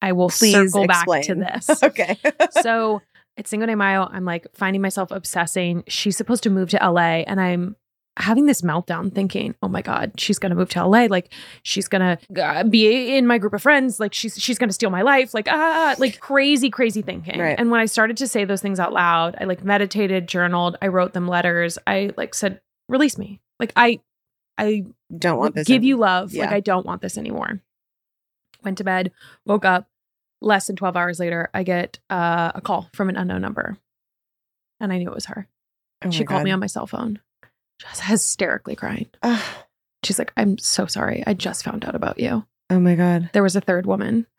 I 0.01 0.13
will 0.13 0.29
Please 0.29 0.53
circle 0.53 0.87
back 0.87 1.05
to 1.23 1.35
this. 1.35 1.69
okay. 1.83 2.17
so 2.61 3.01
at 3.37 3.47
Cinco 3.47 3.65
de 3.65 3.75
Mayo, 3.75 4.07
I'm 4.11 4.25
like 4.25 4.47
finding 4.53 4.81
myself 4.81 5.11
obsessing. 5.11 5.83
She's 5.87 6.15
supposed 6.15 6.43
to 6.43 6.49
move 6.49 6.69
to 6.69 6.77
LA, 6.77 7.23
and 7.27 7.41
I'm 7.41 7.75
having 8.17 8.45
this 8.45 8.61
meltdown 8.61 9.13
thinking, 9.13 9.55
oh 9.63 9.67
my 9.67 9.81
God, 9.81 10.11
she's 10.17 10.37
gonna 10.39 10.55
move 10.55 10.69
to 10.69 10.85
LA. 10.85 11.05
Like 11.05 11.33
she's 11.63 11.87
gonna 11.87 12.17
uh, 12.39 12.63
be 12.63 13.15
in 13.17 13.25
my 13.25 13.37
group 13.37 13.53
of 13.53 13.61
friends. 13.61 13.99
Like 13.99 14.13
she's 14.13 14.39
she's 14.39 14.57
gonna 14.59 14.73
steal 14.73 14.89
my 14.89 15.01
life. 15.01 15.33
Like 15.33 15.47
ah, 15.49 15.95
like 15.97 16.19
crazy, 16.19 16.69
crazy 16.69 17.01
thinking. 17.01 17.39
Right. 17.39 17.55
And 17.57 17.71
when 17.71 17.79
I 17.79 17.85
started 17.85 18.17
to 18.17 18.27
say 18.27 18.45
those 18.45 18.61
things 18.61 18.79
out 18.79 18.93
loud, 18.93 19.35
I 19.39 19.45
like 19.45 19.63
meditated, 19.63 20.27
journaled, 20.27 20.77
I 20.81 20.87
wrote 20.87 21.13
them 21.13 21.27
letters. 21.27 21.77
I 21.87 22.11
like 22.17 22.35
said, 22.35 22.61
release 22.87 23.17
me. 23.17 23.41
Like 23.59 23.73
I 23.75 23.99
I 24.57 24.85
Don't 25.17 25.39
want 25.39 25.55
this. 25.55 25.67
give 25.67 25.81
in- 25.81 25.87
you 25.87 25.97
love. 25.97 26.33
Like 26.33 26.51
I 26.51 26.59
don't 26.59 26.85
want 26.85 27.01
this 27.01 27.17
anymore. 27.17 27.61
Went 28.63 28.77
to 28.77 28.83
bed, 28.83 29.11
woke 29.45 29.65
up. 29.65 29.87
Less 30.41 30.67
than 30.67 30.75
12 30.75 30.97
hours 30.97 31.19
later, 31.21 31.49
I 31.53 31.63
get 31.63 31.99
uh, 32.09 32.51
a 32.53 32.59
call 32.59 32.89
from 32.93 33.07
an 33.07 33.15
unknown 33.15 33.41
number. 33.41 33.77
And 34.81 34.91
I 34.91 34.97
knew 34.97 35.07
it 35.07 35.15
was 35.15 35.27
her. 35.27 35.47
Oh 36.03 36.09
she 36.11 36.25
called 36.25 36.43
me 36.43 36.51
on 36.51 36.59
my 36.59 36.67
cell 36.67 36.85
phone, 36.85 37.19
just 37.89 38.01
hysterically 38.03 38.75
crying. 38.75 39.07
Ugh. 39.21 39.41
She's 40.03 40.19
like, 40.19 40.33
I'm 40.35 40.57
so 40.57 40.85
sorry. 40.85 41.23
I 41.25 41.33
just 41.33 41.63
found 41.63 41.85
out 41.85 41.95
about 41.95 42.19
you. 42.19 42.45
oh 42.69 42.79
my 42.79 42.95
god. 42.95 43.29
There 43.33 43.43
was 43.43 43.55
a 43.55 43.61
third 43.61 43.85
woman. 43.85 44.25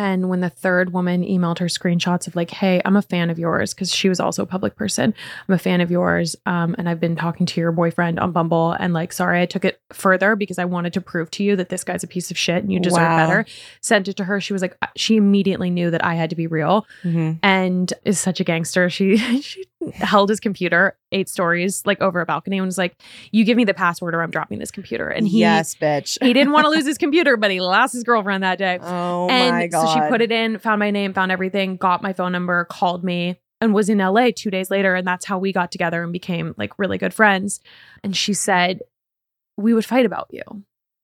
And 0.00 0.28
when 0.28 0.38
the 0.38 0.48
third 0.48 0.92
woman 0.92 1.24
emailed 1.24 1.58
her 1.58 1.66
screenshots 1.66 2.28
of 2.28 2.36
like, 2.36 2.50
"Hey, 2.50 2.80
I'm 2.84 2.94
a 2.94 3.02
fan 3.02 3.30
of 3.30 3.38
yours," 3.40 3.74
because 3.74 3.92
she 3.92 4.08
was 4.08 4.20
also 4.20 4.44
a 4.44 4.46
public 4.46 4.76
person. 4.76 5.12
I'm 5.48 5.54
a 5.56 5.58
fan 5.58 5.80
of 5.80 5.90
yours, 5.90 6.36
um, 6.46 6.76
and 6.78 6.88
I've 6.88 7.00
been 7.00 7.16
talking 7.16 7.46
to 7.46 7.60
your 7.60 7.72
boyfriend 7.72 8.20
on 8.20 8.30
Bumble, 8.30 8.76
and 8.78 8.92
like, 8.94 9.12
sorry, 9.12 9.40
I 9.42 9.46
took 9.46 9.64
it 9.64 9.80
further 9.92 10.36
because 10.36 10.56
I 10.60 10.66
wanted 10.66 10.92
to 10.92 11.00
prove 11.00 11.32
to 11.32 11.42
you 11.42 11.56
that 11.56 11.68
this 11.70 11.82
guy's 11.82 12.04
a 12.04 12.06
piece 12.06 12.30
of 12.30 12.38
shit 12.38 12.62
and 12.62 12.72
you 12.72 12.78
deserve 12.78 13.02
Wow. 13.02 13.26
better. 13.26 13.44
Sent 13.82 14.06
it 14.06 14.16
to 14.18 14.24
her. 14.24 14.40
She 14.40 14.52
was 14.52 14.62
like, 14.62 14.76
uh, 14.82 14.86
she 14.94 15.16
immediately 15.16 15.68
knew 15.68 15.90
that 15.90 16.04
I 16.04 16.14
had 16.14 16.30
to 16.30 16.36
be 16.36 16.46
real, 16.46 16.86
Mhm. 17.02 17.40
and 17.42 17.92
is 18.04 18.20
such 18.20 18.38
a 18.38 18.44
gangster. 18.44 18.88
She 18.90 19.16
she 19.42 19.64
held 19.94 20.28
his 20.28 20.40
computer 20.40 20.96
eight 21.12 21.28
stories 21.28 21.82
like 21.86 22.00
over 22.00 22.20
a 22.20 22.26
balcony 22.26 22.58
and 22.58 22.66
was 22.66 22.78
like, 22.78 23.00
"You 23.30 23.44
give 23.44 23.56
me 23.56 23.64
the 23.64 23.74
password, 23.74 24.14
or 24.14 24.22
I'm 24.22 24.30
dropping 24.30 24.58
this 24.58 24.70
computer." 24.70 25.08
And 25.08 25.26
he 25.28 25.40
yes, 25.40 25.74
bitch. 25.76 26.18
he 26.20 26.32
didn't 26.32 26.52
want 26.52 26.64
to 26.64 26.70
lose 26.70 26.86
his 26.92 26.98
computer, 26.98 27.36
but 27.36 27.50
he 27.50 27.60
lost 27.60 27.92
his 27.92 28.02
girlfriend 28.04 28.42
that 28.42 28.58
day 28.58 28.78
Oh 28.82 29.28
and 29.28 29.54
my 29.56 29.66
god. 29.68 29.86
so 29.86 29.94
she 29.94 30.08
put 30.10 30.20
it 30.20 30.32
in, 30.32 30.58
found 30.58 30.80
my 30.80 30.90
name, 30.90 31.12
found 31.14 31.30
everything, 31.30 31.76
got 31.76 32.02
my 32.02 32.12
phone 32.12 32.32
number, 32.32 32.64
called 32.64 33.04
me, 33.04 33.38
and 33.60 33.72
was 33.72 33.88
in 33.88 33.98
LA 33.98 34.30
two 34.34 34.50
days 34.50 34.70
later. 34.70 34.94
And 34.96 35.06
that's 35.06 35.24
how 35.26 35.38
we 35.38 35.52
got 35.52 35.70
together 35.70 36.02
and 36.02 36.12
became 36.12 36.54
like 36.58 36.78
really 36.78 36.98
good 36.98 37.14
friends. 37.14 37.60
And 38.02 38.16
she 38.16 38.34
said, 38.34 38.80
We 39.56 39.74
would 39.74 39.84
fight 39.84 40.06
about 40.06 40.26
you 40.30 40.42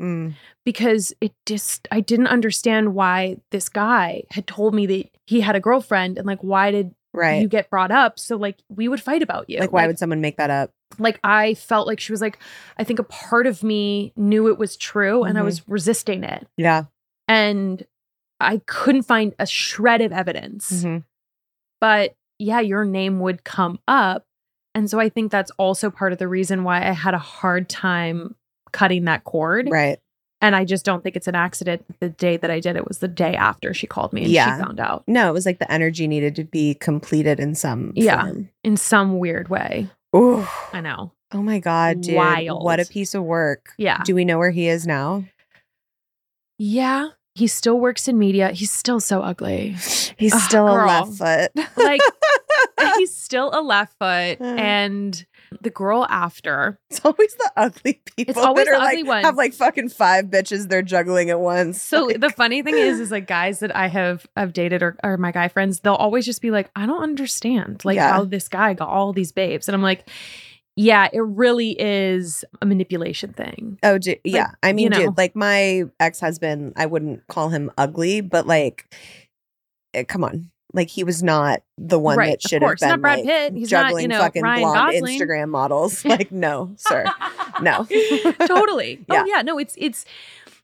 Mm. 0.03 0.35
because 0.65 1.15
it 1.21 1.33
just, 1.47 1.87
I 1.93 2.01
didn't 2.01 2.27
understand 2.27 2.97
why 2.97 3.37
this 3.53 3.69
guy 3.69 4.25
had 4.33 4.45
told 4.49 4.75
me 4.75 4.87
that 4.87 5.09
he 5.29 5.41
had 5.41 5.55
a 5.55 5.61
girlfriend 5.61 6.19
and 6.19 6.27
like, 6.27 6.43
why 6.43 6.73
did 6.73 6.97
Right. 7.15 7.41
you 7.43 7.49
get 7.49 7.71
brought 7.71 7.91
up? 7.91 8.19
So 8.19 8.37
like, 8.37 8.59
we 8.69 8.89
would 8.89 9.01
fight 9.01 9.23
about 9.23 9.49
you. 9.49 9.61
like, 9.61 9.73
why 9.73 9.87
would 9.87 9.99
someone 9.99 10.21
make 10.21 10.37
that 10.37 10.51
up? 10.51 10.71
like 10.99 11.19
I 11.25 11.55
felt 11.55 11.87
like 11.89 11.99
she 11.99 12.13
was 12.13 12.21
like, 12.21 12.39
I 12.79 12.85
think 12.85 12.99
a 13.01 13.05
part 13.05 13.47
of 13.49 13.63
me 13.65 14.13
knew 14.17 14.47
it 14.49 14.59
was 14.59 14.77
true 14.77 15.25
and 15.25 15.37
I 15.37 15.41
Mhm. 15.41 15.45
was 15.47 15.69
resisting 15.69 16.23
it 16.23 16.47
Yeah. 16.57 16.85
and 17.27 17.85
I 18.39 18.61
couldn't 18.67 19.03
find 19.03 19.35
a 19.41 19.47
shred 19.47 20.01
of 20.03 20.13
evidence. 20.13 20.85
Mhm. 20.85 21.03
But 21.81 22.15
yeah, 22.39 22.61
your 22.61 22.85
name 22.85 23.19
would 23.21 23.43
come 23.45 23.79
up. 23.89 24.25
And 24.75 24.89
so 24.91 24.99
I 25.01 25.09
think 25.09 25.31
that's 25.33 25.51
also 25.53 25.91
part 25.91 26.13
of 26.13 26.19
the 26.19 26.29
reason 26.29 26.65
why 26.65 26.79
I 26.79 26.93
had 26.93 27.15
a 27.15 27.19
hard 27.19 27.69
time 27.69 28.37
cutting 28.73 29.05
that 29.05 29.25
cord. 29.25 29.69
Right. 29.71 29.99
And 30.45 30.55
I 30.55 30.67
just 30.67 30.85
don't 30.85 31.03
think 31.03 31.17
it's 31.17 31.27
an 31.27 31.35
accident. 31.35 31.87
The 32.01 32.11
day 32.11 32.37
that 32.37 32.51
I 32.51 32.61
did 32.61 32.77
it 32.77 32.87
was 32.87 32.99
the 32.99 33.09
day 33.09 33.35
after 33.35 33.73
she 33.73 33.87
called 33.87 34.13
me 34.13 34.25
and 34.25 34.31
Yeah. 34.31 34.59
she 34.59 34.63
found 34.63 34.79
out 34.79 35.03
No, 35.07 35.31
it 35.31 35.33
was 35.33 35.47
like 35.47 35.59
the 35.59 35.73
energy 35.73 36.07
needed 36.07 36.37
to 36.37 36.45
be 36.45 36.75
completed 36.75 37.41
in 37.41 37.55
some 37.55 37.93
Yeah. 37.97 38.21
form. 38.25 38.51
in 38.63 38.77
some 38.77 39.19
weird 39.19 39.49
way. 39.49 39.89
Ooh. 40.15 40.47
I 40.75 40.83
know. 40.83 41.13
Oh 41.33 41.43
my 41.43 41.61
God, 41.61 42.03
dude. 42.03 42.17
Wild. 42.17 42.63
What 42.63 42.79
a 42.79 42.85
piece 42.85 43.15
of 43.15 43.23
work. 43.25 43.71
Yeah. 43.79 44.03
Do 44.05 44.15
we 44.15 44.27
know 44.27 44.37
where 44.39 44.51
he 44.51 44.69
is 44.69 44.87
now? 44.87 45.25
Yeah. 46.59 47.09
He 47.35 47.47
still 47.49 47.81
works 47.81 48.07
in 48.07 48.19
media. 48.19 48.51
He's 48.53 48.71
still 48.71 49.01
so 49.01 49.21
ugly. 49.23 49.71
He's 50.19 50.35
Ugh, 50.35 50.41
still 50.43 50.69
a 50.69 50.73
girl. 50.77 50.87
left 50.87 51.13
foot. 51.55 51.67
Like, 51.77 52.01
He's 52.99 53.17
still 53.17 53.51
a 53.53 53.63
left 53.63 53.95
foot. 53.99 54.41
And 54.41 55.25
the 55.61 55.71
girl 55.71 56.07
after, 56.09 56.79
It's 56.91 57.05
always 57.05 57.35
the 57.35 57.51
ugly 57.57 58.03
people. 58.17 58.31
It's 58.31 58.39
always 58.39 58.67
that 58.67 58.75
are 58.75 58.81
the 58.81 58.87
ugly 58.87 59.03
like, 59.03 59.09
ones. 59.09 59.25
Have 59.27 59.37
like 59.37 59.53
fucking 59.55 59.89
five 59.91 60.27
bitches 60.27 60.69
they're 60.69 60.83
juggling 60.83 61.31
at 61.31 61.41
once. 61.41 61.81
So 61.83 62.07
Like, 62.07 62.21
the 62.21 62.31
funny 62.31 62.63
thing 62.63 62.77
is, 62.77 63.01
is 63.01 63.11
like 63.11 63.27
guys 63.29 63.61
that 63.61 63.75
I 63.75 63.89
have 63.89 64.27
have 64.37 64.53
dated 64.53 64.83
or, 64.83 64.97
or 65.03 65.17
my 65.17 65.33
guy 65.33 65.49
friends, 65.49 65.81
they'll 65.81 65.95
always 65.95 66.25
just 66.27 66.43
be 66.43 66.51
like, 66.51 66.71
I 66.77 66.87
don't 66.87 67.03
understand 67.03 67.85
like 67.85 67.97
Yeah. 67.97 68.13
how 68.13 68.25
this 68.25 68.49
guy 68.49 68.75
got 68.75 68.89
all 68.89 69.13
these 69.13 69.33
babes. 69.33 69.69
And 69.69 69.75
I'm 69.75 69.83
like, 69.83 70.09
yeah, 70.77 71.09
it 71.13 71.21
really 71.21 71.71
is 71.81 72.45
a 72.61 72.67
manipulation 72.67 73.33
thing. 73.33 73.79
Oh, 73.85 73.97
dude, 73.97 74.19
yeah. 74.25 74.49
I 74.63 74.73
mean, 74.73 74.85
you 74.85 74.91
know. 74.91 74.99
dude, 75.07 75.17
like 75.17 75.37
my 75.37 75.85
ex 76.01 76.19
husband, 76.19 76.73
I 76.77 76.87
wouldn't 76.87 77.27
call 77.29 77.51
him 77.51 77.71
ugly, 77.79 78.21
but 78.23 78.47
like, 78.49 78.93
eh, 79.95 80.03
come 80.03 80.25
on, 80.25 80.51
like 80.75 80.91
he 80.91 81.05
was 81.05 81.23
not 81.23 81.63
the 81.79 81.99
one 81.99 82.19
Right, 82.19 82.33
that 82.33 82.47
should 82.47 82.61
have 82.63 82.77
been 82.79 82.89
Not 82.91 83.01
Brad 83.01 83.19
like, 83.21 83.27
Pitt. 83.27 83.55
He's 83.55 83.73
not, 83.73 83.85
juggling 83.87 84.03
you 84.03 84.09
know, 84.09 84.19
fucking 84.19 84.43
Ryan 84.43 84.61
blonde 84.61 84.93
Gosling. 84.93 85.21
Instagram 85.21 85.49
models. 85.49 86.05
Like, 86.05 86.31
no, 86.31 86.75
sir, 86.77 87.07
no. 87.63 87.87
totally. 88.47 89.05
Oh, 89.09 89.15
yeah. 89.15 89.23
Oh 89.23 89.25
yeah, 89.27 89.43
no, 89.43 89.59
it's 89.59 89.75
it's 89.79 90.05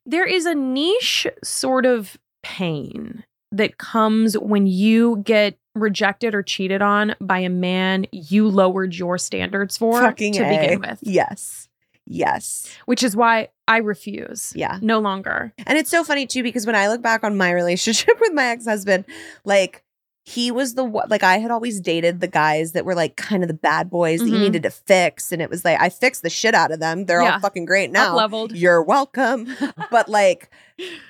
there 0.05 0.27
is 0.27 0.45
a 0.45 0.55
niche 0.55 1.27
sort 1.43 1.87
of 1.87 2.19
pain 2.43 3.25
that 3.53 3.79
comes 3.79 4.37
when 4.37 4.67
you 4.67 5.19
get 5.25 5.57
rejected 5.75 6.35
or 6.35 6.43
cheated 6.43 6.83
on 6.83 7.15
by 7.21 7.39
a 7.39 7.49
man 7.49 8.07
you 8.13 8.49
lowered 8.49 8.95
your 8.95 9.17
standards 9.19 9.77
for 9.77 10.01
fucking 10.01 10.33
to 10.35 10.43
A. 10.45 10.59
begin 10.61 10.81
with. 10.81 10.99
Yes, 11.03 11.69
yes, 12.07 12.67
Which 12.87 13.03
is 13.03 13.15
why 13.15 13.49
I 13.69 13.79
refuse. 13.79 14.53
yeah. 14.57 14.79
No 14.83 14.99
longer. 14.99 15.53
And 15.67 15.79
it's 15.79 15.91
so 15.91 16.03
funny 16.03 16.27
too 16.27 16.43
because 16.43 16.67
when 16.67 16.75
I 16.75 16.89
look 16.89 17.03
back 17.03 17.23
on 17.23 17.37
my 17.37 17.53
relationship 17.53 18.19
with 18.21 18.33
my 18.33 18.47
ex 18.47 18.65
husband, 18.67 19.05
like 19.45 19.85
he 20.25 20.51
was 20.51 20.75
the 20.75 20.85
one, 20.85 21.09
like 21.09 21.23
I 21.23 21.39
had 21.39 21.51
always 21.51 21.81
dated 21.81 22.21
the 22.21 22.29
guys 22.29 22.73
that 22.73 22.85
were 22.85 22.95
like 22.95 23.17
kind 23.17 23.43
of 23.43 23.49
the 23.49 23.55
bad 23.55 23.91
boys 23.91 24.21
that 24.21 24.29
you 24.29 24.35
Mhm. 24.37 24.41
needed 24.41 24.63
to 24.65 24.71
fix. 24.71 25.33
And 25.33 25.41
it 25.41 25.49
was 25.51 25.65
like, 25.65 25.81
I 25.81 25.89
fixed 25.89 26.23
the 26.23 26.31
shit 26.31 26.55
out 26.55 26.71
of 26.71 26.79
them. 26.79 27.07
They're 27.07 27.23
Yeah. 27.23 27.35
all 27.35 27.41
fucking 27.41 27.65
great 27.65 27.91
now. 27.91 28.11
Up 28.11 28.17
leveled. 28.17 28.53
You're 28.55 28.83
welcome. 28.83 29.49
but 29.91 30.09
like, 30.09 30.51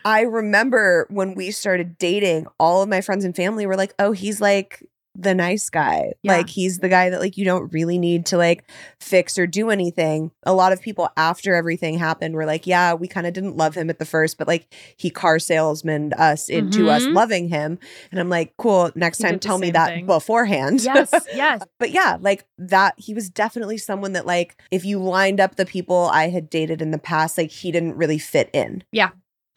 I 0.05 0.23
remember 0.23 1.07
when 1.11 1.35
we 1.35 1.51
started 1.51 1.99
dating, 1.99 2.47
all 2.59 2.83
of 2.83 2.89
my 2.89 3.01
friends 3.01 3.25
and 3.25 3.35
family 3.37 3.67
were 3.67 3.77
like, 3.77 3.95
oh, 3.99 4.13
he's 4.13 4.41
like 4.41 4.83
the 5.17 5.35
nice 5.35 5.69
guy. 5.71 6.13
Yeah. 6.23 6.37
Like, 6.37 6.49
he's 6.49 6.79
the 6.79 6.89
guy 6.89 7.11
that 7.11 7.21
like 7.21 7.37
you 7.37 7.45
don't 7.45 7.73
really 7.73 7.99
need 7.99 8.27
to 8.27 8.37
like 8.39 8.65
fix 9.01 9.39
or 9.39 9.47
do 9.47 9.69
anything. 9.71 10.31
A 10.45 10.53
lot 10.53 10.73
of 10.73 10.81
people 10.81 11.11
after 11.17 11.55
everything 11.55 11.99
happened 11.99 12.35
were 12.35 12.47
like, 12.47 12.67
yeah, 12.67 12.95
we 12.95 13.09
kind 13.09 13.27
of 13.27 13.33
didn't 13.33 13.57
love 13.57 13.75
him 13.75 13.91
at 13.91 13.99
the 13.99 14.05
first, 14.05 14.39
but 14.39 14.47
like 14.47 14.73
he 14.97 15.11
car 15.11 15.39
salesman 15.39 16.13
us 16.15 16.49
into 16.49 16.89
us 16.89 17.03
Mhm. 17.05 17.15
loving 17.15 17.49
him. 17.49 17.79
And 18.13 18.21
I'm 18.21 18.29
like, 18.29 18.55
cool, 18.57 18.91
next 18.95 19.19
He 19.19 19.25
time 19.25 19.39
tell 19.41 19.59
me 19.59 19.73
that 19.73 19.89
thing. 19.89 20.07
beforehand. 20.07 20.81
Yes, 20.83 21.11
yes. 21.35 21.63
but 21.79 21.91
yeah, 21.91 22.17
like 22.21 22.45
that, 22.59 22.95
he 22.97 23.13
was 23.13 23.29
definitely 23.29 23.79
someone 23.79 24.13
that, 24.13 24.27
like, 24.27 24.61
if 24.71 24.85
you 24.85 24.99
lined 25.01 25.41
up 25.41 25.57
the 25.57 25.67
people 25.67 26.09
I 26.13 26.29
had 26.29 26.49
dated 26.49 26.81
in 26.81 26.93
the 26.93 26.99
past, 26.99 27.37
like, 27.37 27.51
he 27.51 27.73
didn't 27.73 27.97
really 27.97 28.19
fit 28.19 28.49
in. 28.53 28.85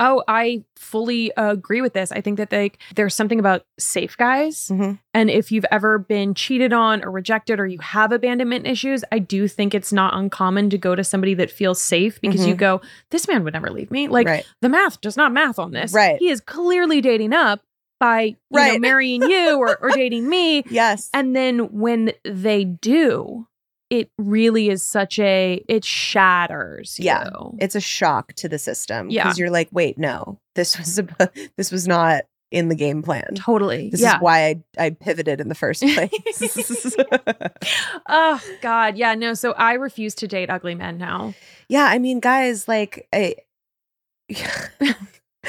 Oh, 0.06 0.22
I 0.28 0.64
fully 0.76 1.32
agree 1.38 1.80
with 1.82 1.94
this. 1.94 2.12
I 2.12 2.20
think 2.20 2.38
that 2.38 2.52
like 2.52 2.78
there's 2.96 3.16
something 3.16 3.40
about 3.40 3.66
safe 3.80 4.18
guys. 4.18 4.68
Mhm. 4.72 5.00
And 5.14 5.30
if 5.30 5.50
you've 5.52 5.66
ever 5.72 5.98
been 5.98 6.34
cheated 6.34 6.74
on 6.74 7.04
or 7.06 7.10
rejected 7.12 7.58
or 7.60 7.66
you 7.66 7.80
have 7.80 8.12
abandonment 8.12 8.68
issues, 8.68 9.04
I 9.14 9.20
do 9.20 9.48
think 9.48 9.74
it's 9.74 9.94
not 9.94 10.14
uncommon 10.14 10.70
to 10.72 10.78
go 10.78 10.94
to 10.94 11.04
somebody 11.06 11.34
that 11.36 11.50
feels 11.50 11.80
safe 11.80 12.20
because 12.20 12.46
you 12.46 12.54
Mhm. 12.56 12.58
go, 12.58 12.82
this 13.12 13.28
man 13.30 13.44
would 13.46 13.54
never 13.54 13.70
leave 13.70 13.92
me. 13.92 14.08
Like 14.10 14.28
right. 14.28 14.46
the 14.62 14.70
math 14.70 15.00
does 15.00 15.16
not 15.16 15.32
math 15.32 15.58
on 15.58 15.72
this. 15.72 15.94
Right. 15.94 16.18
He 16.20 16.30
is 16.30 16.42
clearly 16.42 17.00
dating 17.00 17.32
up 17.34 17.62
by 18.00 18.22
you 18.22 18.32
know, 18.52 18.58
Right. 18.60 18.82
marrying 18.82 19.22
you 19.24 19.58
or, 19.58 19.78
or 19.82 19.92
dating 19.92 20.28
me. 20.28 20.64
Yes. 20.70 21.10
And 21.14 21.34
then 21.34 21.72
when 21.80 22.12
they 22.26 22.66
do, 22.66 23.48
it 23.94 24.10
really 24.18 24.70
is 24.70 24.82
such 24.82 25.20
a 25.20 25.64
it 25.70 25.86
shatters 25.86 26.98
Yeah. 27.00 27.30
it's 27.60 27.76
a 27.76 27.80
shock 27.80 28.34
to 28.34 28.50
the 28.50 28.58
system. 28.58 29.12
Yeah. 29.12 29.24
Because 29.24 29.38
you're 29.38 29.52
like, 29.52 29.70
wait, 29.72 30.00
no, 30.00 30.40
this 30.56 30.80
was, 30.80 30.98
a, 31.20 31.30
this 31.58 31.72
was 31.72 31.88
not 31.88 32.24
in 32.50 32.70
the 32.70 32.76
game 32.76 33.04
plan. 33.04 33.36
totally. 33.36 33.92
This 33.92 34.02
yeah. 34.02 34.16
is 34.16 34.22
why 34.22 34.48
I, 34.48 34.86
I 34.86 34.90
pivoted 34.90 35.40
in 35.40 35.48
the 35.48 35.54
first 35.54 35.84
place. 35.94 36.96
oh 38.10 38.42
God. 38.64 38.98
Yeah. 38.98 39.14
No. 39.14 39.36
So 39.36 39.52
I 39.52 39.74
refuse 39.74 40.16
to 40.16 40.28
date 40.28 40.50
ugly 40.50 40.74
men 40.74 40.98
now. 40.98 41.36
yeah. 41.70 41.86
I 41.86 42.00
mean, 42.00 42.20
guys, 42.20 42.68
like, 42.68 43.08
I, 43.14 43.36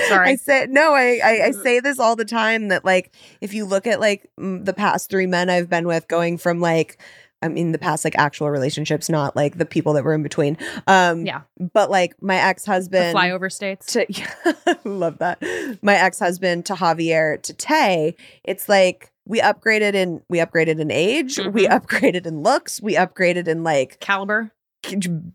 Sorry. 0.09 0.31
I 0.31 0.37
say 0.37 0.67
no. 0.69 0.93
I, 0.93 1.21
I 1.23 1.37
I 1.37 1.49
uh-huh. 1.51 1.63
say 1.63 1.81
this 1.81 1.99
all 2.01 2.17
the 2.17 2.25
time 2.25 2.69
that 2.69 2.85
like 2.85 3.15
if 3.41 3.55
you 3.55 3.65
look 3.65 3.87
at 3.87 4.01
like 4.01 4.29
the 4.37 4.75
past 4.77 5.09
three 5.09 5.27
men 5.27 5.49
I've 5.49 5.71
been 5.71 5.87
with, 5.87 6.09
going 6.09 6.37
from 6.37 6.61
like 6.61 6.99
I 7.45 7.49
mean 7.49 7.73
the 7.73 7.79
past 7.79 8.05
like 8.05 8.17
actual 8.19 8.51
relationships, 8.51 9.09
not 9.09 9.37
like 9.37 9.59
the 9.59 9.67
people 9.67 9.93
that 9.93 10.05
were 10.05 10.15
in 10.15 10.23
between. 10.23 10.57
Um, 10.87 11.25
Yeah. 11.27 11.43
But 11.73 11.91
like 11.91 12.21
my 12.23 12.37
ex 12.37 12.65
husband 12.65 13.17
flyover 13.17 13.53
states. 13.53 13.93
to 13.93 14.07
love 14.85 15.19
that 15.19 15.43
my 15.83 15.95
ex 15.95 16.19
husband 16.19 16.67
to 16.67 16.75
Javier 16.75 17.41
to 17.43 17.53
Tay. 17.53 18.17
It's 18.43 18.69
like 18.69 19.11
we 19.27 19.41
upgraded 19.41 19.95
in 19.95 20.23
we 20.29 20.39
upgraded 20.39 20.81
in 20.81 20.91
age, 20.91 21.39
we 21.39 21.67
Mhm. 21.67 21.81
upgraded 21.81 22.27
in 22.27 22.43
looks, 22.43 22.81
we 22.83 22.95
upgraded 22.97 23.47
in 23.49 23.63
like 23.63 24.01
Caliber. 24.01 24.51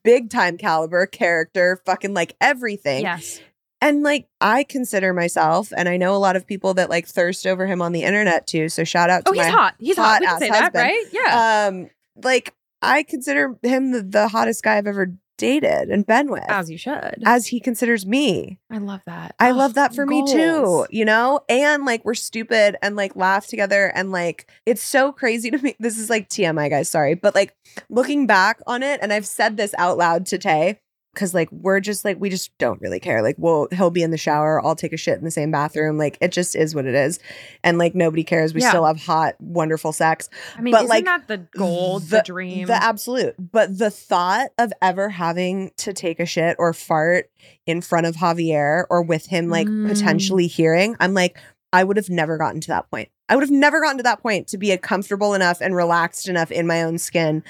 big 0.03 0.29
time 0.29 0.57
caliber, 0.57 1.05
character, 1.05 1.81
fucking 1.85 2.13
like 2.13 2.35
everything. 2.41 3.01
Yes. 3.01 3.41
And 3.81 4.03
like 4.03 4.27
I 4.41 4.63
consider 4.63 5.13
myself, 5.13 5.71
and 5.75 5.87
I 5.87 5.95
know 5.97 6.13
a 6.13 6.17
lot 6.19 6.35
of 6.35 6.45
people 6.45 6.73
that 6.75 6.89
like 6.89 7.07
thirst 7.07 7.47
over 7.47 7.65
him 7.65 7.81
on 7.81 7.93
the 7.93 8.03
internet 8.03 8.45
too. 8.45 8.67
So 8.69 8.83
shout 8.83 9.09
out 9.09 9.23
to 9.25 9.31
Oh, 9.31 9.33
he's 9.33 9.45
hot. 9.47 9.75
He's 9.79 9.95
hot. 9.95 10.19
We 10.19 10.27
can 10.27 10.35
ass 10.35 10.39
say 10.41 10.49
that, 10.49 10.73
right? 10.75 11.05
Yeah. 11.13 11.67
um 11.69 11.89
like 12.23 12.53
I 12.81 13.03
consider 13.03 13.57
him 13.63 13.91
the, 13.91 14.01
the 14.03 14.27
hottest 14.27 14.63
guy 14.63 14.77
I've 14.77 14.87
ever 14.87 15.13
dated 15.37 15.89
and 15.89 16.05
been 16.05 16.29
with. 16.29 16.43
As 16.49 16.69
you 16.69 16.77
should. 16.77 17.23
as 17.25 17.47
he 17.47 17.59
considers 17.59 18.05
me. 18.05 18.59
I 18.69 18.77
love 18.77 19.01
that. 19.05 19.35
I 19.39 19.51
love 19.51 19.73
that 19.75 19.95
for 19.95 20.05
me 20.05 20.21
too, 20.27 20.85
you 20.91 21.05
know? 21.05 21.39
And 21.47 21.85
like 21.85 22.03
we're 22.03 22.13
stupid 22.13 22.75
and 22.81 22.95
like 22.95 23.15
laugh 23.15 23.47
together 23.47 23.91
and 23.95 24.11
like 24.11 24.51
it's 24.65 24.83
so 24.83 25.11
crazy 25.13 25.49
to 25.49 25.57
me. 25.57 25.75
This 25.79 25.97
is 25.97 26.09
like 26.09 26.29
TMI 26.29 26.69
guys, 26.69 26.89
sorry. 26.89 27.15
But 27.15 27.35
like 27.35 27.55
looking 27.89 28.27
back 28.27 28.59
on 28.67 28.83
it, 28.83 28.99
and 29.01 29.13
I've 29.13 29.25
said 29.25 29.55
this 29.57 29.73
out 29.77 29.97
loud 29.97 30.25
to 30.27 30.37
Tay, 30.37 30.81
because 31.13 31.33
like 31.33 31.51
we're 31.51 31.79
just 31.79 32.05
like 32.05 32.19
we 32.19 32.29
just 32.29 32.55
don't 32.57 32.79
really 32.81 32.99
care. 32.99 33.21
Like, 33.21 33.35
well, 33.37 33.67
he'll 33.71 33.89
be 33.89 34.03
in 34.03 34.11
the 34.11 34.17
shower, 34.17 34.63
I'll 34.65 34.75
take 34.75 34.93
a 34.93 34.97
shit 34.97 35.17
in 35.17 35.25
the 35.25 35.31
same 35.31 35.51
bathroom. 35.51 35.97
Like 35.97 36.17
it 36.21 36.31
just 36.31 36.55
is 36.55 36.75
what 36.75 36.85
it 36.85 36.95
is. 36.95 37.19
And 37.63 37.77
like 37.77 37.95
nobody 37.95 38.23
cares. 38.23 38.53
We 38.53 38.61
Yeah. 38.61 38.69
still 38.69 38.85
have 38.85 39.01
hot, 39.01 39.35
wonderful 39.39 39.91
sex. 39.91 40.29
I 40.57 40.61
mean, 40.61 40.71
but, 40.71 40.79
isn't 40.83 40.89
like, 40.89 41.05
that 41.05 41.27
the 41.27 41.37
goal, 41.57 41.99
the, 41.99 42.21
dream? 42.25 42.67
The 42.67 42.81
absolute. 42.81 43.35
But 43.39 43.77
the 43.77 43.89
thought 43.89 44.49
of 44.57 44.71
ever 44.81 45.09
having 45.09 45.71
to 45.77 45.93
take 45.93 46.19
a 46.19 46.25
shit 46.25 46.55
or 46.59 46.73
fart 46.73 47.29
in 47.65 47.81
front 47.81 48.05
of 48.05 48.15
Javier 48.15 48.85
or 48.89 49.01
with 49.01 49.25
him 49.27 49.49
like 49.49 49.67
Mm. 49.67 49.87
potentially 49.89 50.47
hearing, 50.47 50.95
I'm 50.99 51.13
like, 51.13 51.37
I 51.73 51.83
would 51.83 51.97
have 51.97 52.09
never 52.09 52.37
gotten 52.37 52.61
to 52.61 52.67
that 52.69 52.89
point. 52.89 53.09
I 53.27 53.35
would 53.35 53.43
have 53.43 53.51
never 53.51 53.79
gotten 53.81 53.97
to 53.97 54.03
that 54.03 54.21
point 54.23 54.47
to 54.47 54.57
be 54.57 54.71
a 54.71 54.77
comfortable 54.77 55.33
enough 55.35 55.61
and 55.61 55.75
relaxed 55.75 56.27
enough 56.27 56.51
in 56.51 56.65
my 56.65 56.81
own 56.81 56.97
skin 56.97 57.43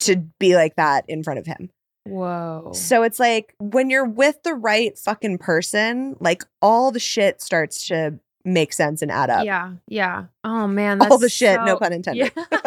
to 0.00 0.16
be 0.38 0.54
like 0.54 0.76
that 0.76 1.04
in 1.08 1.24
front 1.24 1.40
of 1.40 1.46
him. 1.46 1.70
Whoa. 2.04 2.72
So 2.74 3.02
it's 3.02 3.18
like 3.18 3.54
when 3.58 3.90
you're 3.90 4.04
with 4.04 4.42
the 4.42 4.54
right 4.54 4.96
fucking 4.98 5.38
person, 5.38 6.16
like 6.20 6.44
all 6.60 6.90
the 6.90 7.00
shit 7.00 7.40
starts 7.40 7.86
to 7.88 8.18
make 8.44 8.72
sense 8.72 9.00
and 9.02 9.10
add 9.10 9.30
up. 9.30 9.44
Yeah. 9.46 9.72
Yeah. 9.88 10.24
Oh 10.44 10.66
man. 10.66 11.00
all 11.02 11.18
the 11.18 11.28
shit, 11.30 11.58
no 11.64 11.76
pun 11.78 11.92
intended. 11.94 12.32
Yeah. 12.36 12.44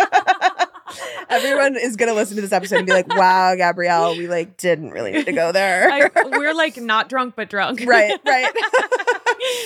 Everyone 1.30 1.76
is 1.76 1.98
gonna 1.98 2.14
listen 2.14 2.36
to 2.38 2.42
this 2.42 2.54
episode 2.54 2.78
and 2.78 2.86
be 2.88 2.94
like, 2.94 3.14
"Wow, 3.14 3.54
Gabrielle, 3.56 4.18
we 4.18 4.28
like 4.28 4.56
didn't 4.56 4.92
really 4.92 5.12
need 5.12 5.26
to 5.26 5.34
go 5.34 5.52
there." 5.52 5.90
I, 5.92 6.10
we're 6.26 6.54
like 6.54 6.78
not 6.78 7.10
drunk 7.10 7.36
but 7.36 7.50
drunk. 7.50 7.82
right, 7.86 8.18
right. 8.26 8.54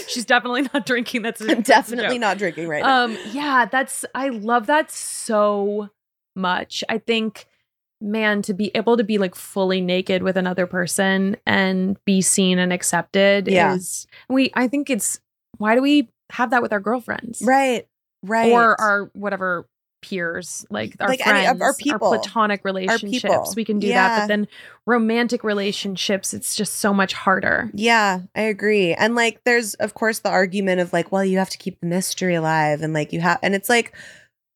She's 0.07 0.25
definitely 0.25 0.63
not 0.73 0.85
drinking. 0.85 1.21
That's 1.21 1.39
a, 1.39 1.45
that's 1.45 1.61
definitely 1.67 2.17
not 2.17 2.39
drinking 2.39 2.67
right 2.67 2.83
now. 2.83 3.03
Um, 3.03 3.17
yeah, 3.31 3.65
that's 3.71 4.03
I 4.15 4.29
love 4.29 4.65
that 4.67 4.91
so 4.91 5.89
much. 6.35 6.83
I 6.89 6.97
think, 6.97 7.47
man, 8.01 8.41
to 8.43 8.53
be 8.53 8.71
able 8.75 8.97
to 8.97 9.03
be 9.03 9.17
like 9.17 9.35
fully 9.35 9.79
naked 9.81 10.23
with 10.23 10.37
another 10.37 10.65
person 10.67 11.37
and 11.45 11.97
be 12.05 12.21
seen 12.21 12.59
and 12.59 12.73
accepted 12.73 13.47
Yeah. 13.47 13.75
is 13.75 14.07
we 14.29 14.51
I 14.55 14.67
think 14.67 14.89
it's 14.89 15.19
why 15.57 15.75
do 15.75 15.81
we 15.81 16.09
have 16.31 16.49
that 16.51 16.61
with 16.61 16.73
our 16.73 16.79
girlfriends? 16.79 17.41
Right. 17.45 17.87
Right. 18.23 18.51
Or 18.51 18.79
our 18.79 19.09
whatever 19.13 19.67
peers, 20.01 20.65
like 20.71 20.95
our 20.99 21.09
Like 21.09 21.25
any 21.27 21.41
friends, 21.43 21.55
of 21.57 21.61
our 21.61 21.75
people. 21.75 22.07
platonic 22.09 22.61
relationships. 22.65 23.21
people. 23.21 23.53
We 23.55 23.63
can 23.65 23.77
do 23.77 23.85
Yeah. 23.87 24.07
that. 24.07 24.19
But 24.21 24.27
then 24.29 24.47
romantic 24.87 25.43
relationships, 25.43 26.33
it's 26.33 26.55
just 26.55 26.77
so 26.77 26.91
much 26.93 27.13
harder. 27.13 27.69
Yeah, 27.75 28.21
I 28.35 28.41
agree. 28.41 28.93
And 28.95 29.13
like 29.13 29.41
there's 29.45 29.75
of 29.75 29.93
course 29.93 30.19
the 30.19 30.29
argument 30.29 30.81
of 30.81 30.91
like, 30.91 31.11
well, 31.11 31.23
you 31.23 31.37
have 31.37 31.51
to 31.51 31.57
keep 31.59 31.79
the 31.81 31.85
mystery 31.87 32.33
alive 32.33 32.81
and 32.81 32.93
like 32.93 33.13
you 33.13 33.21
have 33.21 33.37
and 33.43 33.53
it's 33.53 33.69
like 33.69 33.93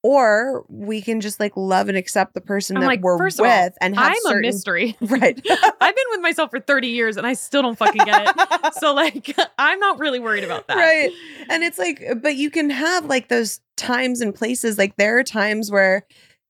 or 0.06 0.64
we 0.70 1.02
can 1.02 1.20
just 1.20 1.40
like 1.40 1.54
love 1.58 1.90
and 1.90 1.98
accept 1.98 2.36
the 2.36 2.42
person 2.42 2.78
I'm 2.78 2.82
that 2.82 2.88
like, 2.88 3.02
we're 3.02 3.18
with 3.18 3.40
all, 3.40 3.70
and 3.82 3.96
have 3.96 4.12
I'm 4.12 4.16
certain 4.22 4.44
a 4.46 4.48
mystery. 4.48 4.96
Right. 5.02 5.42
I've 5.82 5.96
been 5.96 6.06
with 6.12 6.22
myself 6.22 6.52
for 6.52 6.60
30 6.60 6.90
years 6.90 7.18
and 7.18 7.26
I 7.26 7.34
still 7.34 7.64
don't 7.64 7.76
fucking 7.76 8.06
get 8.06 8.28
it. 8.38 8.74
so 8.76 8.94
like 8.94 9.36
I'm 9.58 9.80
not 9.80 9.98
really 9.98 10.20
worried 10.20 10.44
about 10.44 10.68
that. 10.68 10.78
Right. 10.78 11.12
And 11.50 11.64
it's 11.64 11.80
like, 11.80 12.04
but 12.22 12.36
you 12.36 12.52
can 12.52 12.70
have 12.70 13.06
like 13.06 13.30
those 13.30 13.62
times 13.78 14.22
and 14.22 14.36
places. 14.36 14.78
Like 14.78 14.96
there 14.98 15.18
are 15.18 15.24
times 15.24 15.72
where 15.72 16.06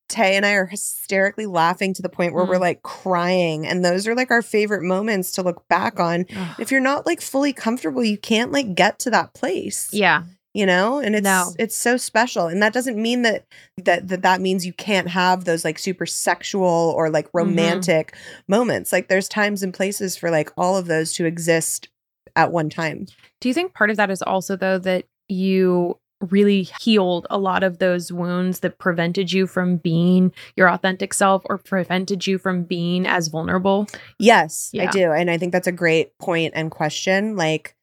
Tay 0.10 0.36
and 0.36 0.46
I 0.46 0.52
are 0.52 0.66
hysterically 0.66 1.46
laughing 1.46 1.94
to 1.94 2.02
the 2.02 2.10
point 2.10 2.34
where 2.34 2.44
we're 2.46 2.58
Mm. 2.58 2.60
like 2.62 2.84
crying. 2.84 3.66
And 3.66 3.86
those 3.86 4.06
are 4.06 4.16
like 4.16 4.32
our 4.32 4.42
favorite 4.42 4.84
moments 4.84 5.32
to 5.34 5.42
look 5.44 5.66
back 5.70 6.00
on. 6.00 6.26
If 6.60 6.72
you're 6.72 6.82
not 6.82 7.06
like 7.06 7.22
fully 7.22 7.54
comfortable, 7.54 8.04
you 8.04 8.18
can't 8.18 8.52
like 8.52 8.76
get 8.76 9.00
to 9.00 9.10
that 9.12 9.34
place. 9.34 9.90
Yeah. 9.94 10.24
You 10.56 10.66
know, 10.66 11.00
and 11.00 11.16
it's 11.16 11.24
No. 11.26 11.52
it's 11.60 11.76
so 11.76 11.98
special. 11.98 12.48
And 12.48 12.64
that 12.64 12.72
doesn't 12.72 12.96
mean 12.96 13.24
that 13.24 13.44
that 13.84 14.08
that, 14.08 14.22
that 14.22 14.40
means 14.40 14.66
you 14.66 14.72
can't 14.72 15.10
have 15.10 15.44
those 15.44 15.66
like 15.66 15.78
super 15.78 16.06
sexual 16.06 16.94
or 16.96 17.10
like 17.10 17.26
Mm-hmm. 17.28 17.38
romantic 17.40 18.16
moments. 18.48 18.94
Like 18.94 19.10
there's 19.10 19.28
times 19.28 19.64
and 19.64 19.74
places 19.74 20.16
for 20.16 20.32
like 20.32 20.52
all 20.56 20.78
of 20.78 20.86
those 20.88 21.12
to 21.14 21.26
exist 21.26 21.90
at 22.38 22.54
one 22.54 22.70
time. 22.70 23.06
Do 23.42 23.50
you 23.50 23.54
think 23.54 23.74
part 23.74 23.90
of 23.90 23.98
that 23.98 24.10
is 24.10 24.22
also 24.22 24.56
though 24.56 24.78
that 24.80 25.04
you 25.28 25.98
really 26.22 26.64
healed 26.82 27.28
a 27.30 27.38
lot 27.38 27.62
of 27.62 27.80
those 27.80 28.12
wounds 28.14 28.62
that 28.62 28.80
prevented 28.80 29.34
you 29.34 29.46
from 29.48 29.76
being 29.76 30.32
your 30.56 30.70
authentic 30.70 31.14
self 31.14 31.42
or 31.50 31.58
prevented 31.58 32.26
you 32.26 32.38
from 32.38 32.64
being 32.64 33.06
as 33.06 33.28
vulnerable? 33.28 33.88
Yes, 34.18 34.72
I 34.80 34.86
do. 34.86 35.12
And 35.12 35.30
I 35.30 35.38
think 35.38 35.52
that's 35.52 35.68
a 35.68 35.72
great 35.74 36.18
point 36.20 36.54
and 36.56 36.72
question. 36.72 37.36
Like, 37.36 37.76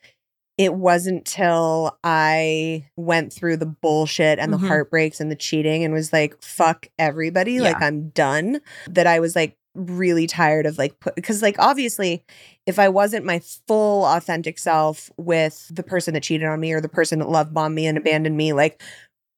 it 0.59 0.75
wasn't 0.75 1.25
till 1.25 1.99
I 2.05 2.87
went 2.97 3.33
through 3.33 3.57
the 3.57 3.67
bullshit 3.67 4.39
and 4.39 4.53
Mhm. 4.53 4.61
the 4.61 4.67
heartbreaks 4.69 5.19
and 5.21 5.31
the 5.31 5.37
cheating 5.37 5.83
and 5.85 5.93
was 5.95 6.13
like, 6.13 6.41
fuck 6.43 6.87
everybody, 6.99 7.61
like, 7.61 7.81
I'm 7.81 8.11
done, 8.11 8.61
that 8.91 9.07
I 9.07 9.19
was 9.21 9.35
like, 9.35 9.57
really 9.75 10.27
tired 10.27 10.67
of 10.67 10.77
like 10.77 10.95
because 11.17 11.41
like 11.41 11.57
obviously 11.59 12.23
if 12.67 12.79
I 12.79 12.91
wasn't 12.91 13.25
my 13.25 13.41
full 13.67 14.05
authentic 14.05 14.59
self 14.59 15.11
with 15.17 15.67
the 15.75 15.83
person 15.83 16.13
that 16.13 16.23
cheated 16.23 16.47
on 16.47 16.61
me 16.61 16.73
or 16.75 16.81
the 16.83 16.91
person 16.91 17.21
that 17.21 17.31
love 17.31 17.55
bombed 17.55 17.75
me 17.75 17.87
and 17.87 17.97
abandoned 17.97 18.37
me 18.37 18.53
like 18.53 18.83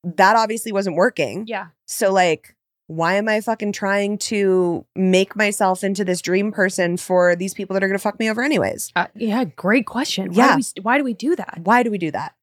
that 0.03 0.35
obviously 0.35 0.73
wasn't 0.73 0.97
working 0.97 1.45
Yeah. 1.47 1.67
so 1.87 2.12
like 2.12 2.57
why 2.87 3.14
am 3.14 3.28
I 3.28 3.41
fucking 3.41 3.72
trying 3.72 4.18
to 4.18 4.85
make 4.95 5.35
myself 5.37 5.82
into 5.82 6.05
this 6.05 6.20
dream 6.20 6.53
person 6.53 6.97
for 6.97 7.35
these 7.35 7.55
people 7.55 7.74
that 7.74 7.82
are 7.82 7.89
going 7.89 7.99
to 7.99 8.03
fuck 8.03 8.18
me 8.18 8.28
over 8.30 8.43
anyways? 8.43 8.93
Uh, 8.95 9.07
yeah, 9.14 9.45
great 9.45 9.87
question. 9.87 10.32
Why 10.35 10.47
Yeah. 10.47 10.57
do 10.57 10.62
we 10.76 10.82
why 10.82 10.99
do 10.99 11.05
we 11.05 11.14
do 11.14 11.37
that? 11.37 11.61
Why 11.62 11.82
do 11.82 11.91
we 11.91 11.99
do 11.99 12.11
that? 12.11 12.35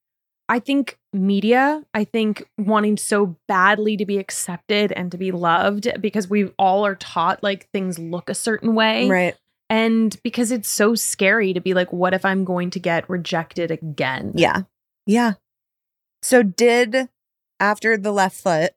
I 0.48 0.58
think 0.58 0.98
media, 1.12 1.82
I 1.94 2.04
think 2.04 2.44
wanting 2.58 2.96
so 2.96 3.36
badly 3.48 3.96
to 3.96 4.04
be 4.04 4.18
accepted 4.18 4.92
and 4.92 5.10
to 5.12 5.16
be 5.16 5.30
loved 5.30 5.88
because 6.00 6.28
we 6.28 6.48
all 6.58 6.84
are 6.84 6.96
taught 6.96 7.42
like 7.42 7.70
things 7.70 7.98
look 7.98 8.28
a 8.28 8.34
certain 8.34 8.74
way. 8.74 9.08
Right. 9.08 9.36
And 9.70 10.14
because 10.22 10.50
it's 10.50 10.68
so 10.68 10.94
scary 10.94 11.54
to 11.54 11.60
be 11.60 11.72
like, 11.72 11.92
what 11.92 12.12
if 12.12 12.24
I'm 12.24 12.44
going 12.44 12.68
to 12.70 12.80
get 12.80 13.08
rejected 13.08 13.70
again? 13.70 14.32
Yeah. 14.34 14.62
Yeah. 15.06 15.34
So 16.20 16.42
did 16.42 17.08
after 17.58 17.96
the 17.96 18.12
left 18.12 18.36
foot 18.36 18.72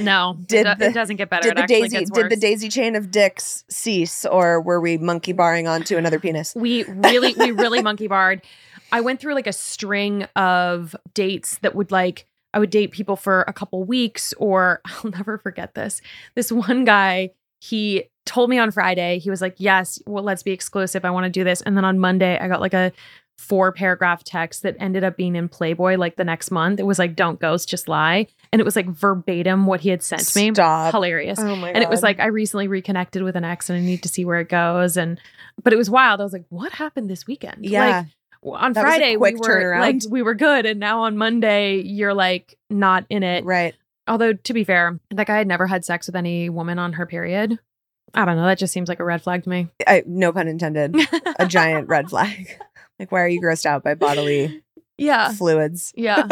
No, 0.00 0.36
Did 0.46 0.66
it, 0.66 0.78
do- 0.78 0.84
the- 0.84 0.90
it 0.90 0.94
doesn't 0.94 1.16
get 1.16 1.30
better. 1.30 1.48
did 1.48 1.58
it 1.58 1.62
the 1.62 1.66
daisy 1.66 2.04
did 2.04 2.30
the 2.30 2.36
daisy 2.36 2.68
chain 2.68 2.94
of 2.96 3.10
dicks 3.10 3.64
cease 3.68 4.24
or 4.24 4.60
were 4.60 4.80
we 4.80 4.98
monkey 4.98 5.32
barring 5.32 5.66
onto 5.66 5.96
another 5.96 6.18
penis? 6.20 6.54
we 6.54 6.84
really 6.84 7.34
we 7.34 7.50
really 7.52 7.82
monkey 7.82 8.06
barred. 8.08 8.42
I 8.92 9.00
went 9.00 9.20
through 9.20 9.34
like 9.34 9.46
a 9.46 9.52
string 9.52 10.24
of 10.36 10.94
dates 11.14 11.58
that 11.58 11.74
would 11.74 11.90
like 11.90 12.26
i 12.52 12.58
would 12.58 12.70
date 12.70 12.90
people 12.90 13.14
for 13.14 13.42
a 13.46 13.52
couple 13.52 13.82
weeks 13.84 14.34
or 14.38 14.80
i'll 14.86 15.10
never 15.10 15.38
forget 15.38 15.74
this. 15.74 16.00
This 16.34 16.50
one 16.52 16.84
guy 16.84 17.30
he 17.60 18.04
told 18.26 18.48
me 18.50 18.58
on 18.58 18.70
friday 18.70 19.18
he 19.18 19.28
was 19.30 19.40
like 19.40 19.54
yes 19.58 20.00
well 20.06 20.22
let's 20.24 20.42
be 20.42 20.52
exclusive. 20.52 21.04
I 21.04 21.10
want 21.10 21.24
to 21.24 21.30
do 21.30 21.44
this. 21.44 21.60
And 21.62 21.76
then 21.76 21.84
on 21.84 21.98
monday 21.98 22.38
i 22.38 22.48
got 22.48 22.60
like 22.60 22.74
a 22.74 22.92
four 23.40 23.72
paragraph 23.72 24.22
text 24.22 24.62
that 24.62 24.76
ended 24.78 25.02
up 25.02 25.16
being 25.16 25.34
in 25.34 25.48
playboy 25.48 25.96
like 25.96 26.16
the 26.16 26.24
next 26.24 26.50
month 26.50 26.78
it 26.78 26.84
was 26.86 26.98
like 26.98 27.16
don't 27.16 27.40
ghost 27.40 27.68
just 27.68 27.88
lie 27.88 28.26
and 28.52 28.60
it 28.60 28.64
was 28.64 28.76
like 28.76 28.86
verbatim 28.88 29.66
what 29.66 29.80
he 29.80 29.88
had 29.88 30.02
sent 30.02 30.36
me 30.36 30.52
Stop. 30.52 30.92
hilarious 30.92 31.38
Oh 31.38 31.56
my 31.56 31.68
god. 31.68 31.74
and 31.76 31.82
it 31.82 31.88
was 31.88 32.02
like 32.02 32.20
I 32.20 32.26
recently 32.26 32.68
reconnected 32.68 33.22
with 33.22 33.36
an 33.36 33.44
ex 33.44 33.70
and 33.70 33.78
I 33.78 33.82
need 33.82 34.02
to 34.02 34.08
see 34.08 34.24
where 34.24 34.40
it 34.40 34.48
goes. 34.50 34.96
And 34.96 35.18
but 35.62 35.72
it 35.72 35.76
was 35.76 35.88
wild. 35.90 36.20
I 36.20 36.24
was 36.24 36.32
like, 36.32 36.44
what 36.50 36.72
happened 36.72 37.08
this 37.10 37.26
weekend? 37.26 37.64
yeah. 37.64 38.04
Like 38.42 38.62
on 38.62 38.72
That 38.74 38.82
Friday 38.82 39.16
we 39.16 39.34
were 39.34 39.78
like 39.80 40.00
we 40.08 40.22
were 40.22 40.34
good, 40.34 40.64
and 40.66 40.78
now 40.80 41.02
on 41.02 41.16
Monday 41.16 41.80
you're 41.80 42.14
like 42.14 42.56
not 42.68 43.04
in 43.10 43.22
it. 43.22 43.44
right. 43.44 43.74
Although 44.06 44.32
to 44.34 44.52
be 44.52 44.64
fair, 44.64 44.98
that 45.10 45.26
guy 45.26 45.38
had 45.38 45.46
never 45.46 45.66
had 45.66 45.84
sex 45.84 46.06
with 46.06 46.16
any 46.16 46.48
woman 46.50 46.78
on 46.78 46.94
her 46.94 47.06
period. 47.06 47.58
I 48.12 48.24
don't 48.24 48.36
know. 48.36 48.44
That 48.46 48.58
just 48.58 48.72
seems 48.72 48.88
like 48.88 48.98
a 48.98 49.04
red 49.04 49.22
flag 49.22 49.44
to 49.44 49.48
me. 49.48 49.68
I, 49.86 50.02
no 50.04 50.32
pun 50.32 50.48
intended. 50.48 50.96
A 51.38 51.46
giant 51.46 51.86
red 51.88 52.10
flag. 52.10 52.58
Like 53.00 53.10
why 53.10 53.22
are 53.22 53.28
you 53.28 53.40
grossed 53.40 53.64
out 53.64 53.82
by 53.82 53.94
bodily 53.94 54.62
yeah, 54.98 55.32
fluids? 55.32 55.92
yeah. 55.96 56.28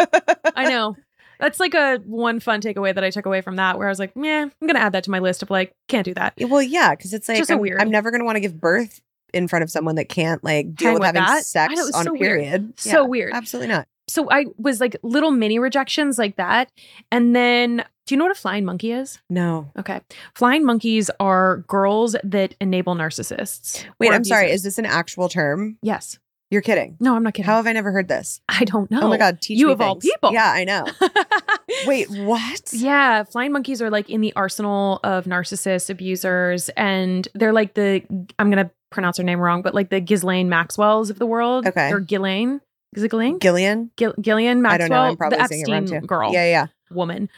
I 0.54 0.64
know. 0.68 0.96
That's 1.40 1.60
like 1.60 1.74
a 1.74 1.98
one 2.04 2.40
fun 2.40 2.60
takeaway 2.60 2.94
that 2.94 3.02
I 3.02 3.10
took 3.10 3.24
away 3.24 3.40
from 3.40 3.56
that, 3.56 3.78
where 3.78 3.86
I 3.86 3.90
was 3.90 3.98
like, 3.98 4.12
"Yeah, 4.16 4.48
I'm 4.60 4.66
gonna 4.66 4.80
add 4.80 4.92
that 4.92 5.04
to 5.04 5.10
my 5.10 5.20
list 5.20 5.42
of 5.42 5.50
like, 5.50 5.72
can't 5.88 6.04
do 6.04 6.12
that." 6.14 6.34
Well, 6.40 6.60
yeah, 6.60 6.94
because 6.94 7.14
it's 7.14 7.28
like 7.28 7.38
Just 7.38 7.48
so 7.48 7.54
I'm, 7.54 7.60
weird. 7.60 7.80
I'm 7.80 7.90
never 7.90 8.10
going 8.10 8.20
to 8.20 8.24
want 8.24 8.36
to 8.36 8.40
give 8.40 8.60
birth 8.60 9.00
in 9.32 9.46
front 9.46 9.62
of 9.62 9.70
someone 9.70 9.94
that 9.94 10.08
can't 10.08 10.42
like 10.42 10.74
deal 10.74 10.88
Hang 10.88 10.94
with 10.94 11.00
with 11.00 11.06
having 11.06 11.22
that? 11.22 11.44
Sex 11.44 11.74
know, 11.74 11.82
on 11.94 12.04
so 12.04 12.10
a 12.10 12.12
weird. 12.12 12.20
period. 12.20 12.72
So 12.76 13.06
weird. 13.06 13.32
Absolutely 13.32 13.68
not. 13.68 13.86
So 14.08 14.28
I 14.30 14.46
was 14.58 14.80
like 14.80 14.96
little 15.02 15.30
mini 15.30 15.58
rejections 15.58 16.18
like 16.18 16.36
that, 16.36 16.72
and 17.12 17.36
then 17.36 17.84
do 18.06 18.14
you 18.14 18.18
know 18.18 18.24
what 18.24 18.36
a 18.36 18.40
flying 18.40 18.64
monkey 18.64 18.90
is? 18.90 19.20
No. 19.30 19.70
Okay. 19.78 20.00
Flying 20.34 20.64
monkeys 20.64 21.10
are 21.20 21.58
girls 21.68 22.16
that 22.24 22.56
enable 22.60 22.96
narcissists. 22.96 23.84
Wait, 24.00 24.12
I'm 24.12 24.24
sorry. 24.24 24.50
Is 24.50 24.62
this 24.64 24.78
an 24.78 24.86
actual 24.86 25.28
term? 25.28 25.78
yes. 25.82 26.18
You're 26.50 26.62
kidding. 26.62 26.96
No, 26.98 27.14
I'm 27.14 27.22
not 27.22 27.34
kidding. 27.34 27.46
How 27.46 27.56
have 27.56 27.66
I 27.66 27.72
never 27.72 27.92
heard 27.92 28.08
this? 28.08 28.40
I 28.48 28.64
don't 28.64 28.90
know. 28.90 29.02
Oh 29.02 29.08
my 29.08 29.18
god, 29.18 29.40
teach 29.42 29.58
you 29.58 29.66
me 29.66 29.72
of 29.74 29.80
all 29.82 29.96
people. 29.96 30.32
Yeah, 30.32 30.50
I 30.50 30.64
know. 30.64 30.86
Wait, 31.86 32.08
what? 32.10 32.72
Yeah, 32.72 33.22
flying 33.24 33.52
monkeys 33.52 33.82
are 33.82 33.90
like 33.90 34.08
in 34.08 34.20
the 34.22 34.32
arsenal 34.34 35.00
of 35.04 35.26
narcissists, 35.26 35.90
abusers, 35.90 36.70
and 36.70 37.28
they're 37.34 37.52
like 37.52 37.74
the 37.74 38.02
I'm 38.38 38.48
gonna 38.50 38.70
pronounce 38.90 39.18
her 39.18 39.24
name 39.24 39.40
wrong, 39.40 39.60
but 39.60 39.74
like 39.74 39.90
the 39.90 40.00
Ghislaine 40.00 40.48
Maxwells 40.48 41.10
of 41.10 41.18
the 41.18 41.26
world. 41.26 41.66
Okay. 41.66 41.90
Or 41.92 42.00
Ghislaine. 42.00 42.60
Is 42.94 43.02
it 43.02 43.10
Ghislaine? 43.10 43.38
Gillian? 43.38 43.90
Gil- 43.96 44.14
Gillian 44.18 44.64
I 44.64 44.78
don't 44.78 44.88
know. 44.88 44.96
I'm 45.02 45.16
probably 45.18 45.36
the 45.38 45.46
saying 45.48 45.64
it 45.66 45.70
wrong 45.70 45.82
Epstein 45.82 46.00
too. 46.00 46.06
girl, 46.06 46.32
Yeah, 46.32 46.46
yeah. 46.48 46.66
woman. 46.90 47.28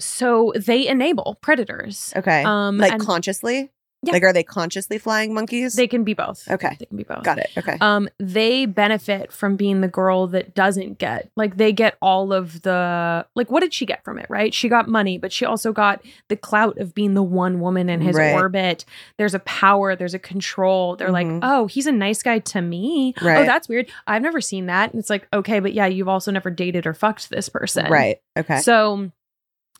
So 0.00 0.52
they 0.56 0.88
enable 0.88 1.36
predators. 1.42 2.14
Okay. 2.16 2.42
Um, 2.44 2.78
like 2.78 2.98
consciously? 2.98 3.70
Yeah. 4.06 4.12
Like, 4.12 4.22
are 4.22 4.32
they 4.32 4.42
consciously 4.42 4.98
flying 4.98 5.32
monkeys? 5.34 5.74
they 5.74 5.86
can 5.88 6.04
be 6.04 6.14
both. 6.14 6.48
okay. 6.50 6.76
They 6.78 6.86
can 6.86 6.96
be 6.96 7.04
both. 7.04 7.22
Got 7.22 7.38
it. 7.38 7.50
Okay. 7.56 7.76
um 7.80 8.08
they 8.18 8.66
benefit 8.66 9.32
from 9.32 9.56
being 9.56 9.80
the 9.80 9.88
girl 9.88 10.26
that 10.28 10.54
doesn't 10.54 10.98
get 10.98 11.30
like 11.36 11.56
they 11.56 11.72
get 11.72 11.96
all 12.02 12.32
of 12.32 12.62
the 12.62 13.26
like 13.34 13.50
what 13.50 13.60
did 13.60 13.72
she 13.72 13.86
get 13.86 14.04
from 14.04 14.18
it 14.18 14.26
right 14.28 14.52
she 14.54 14.68
got 14.68 14.88
money 14.88 15.18
but 15.18 15.32
she 15.32 15.44
also 15.44 15.72
got 15.72 16.02
the 16.28 16.36
clout 16.36 16.78
of 16.78 16.94
being 16.94 17.14
the 17.14 17.22
one 17.22 17.60
woman 17.60 17.88
in 17.88 18.00
his 18.00 18.16
Right. 18.16 18.32
orbit 18.34 18.84
there's 19.18 19.34
a 19.34 19.38
power 19.40 19.96
there's 19.96 20.14
a 20.14 20.18
control 20.18 20.96
they're 20.96 21.08
Mhm. 21.08 21.12
like 21.12 21.40
oh 21.42 21.66
he's 21.66 21.86
a 21.86 21.92
nice 21.92 22.22
guy 22.22 22.38
to 22.40 22.60
me 22.60 23.14
oh 23.20 23.24
that's 23.24 23.68
weird 23.68 23.88
i've 24.06 24.22
never 24.22 24.40
seen 24.40 24.66
that 24.66 24.92
and 24.92 25.00
it's 25.00 25.10
like 25.10 25.26
okay 25.32 25.60
but 25.60 25.72
yeah 25.72 25.86
you've 25.86 26.08
also 26.08 26.30
never 26.30 26.50
dated 26.50 26.86
or 26.86 26.94
fucked 26.94 27.30
this 27.30 27.48
person 27.48 27.90
right. 27.90 28.18
Okay. 28.36 28.58
so 28.58 29.10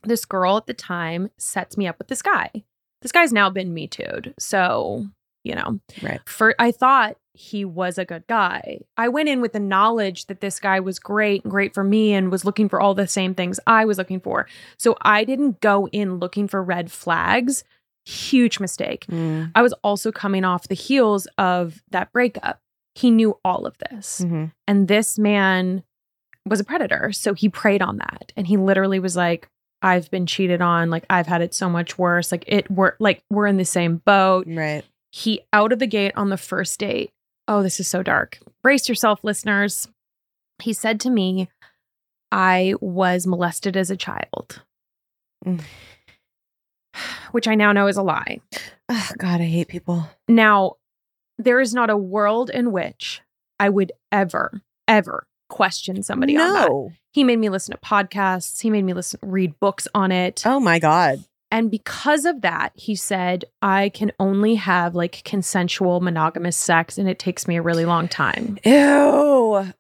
this 0.05 0.25
girl 0.25 0.57
at 0.59 0.67
the 0.67 0.75
time 0.75 1.31
sets 1.39 1.77
me 1.79 1.87
up 1.87 1.97
with 1.99 2.09
this 2.09 2.21
guy. 2.23 2.51
This 3.05 3.13
guy's 3.13 3.33
now 3.33 3.51
been 3.51 3.73
me 3.73 3.87
too'd. 3.87 4.35
So, 4.41 5.07
you 5.45 5.55
know, 5.55 5.79
Right. 6.03 6.21
for 6.27 6.57
I 6.59 6.73
thought 6.73 7.17
he 7.35 7.65
was 7.65 7.99
a 7.99 8.05
good 8.05 8.27
guy. 8.29 8.79
I 8.97 9.09
went 9.09 9.29
in 9.29 9.41
with 9.41 9.53
the 9.53 9.61
knowledge 9.61 10.27
that 10.27 10.41
this 10.41 10.59
guy 10.59 10.81
was 10.81 10.99
great 10.99 11.43
and 11.45 11.51
great 11.51 11.75
for 11.75 11.85
me 11.85 12.13
and 12.15 12.31
was 12.33 12.45
looking 12.45 12.69
for 12.69 12.81
all 12.81 12.95
the 12.95 13.07
same 13.07 13.35
things 13.35 13.61
I 13.67 13.85
was 13.85 13.99
looking 13.99 14.21
for. 14.21 14.49
So 14.79 14.97
I 15.03 15.25
didn't 15.25 15.61
go 15.61 15.87
in 15.89 16.19
looking 16.19 16.49
for 16.49 16.63
red 16.63 16.91
flags. 16.91 17.63
Huge 18.07 18.59
mistake. 18.61 19.07
Mm, 19.09 19.51
I 19.55 19.63
was 19.63 19.73
also 19.85 20.11
coming 20.13 20.45
off 20.45 20.69
the 20.69 20.75
heels 20.75 21.27
of 21.39 21.83
that 21.91 22.13
breakup. 22.13 22.61
He 22.95 23.11
knew 23.11 23.39
all 23.45 23.67
of 23.67 23.77
this. 23.91 24.21
mhm. 24.25 24.53
And 24.69 24.89
this 24.89 25.19
man 25.19 25.83
was 26.47 26.61
a 26.61 26.65
predator. 26.65 27.11
So 27.13 27.35
he 27.35 27.49
preyed 27.49 27.83
on 27.83 27.97
that. 27.97 28.33
And 28.37 28.47
he 28.47 28.57
literally 28.57 28.99
was 29.01 29.17
like, 29.17 29.49
I've 29.85 30.11
been 30.11 30.25
cheated 30.25 30.63
on. 30.63 30.89
Like, 30.89 31.05
I've 31.11 31.27
had 31.27 31.43
it 31.43 31.53
so 31.55 31.69
much 31.69 31.99
worse. 31.99 32.33
Like, 32.33 32.45
it, 32.49 32.71
we're 32.71 32.95
like, 32.99 33.23
we're 33.31 33.47
in 33.47 33.59
the 33.59 33.67
same 33.67 33.99
boat. 33.99 34.47
Right. 34.49 34.83
He 35.13 35.43
out 35.53 35.73
of 35.73 35.79
the 35.79 35.87
gate 35.87 36.13
on 36.17 36.31
the 36.31 36.39
first 36.39 36.81
date. 36.81 37.13
Oh, 37.47 37.63
this 37.63 37.79
is 37.79 37.87
so 37.87 38.03
dark. 38.03 38.39
Brace 38.63 38.89
yourself, 38.89 39.21
listeners. 39.23 39.87
He 40.63 40.73
said 40.73 41.01
to 41.01 41.11
me, 41.11 41.51
I 42.33 42.75
was 42.81 43.27
molested 43.27 43.77
as 43.77 43.91
a 43.91 43.97
child, 43.97 44.63
Mm. 45.45 45.61
which 47.33 47.47
I 47.47 47.55
now 47.55 47.73
know 47.73 47.87
is 47.87 47.99
a 47.99 48.03
lie. 48.03 48.41
Oh, 48.89 49.11
God, 49.19 49.43
I 49.43 49.45
hate 49.45 49.69
people. 49.69 50.09
Now, 50.29 50.77
there 51.37 51.61
is 51.61 51.75
not 51.75 51.91
a 51.91 51.97
world 51.97 52.49
in 52.49 52.73
which 52.73 53.21
I 53.61 53.69
would 53.69 53.93
ever, 54.11 54.63
ever 54.89 55.27
question 55.49 56.03
somebody 56.03 56.37
on 56.37 56.53
that. 56.53 56.69
no. 56.69 56.93
He 57.13 57.23
made 57.23 57.39
me 57.39 57.49
listen 57.49 57.73
to 57.73 57.81
podcasts. 57.81 58.61
He 58.61 58.71
made 58.71 58.85
me 58.85 58.93
listen, 58.93 59.21
read 59.23 59.59
books 59.61 59.87
on 59.95 60.11
it. 60.11 60.43
Oh 60.45 60.59
my 60.59 60.79
God. 60.79 61.23
And 61.55 61.71
because 61.71 62.25
of 62.25 62.41
that, 62.41 62.73
he 62.75 62.97
said, 62.97 63.45
I 63.63 63.89
can 63.91 64.11
only 64.19 64.57
have 64.57 64.97
like 64.97 65.23
consensual 65.25 66.01
monogamous 66.01 66.57
sex 66.57 66.99
and 66.99 67.09
it 67.09 67.21
takes 67.21 67.47
me 67.47 67.55
a 67.57 67.63
really 67.63 67.85
long 67.85 68.09
time. 68.09 68.59
Ew. 68.65 68.73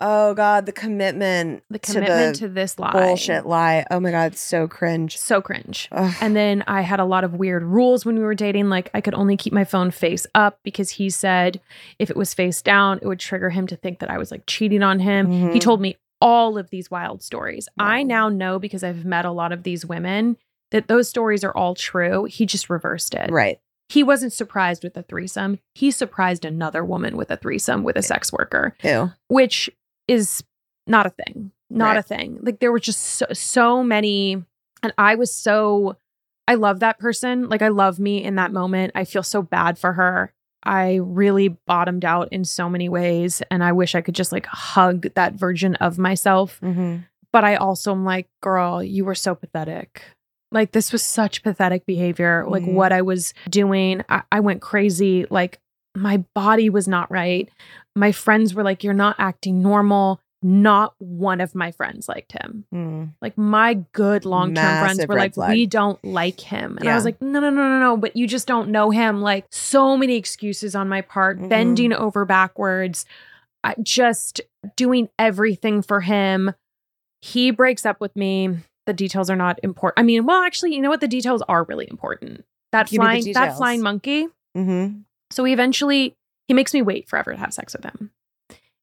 Oh 0.00 0.34
God, 0.36 0.66
the 0.66 0.72
commitment. 0.72 1.64
The 1.70 1.80
commitment 1.80 2.36
to, 2.36 2.46
the 2.46 2.54
this 2.54 2.78
lie. 2.78 2.92
bullshit 2.92 3.44
lie. 3.44 3.84
Oh 3.90 3.98
my 3.98 4.12
God, 4.12 4.36
so 4.36 4.68
cringe. 4.68 5.16
So 5.18 5.42
cringe. 5.42 5.88
Ugh. 5.90 6.14
And 6.20 6.36
then 6.36 6.62
I 6.68 6.82
had 6.82 7.00
a 7.00 7.04
lot 7.04 7.24
of 7.24 7.34
weird 7.34 7.64
rules 7.64 8.06
when 8.06 8.16
we 8.16 8.22
were 8.22 8.36
dating. 8.36 8.68
Like 8.68 8.88
I 8.94 9.00
could 9.00 9.14
only 9.14 9.36
keep 9.36 9.52
my 9.52 9.64
phone 9.64 9.90
face 9.90 10.28
up 10.36 10.60
because 10.62 10.90
he 10.90 11.10
said 11.10 11.60
if 11.98 12.08
it 12.08 12.16
was 12.16 12.34
face 12.34 12.62
down, 12.62 13.00
it 13.02 13.06
would 13.08 13.18
trigger 13.18 13.50
him 13.50 13.66
to 13.66 13.74
think 13.74 13.98
that 13.98 14.10
I 14.10 14.18
was 14.18 14.30
like 14.30 14.44
cheating 14.46 14.84
on 14.84 15.00
him. 15.00 15.28
He 15.50 15.58
Mhm. 15.58 15.60
told 15.60 15.80
me 15.80 15.96
all 16.20 16.56
of 16.56 16.70
these 16.70 16.88
wild 16.88 17.20
stories. 17.20 17.68
I 17.80 18.04
now 18.04 18.28
know 18.28 18.60
because 18.60 18.84
I've 18.84 19.04
met 19.04 19.24
a 19.24 19.32
lot 19.32 19.50
of 19.50 19.64
these 19.64 19.84
women 19.84 20.36
that 20.74 20.88
those 20.88 21.08
stories 21.08 21.42
are 21.44 21.56
all 21.56 21.74
true. 21.74 22.24
He 22.24 22.44
just 22.44 22.68
reversed 22.68 23.14
it. 23.14 23.30
right. 23.30 23.58
He 23.88 24.02
wasn't 24.02 24.32
surprised 24.32 24.82
with 24.82 24.96
a 24.96 25.02
threesome. 25.02 25.60
He 25.74 25.90
surprised 25.90 26.44
another 26.44 26.84
woman 26.84 27.16
with 27.16 27.30
a 27.30 27.36
threesome 27.36 27.84
with 27.84 27.96
a 27.96 28.02
sex 28.02 28.32
worker, 28.32 28.74
Ew. 28.82 29.12
which 29.28 29.70
is 30.08 30.42
not 30.86 31.06
a 31.06 31.10
thing. 31.10 31.52
Not 31.70 31.90
Right. 31.90 31.98
a 31.98 32.02
thing. 32.02 32.38
Like 32.42 32.60
there 32.60 32.72
were 32.72 32.80
just 32.80 33.00
so, 33.00 33.26
so 33.32 33.82
many 33.84 34.42
and 34.82 34.92
I 34.98 35.14
was 35.16 35.34
so 35.34 35.96
I 36.48 36.54
love 36.56 36.80
that 36.80 36.98
person. 36.98 37.48
Like 37.48 37.62
I 37.62 37.68
love 37.68 37.98
me 37.98 38.22
in 38.24 38.34
that 38.36 38.52
moment. 38.52 38.92
I 38.94 39.04
feel 39.04 39.22
so 39.22 39.42
bad 39.42 39.78
for 39.78 39.92
her. 39.92 40.32
I 40.64 40.96
really 41.02 41.48
bottomed 41.66 42.04
out 42.06 42.28
in 42.32 42.44
so 42.44 42.68
many 42.70 42.88
ways 42.88 43.42
and 43.50 43.62
I 43.62 43.72
wish 43.72 43.94
I 43.94 44.00
could 44.00 44.14
just 44.14 44.32
like 44.32 44.46
hug 44.46 45.06
that 45.14 45.34
version 45.34 45.74
of 45.76 45.98
myself. 45.98 46.58
Mm-hmm. 46.62 46.96
But 47.32 47.44
I 47.44 47.56
also 47.56 47.92
am 47.92 48.04
like, 48.06 48.28
girl, 48.42 48.82
you 48.82 49.04
were 49.04 49.14
so 49.14 49.34
pathetic. 49.34 50.02
Like 50.54 50.72
this 50.72 50.90
was 50.92 51.02
such 51.02 51.42
pathetic 51.42 51.84
behavior. 51.84 52.44
Like 52.48 52.62
Mhm. 52.62 52.72
what 52.72 52.92
I 52.92 53.02
was 53.02 53.34
doing, 53.50 54.02
I, 54.08 54.22
I 54.32 54.40
went 54.40 54.62
crazy. 54.62 55.26
Like 55.28 55.58
my 55.94 56.24
body 56.34 56.70
was 56.70 56.88
not 56.88 57.10
right. 57.10 57.48
My 57.94 58.12
friends 58.12 58.54
were 58.54 58.62
like, 58.62 58.82
you're 58.82 58.94
not 58.94 59.16
acting 59.18 59.60
normal. 59.60 60.20
Not 60.42 60.94
one 60.98 61.40
of 61.40 61.54
my 61.54 61.70
friends 61.72 62.06
liked 62.08 62.32
him. 62.32 62.66
Mm. 62.74 63.10
Like 63.22 63.38
my 63.38 63.74
good 63.92 64.24
long 64.26 64.54
term 64.54 64.84
friends 64.84 65.06
were 65.06 65.14
like, 65.16 65.34
flag. 65.34 65.50
we 65.50 65.64
don't 65.66 66.02
like 66.04 66.38
him. 66.38 66.76
And 66.78 66.88
I 66.88 66.94
was 66.94 67.04
like, 67.06 67.20
no, 67.22 67.40
no, 67.40 67.48
no, 67.50 67.68
no, 67.68 67.78
no. 67.80 67.96
But 67.96 68.14
you 68.14 68.26
just 68.26 68.46
don't 68.46 68.68
know 68.70 68.90
him. 68.90 69.22
Like 69.22 69.46
so 69.50 69.96
many 69.96 70.16
excuses 70.16 70.74
on 70.74 70.88
my 70.88 71.00
part, 71.00 71.38
Mhm. 71.40 71.48
bending 71.48 71.92
over 71.94 72.24
backwards, 72.26 73.06
just 73.82 74.40
doing 74.76 75.08
everything 75.18 75.80
for 75.82 76.00
him. 76.02 76.52
He 77.22 77.50
breaks 77.50 77.86
up 77.86 78.00
with 78.00 78.14
me. 78.14 78.50
The 78.86 78.92
details 78.92 79.30
are 79.30 79.36
not 79.36 79.58
important. 79.62 79.98
I 79.98 80.02
mean, 80.02 80.26
well, 80.26 80.42
actually, 80.42 80.74
you 80.74 80.80
know 80.80 80.90
what? 80.90 81.00
The 81.00 81.08
details 81.08 81.42
are 81.48 81.64
really 81.64 81.88
important. 81.88 82.44
That 82.72 82.88
Give 82.88 82.98
flying, 82.98 83.32
that 83.32 83.56
flying 83.56 83.82
monkey. 83.82 84.26
Mm-hmm. 84.56 85.00
So 85.30 85.44
he 85.44 85.52
eventually 85.52 86.14
he 86.48 86.54
makes 86.54 86.74
me 86.74 86.82
wait 86.82 87.08
forever 87.08 87.32
to 87.32 87.38
have 87.38 87.54
sex 87.54 87.74
with 87.74 87.84
him. 87.84 88.10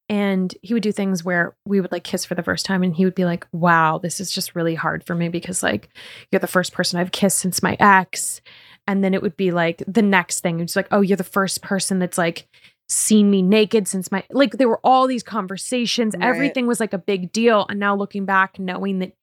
And 0.09 0.53
he 0.61 0.73
would 0.73 0.83
do 0.83 0.91
things 0.91 1.23
where 1.23 1.55
we 1.65 1.79
would 1.79 1.91
like 1.91 2.03
kiss 2.03 2.25
for 2.25 2.35
the 2.35 2.43
first 2.43 2.65
time 2.65 2.83
and 2.83 2.93
he 2.93 3.05
would 3.05 3.15
be 3.15 3.23
like, 3.23 3.47
"Wow, 3.53 3.97
this 3.97 4.19
is 4.19 4.31
just 4.31 4.55
really 4.55 4.75
hard 4.75 5.05
for 5.05 5.15
me 5.15 5.29
because 5.29 5.63
like 5.63 5.89
you're 6.31 6.39
the 6.39 6.47
first 6.47 6.73
person 6.73 6.99
I've 6.99 7.11
kissed 7.11 7.37
since 7.37 7.63
my 7.63 7.77
ex." 7.79 8.41
And 8.87 9.03
then 9.03 9.13
it 9.13 9.21
would 9.21 9.37
be 9.37 9.51
like 9.51 9.83
the 9.87 10.01
next 10.01 10.41
thing, 10.41 10.59
it's 10.59 10.75
like, 10.75 10.87
"Oh, 10.91 11.01
you're 11.01 11.15
the 11.15 11.23
first 11.23 11.61
person 11.61 11.99
that's 11.99 12.17
like 12.17 12.47
seen 12.91 13.31
me 13.31 13.41
naked 13.41 13.87
since 13.87 14.11
my 14.11 14.21
like 14.31 14.57
there 14.57 14.67
were 14.67 14.81
all 14.83 15.07
these 15.07 15.23
conversations. 15.23 16.13
Right. 16.13 16.27
Everything 16.27 16.67
was 16.67 16.81
like 16.81 16.91
a 16.91 16.97
big 16.97 17.31
deal. 17.31 17.65
And 17.69 17.79
now 17.79 17.95
looking 17.95 18.25
back 18.25 18.59
knowing 18.59 18.99
that 18.99 19.13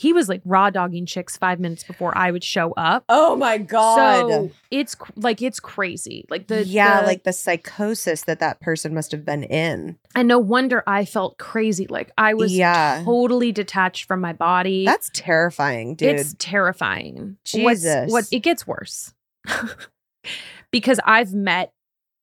he 0.00 0.12
was 0.12 0.28
like 0.28 0.40
raw 0.44 0.70
dogging 0.70 1.04
chicks 1.06 1.36
5 1.36 1.58
minutes 1.58 1.82
before 1.82 2.16
I 2.16 2.30
would 2.30 2.44
show 2.44 2.70
up. 2.72 3.04
Oh 3.08 3.34
my 3.34 3.58
God. 3.58 3.96
So 4.30 4.50
it's 4.70 4.94
like 5.16 5.42
it's 5.42 5.58
crazy. 5.58 6.24
Like 6.30 6.46
the 6.46 6.64
yeah, 6.64 7.00
the- 7.00 7.06
like 7.08 7.24
the 7.24 7.32
psychosis 7.32 8.22
that 8.22 8.38
that 8.38 8.60
person 8.60 8.94
must 8.94 9.10
have 9.10 9.24
been 9.24 9.42
in. 9.42 9.98
and 10.14 10.28
no 10.28 10.38
wonder 10.38 10.84
I 10.86 11.04
felt 11.04 11.36
crazy. 11.38 11.86
Like 11.88 12.12
I 12.16 12.34
was 12.34 12.52
Yeah. 12.54 13.02
totally 13.04 13.50
detached 13.50 14.04
from 14.04 14.20
my 14.20 14.32
body. 14.32 14.84
That's 14.84 15.10
terrifying, 15.12 15.96
dude. 15.96 16.18
It's 16.20 16.34
terrifying. 16.38 17.36
What's- 17.54 17.80
Jesus. 17.82 18.12
what 18.12 18.28
it 18.30 18.40
gets 18.40 18.66
worse. 18.66 19.12
because 20.70 21.00
I've 21.04 21.32
met 21.34 21.72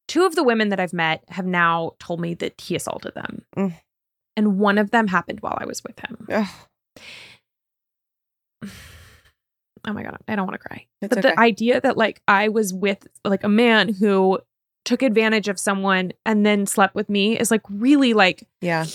two 0.07 0.25
of 0.25 0.35
the 0.35 0.43
women 0.43 0.69
that 0.69 0.79
I've 0.79 0.93
met 0.93 1.23
have 1.29 1.45
now 1.45 1.91
told 1.99 2.19
me 2.21 2.33
that 2.35 2.59
he 2.61 2.75
assaulted 2.75 3.13
them. 3.15 3.43
Mm. 3.57 3.73
And 4.37 4.59
one 4.59 4.77
of 4.77 4.91
them 4.91 5.07
happened 5.07 5.39
while 5.41 5.57
I 5.59 5.65
was 5.65 5.83
with 5.83 5.99
him. 5.99 6.27
Ugh, 6.31 6.47
Oh 9.87 9.93
my 9.93 10.01
god, 10.01 10.17
I 10.27 10.35
don't 10.35 10.47
want 10.47 10.59
to 10.59 10.67
cry. 10.67 10.87
it's 10.99 11.09
but 11.09 11.19
okay. 11.19 11.29
the 11.29 11.39
idea 11.39 11.79
that 11.79 11.95
like 11.95 12.19
I 12.27 12.49
was 12.49 12.73
with 12.73 13.07
like 13.23 13.43
a 13.43 13.47
man 13.47 13.93
who 13.93 14.39
took 14.83 15.03
advantage 15.03 15.47
of 15.47 15.59
someone 15.59 16.11
and 16.25 16.43
then 16.43 16.65
slept 16.65 16.95
with 16.95 17.07
me 17.07 17.37
is 17.37 17.51
like 17.51 17.61
really 17.69 18.15
like 18.15 18.47
yeah. 18.61 18.85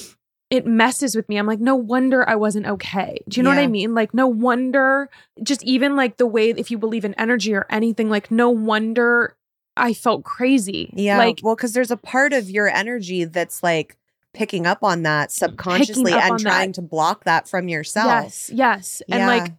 it 0.51 0.67
messes 0.67 1.15
with 1.15 1.29
me. 1.29 1.37
I'm 1.37 1.47
like, 1.47 1.61
no 1.61 1.77
wonder 1.77 2.29
I 2.29 2.35
wasn't 2.35 2.67
okay. 2.67 3.19
Do 3.29 3.39
you 3.39 3.45
know 3.45 3.51
what 3.51 3.59
I 3.61 3.69
mean? 3.69 3.95
Like, 3.95 4.15
no 4.15 4.27
wonder, 4.27 5.11
just 5.43 5.63
even 5.63 5.95
like 5.95 6.17
the 6.17 6.27
way, 6.27 6.51
if 6.51 6.73
you 6.73 6.79
believe 6.79 7.05
in 7.05 7.15
energy 7.15 7.55
or 7.55 7.67
anything, 7.71 8.09
like, 8.09 8.33
no 8.33 8.51
wonder 8.51 9.37
I 9.77 9.95
felt 9.95 10.25
crazy. 10.25 10.93
Yeah. 10.95 11.19
Like, 11.19 11.41
well, 11.43 11.57
because 11.57 11.73
there's 11.73 11.91
a 11.91 11.97
part 11.97 12.33
of 12.33 12.51
your 12.51 12.69
energy 12.69 13.25
that's 13.25 13.63
like 13.63 13.97
picking 14.35 14.67
up 14.67 14.83
on 14.83 15.03
that 15.03 15.33
subconsciously 15.33 16.13
and 16.13 16.39
trying 16.39 16.69
that. 16.71 16.75
to 16.75 16.83
block 16.83 17.25
that 17.25 17.49
from 17.49 17.69
yourself. 17.69 18.07
yes, 18.07 18.51
yes. 18.53 19.03
And 19.09 19.27
like, 19.27 19.53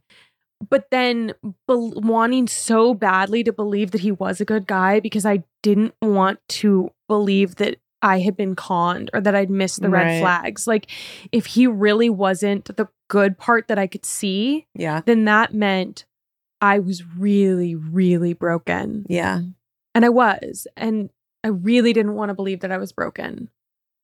but 0.69 0.87
then 0.91 1.33
bel 1.67 1.91
wanting 1.95 2.47
so 2.47 2.93
badly 2.93 3.43
to 3.43 3.51
believe 3.51 3.91
that 3.91 4.01
he 4.01 4.11
was 4.11 4.39
a 4.39 4.45
good 4.45 4.67
guy 4.67 4.99
because 4.99 5.25
I 5.25 5.43
didn't 5.63 5.93
want 6.01 6.39
to 6.49 6.91
believe 7.07 7.55
that 7.55 7.77
I 8.03 8.19
had 8.19 8.35
been 8.37 8.55
conned 8.55 9.09
or 9.13 9.21
that 9.21 9.35
I'd 9.35 9.49
missed 9.49 9.81
the 9.81 9.89
red 9.89 10.05
Right. 10.05 10.19
flags. 10.21 10.65
Like, 10.67 10.89
if 11.31 11.45
he 11.47 11.67
really 11.67 12.09
wasn't 12.09 12.65
the 12.65 12.87
good 13.09 13.37
part 13.37 13.67
that 13.67 13.77
I 13.77 13.85
could 13.87 14.05
see, 14.05 14.65
Yeah. 14.73 15.01
then 15.05 15.25
that 15.25 15.53
meant 15.53 16.05
I 16.61 16.79
was 16.79 17.03
really, 17.17 17.75
really 17.75 18.33
broken. 18.33 19.05
Yeah. 19.09 19.41
And 19.93 20.05
I 20.05 20.09
was. 20.09 20.65
And 20.77 21.09
I 21.43 21.49
really 21.49 21.91
didn't 21.93 22.13
want 22.15 22.29
to 22.29 22.33
believe 22.35 22.59
that 22.61 22.71
I 22.71 22.77
was 22.77 22.91
broken. 22.91 23.49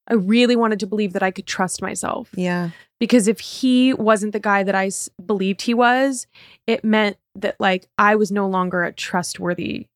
I 0.08 0.14
really 0.14 0.56
wanted 0.56 0.80
to 0.80 0.88
believe 0.88 1.14
that 1.14 1.24
I 1.24 1.32
could 1.32 1.46
trust 1.48 1.82
myself. 1.82 2.30
Yeah. 2.34 2.70
Because 3.00 3.28
if 3.28 3.40
he 3.40 3.94
wasn't 3.94 4.34
the 4.34 4.40
guy 4.40 4.64
that 4.64 4.74
I 4.76 4.88
s- 4.88 5.10
believed 5.24 5.62
he 5.62 5.74
was, 5.74 6.28
it 6.66 6.84
meant 6.84 7.18
that 7.36 7.56
like 7.60 7.88
I 7.98 8.16
was 8.16 8.32
no 8.32 8.48
longer 8.48 8.84
a 8.84 8.92
trustworthy 8.94 9.88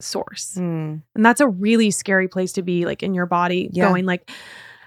source. 0.00 0.54
Mm. 0.58 1.02
And 1.14 1.24
that's 1.26 1.40
a 1.40 1.48
really 1.48 1.90
scary 1.90 2.28
place 2.28 2.52
to 2.54 2.62
be, 2.62 2.84
like 2.86 3.02
in 3.02 3.14
your 3.14 3.26
body, 3.26 3.68
Yeah. 3.72 3.88
going 3.88 4.06
like, 4.06 4.30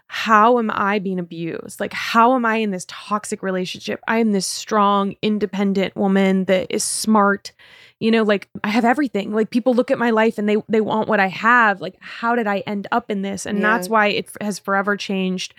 how 0.07 0.59
am 0.59 0.69
I 0.73 0.99
being 0.99 1.19
abused? 1.19 1.79
Like, 1.79 1.93
how 1.93 2.35
am 2.35 2.45
I 2.45 2.55
in 2.57 2.71
this 2.71 2.85
toxic 2.89 3.41
relationship? 3.41 4.01
I 4.07 4.17
am 4.17 4.31
this 4.33 4.45
strong, 4.47 5.15
independent 5.21 5.95
woman 5.95 6.45
that 6.45 6.67
is 6.69 6.83
smart. 6.83 7.53
You 8.01 8.11
know, 8.11 8.23
like 8.23 8.49
I 8.63 8.69
have 8.69 8.83
everything. 8.83 9.31
Like 9.31 9.49
people 9.51 9.73
look 9.73 9.91
at 9.91 9.99
my 9.99 10.09
life 10.09 10.37
and 10.37 10.49
they 10.49 10.57
they 10.67 10.81
want 10.81 11.07
what 11.07 11.19
I 11.19 11.27
have. 11.27 11.79
Like, 11.81 11.95
how 12.01 12.35
did 12.35 12.47
I 12.47 12.59
end 12.67 12.87
up 12.91 13.09
in 13.11 13.21
this? 13.21 13.45
And 13.45 13.59
Yeah. 13.59 13.67
that's 13.77 13.87
why 13.87 14.07
it 14.07 14.25
f- 14.27 14.37
has 14.45 14.59
forever 14.59 14.97
changed 14.97 15.53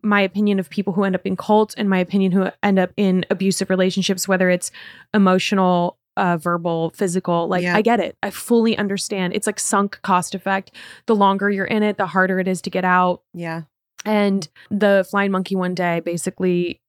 my 0.00 0.20
opinion 0.20 0.60
of 0.60 0.70
people 0.70 0.92
who 0.92 1.02
end 1.02 1.16
up 1.16 1.26
in 1.26 1.34
cults 1.36 1.74
and 1.74 1.90
my 1.90 1.98
opinion 1.98 2.30
who 2.30 2.48
end 2.62 2.78
up 2.78 2.90
in 2.96 3.26
abusive 3.30 3.68
relationships, 3.68 4.28
whether 4.28 4.48
it's 4.48 4.70
emotional, 5.12 5.96
uh, 6.16 6.36
verbal, 6.36 6.90
physical. 6.90 7.48
Like 7.48 7.62
Yeah. 7.64 7.74
I 7.76 7.82
get 7.82 7.98
it. 7.98 8.16
I 8.22 8.30
fully 8.30 8.78
understand. 8.78 9.34
It's 9.34 9.46
like 9.48 9.58
sunk 9.58 9.98
cost 10.02 10.36
effect. 10.36 10.70
The 11.06 11.16
longer 11.16 11.50
you're 11.50 11.64
in 11.64 11.82
it, 11.82 11.96
the 11.96 12.06
harder 12.06 12.38
it 12.38 12.46
is 12.46 12.62
to 12.62 12.70
get 12.70 12.84
out. 12.84 13.22
Yeah. 13.34 13.62
And 14.04 14.46
the 14.70 15.04
flying 15.10 15.32
monkey 15.32 15.56
one 15.56 15.74
day, 15.74 15.98
basically, 15.98 16.80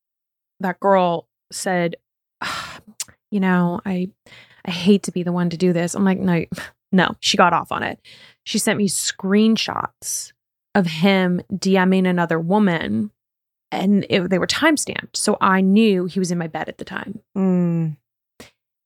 that 0.59 0.79
girl 0.79 1.25
said, 1.51 1.95
"Ah, 2.41 2.79
"You 3.31 3.39
know, 3.39 3.81
I, 3.85 4.09
I 4.69 4.73
hate 4.73 5.03
to 5.03 5.11
be 5.11 5.23
the 5.23 5.31
one 5.31 5.49
to 5.49 5.57
do 5.57 5.73
this." 5.73 5.95
I'm 5.95 6.05
like, 6.05 6.19
"No, 6.19 6.45
no." 6.91 7.15
She 7.19 7.37
got 7.37 7.53
off 7.53 7.71
on 7.71 7.83
it. 7.83 7.99
She 8.45 8.59
sent 8.59 8.77
me 8.77 8.87
screenshots 8.87 10.31
of 10.75 10.85
him 10.85 11.41
DMing 11.53 12.07
another 12.07 12.39
woman, 12.39 13.11
and 13.71 14.05
it, 14.09 14.29
they 14.29 14.39
were 14.39 14.47
time 14.47 14.77
stamped, 14.77 15.17
so 15.17 15.37
I 15.41 15.61
knew 15.61 16.05
he 16.05 16.19
was 16.19 16.31
in 16.31 16.37
my 16.37 16.47
bed 16.47 16.69
at 16.69 16.77
the 16.77 16.85
time. 16.85 17.19
Mm. 17.37 17.97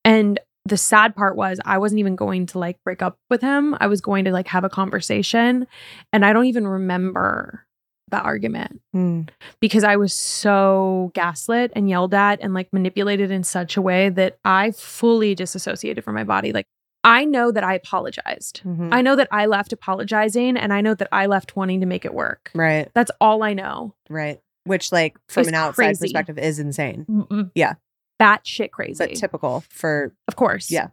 And 0.05 0.39
the 0.65 0.77
sad 0.77 1.15
part 1.15 1.35
was 1.35 1.59
I 1.65 1.77
wasn't 1.77 1.99
even 1.99 2.15
going 2.15 2.45
to 2.47 2.59
like 2.59 2.81
break 2.83 3.01
up 3.01 3.17
with 3.29 3.41
him. 3.41 3.75
I 3.79 3.87
was 3.87 4.01
going 4.01 4.25
to 4.25 4.31
like 4.31 4.47
have 4.47 4.63
a 4.63 4.69
conversation. 4.69 5.67
And 6.11 6.25
I 6.25 6.33
don't 6.33 6.45
even 6.45 6.67
remember 6.67 7.65
the 8.13 8.21
argument 8.21 8.79
Mm. 8.95 9.27
because 9.59 9.83
I 9.83 9.95
was 9.95 10.13
so 10.13 11.11
gaslit 11.15 11.71
and 11.75 11.89
yelled 11.89 12.13
at 12.13 12.39
and 12.41 12.53
like 12.53 12.71
manipulated 12.71 13.31
in 13.31 13.43
such 13.43 13.75
a 13.75 13.81
way 13.81 14.09
that 14.09 14.37
I 14.45 14.71
fully 14.71 15.33
disassociated 15.35 16.03
from 16.03 16.15
my 16.15 16.23
body. 16.23 16.53
Like, 16.53 16.67
I 17.03 17.25
know 17.25 17.51
that 17.51 17.63
I 17.63 17.73
apologized. 17.73 18.61
Mhm. 18.63 18.89
I 18.93 19.01
know 19.01 19.15
that 19.15 19.27
I 19.31 19.47
left 19.47 19.73
apologizing 19.73 20.55
and 20.57 20.71
I 20.71 20.81
know 20.81 20.93
that 20.93 21.09
I 21.11 21.25
left 21.25 21.55
wanting 21.55 21.79
to 21.81 21.85
make 21.87 22.05
it 22.05 22.13
work. 22.13 22.51
right. 22.55 22.87
That's 22.93 23.11
all 23.19 23.43
I 23.43 23.53
know. 23.53 23.95
Right. 24.09 24.39
Which, 24.65 24.91
like, 24.93 25.17
from 25.27 25.41
It's 25.41 25.49
an 25.49 25.55
outside 25.55 25.75
crazy. 25.75 26.03
perspective, 26.05 26.37
is 26.37 26.59
insane, 26.59 27.05
Mm-mm. 27.09 27.51
Yeah. 27.55 27.73
Bat 28.19 28.41
shit 28.47 28.71
crazy. 28.71 28.95
but 29.05 29.15
typical 29.15 29.63
for 29.69 30.13
of 30.29 30.35
course. 30.37 30.69
Yeah. 30.71 30.89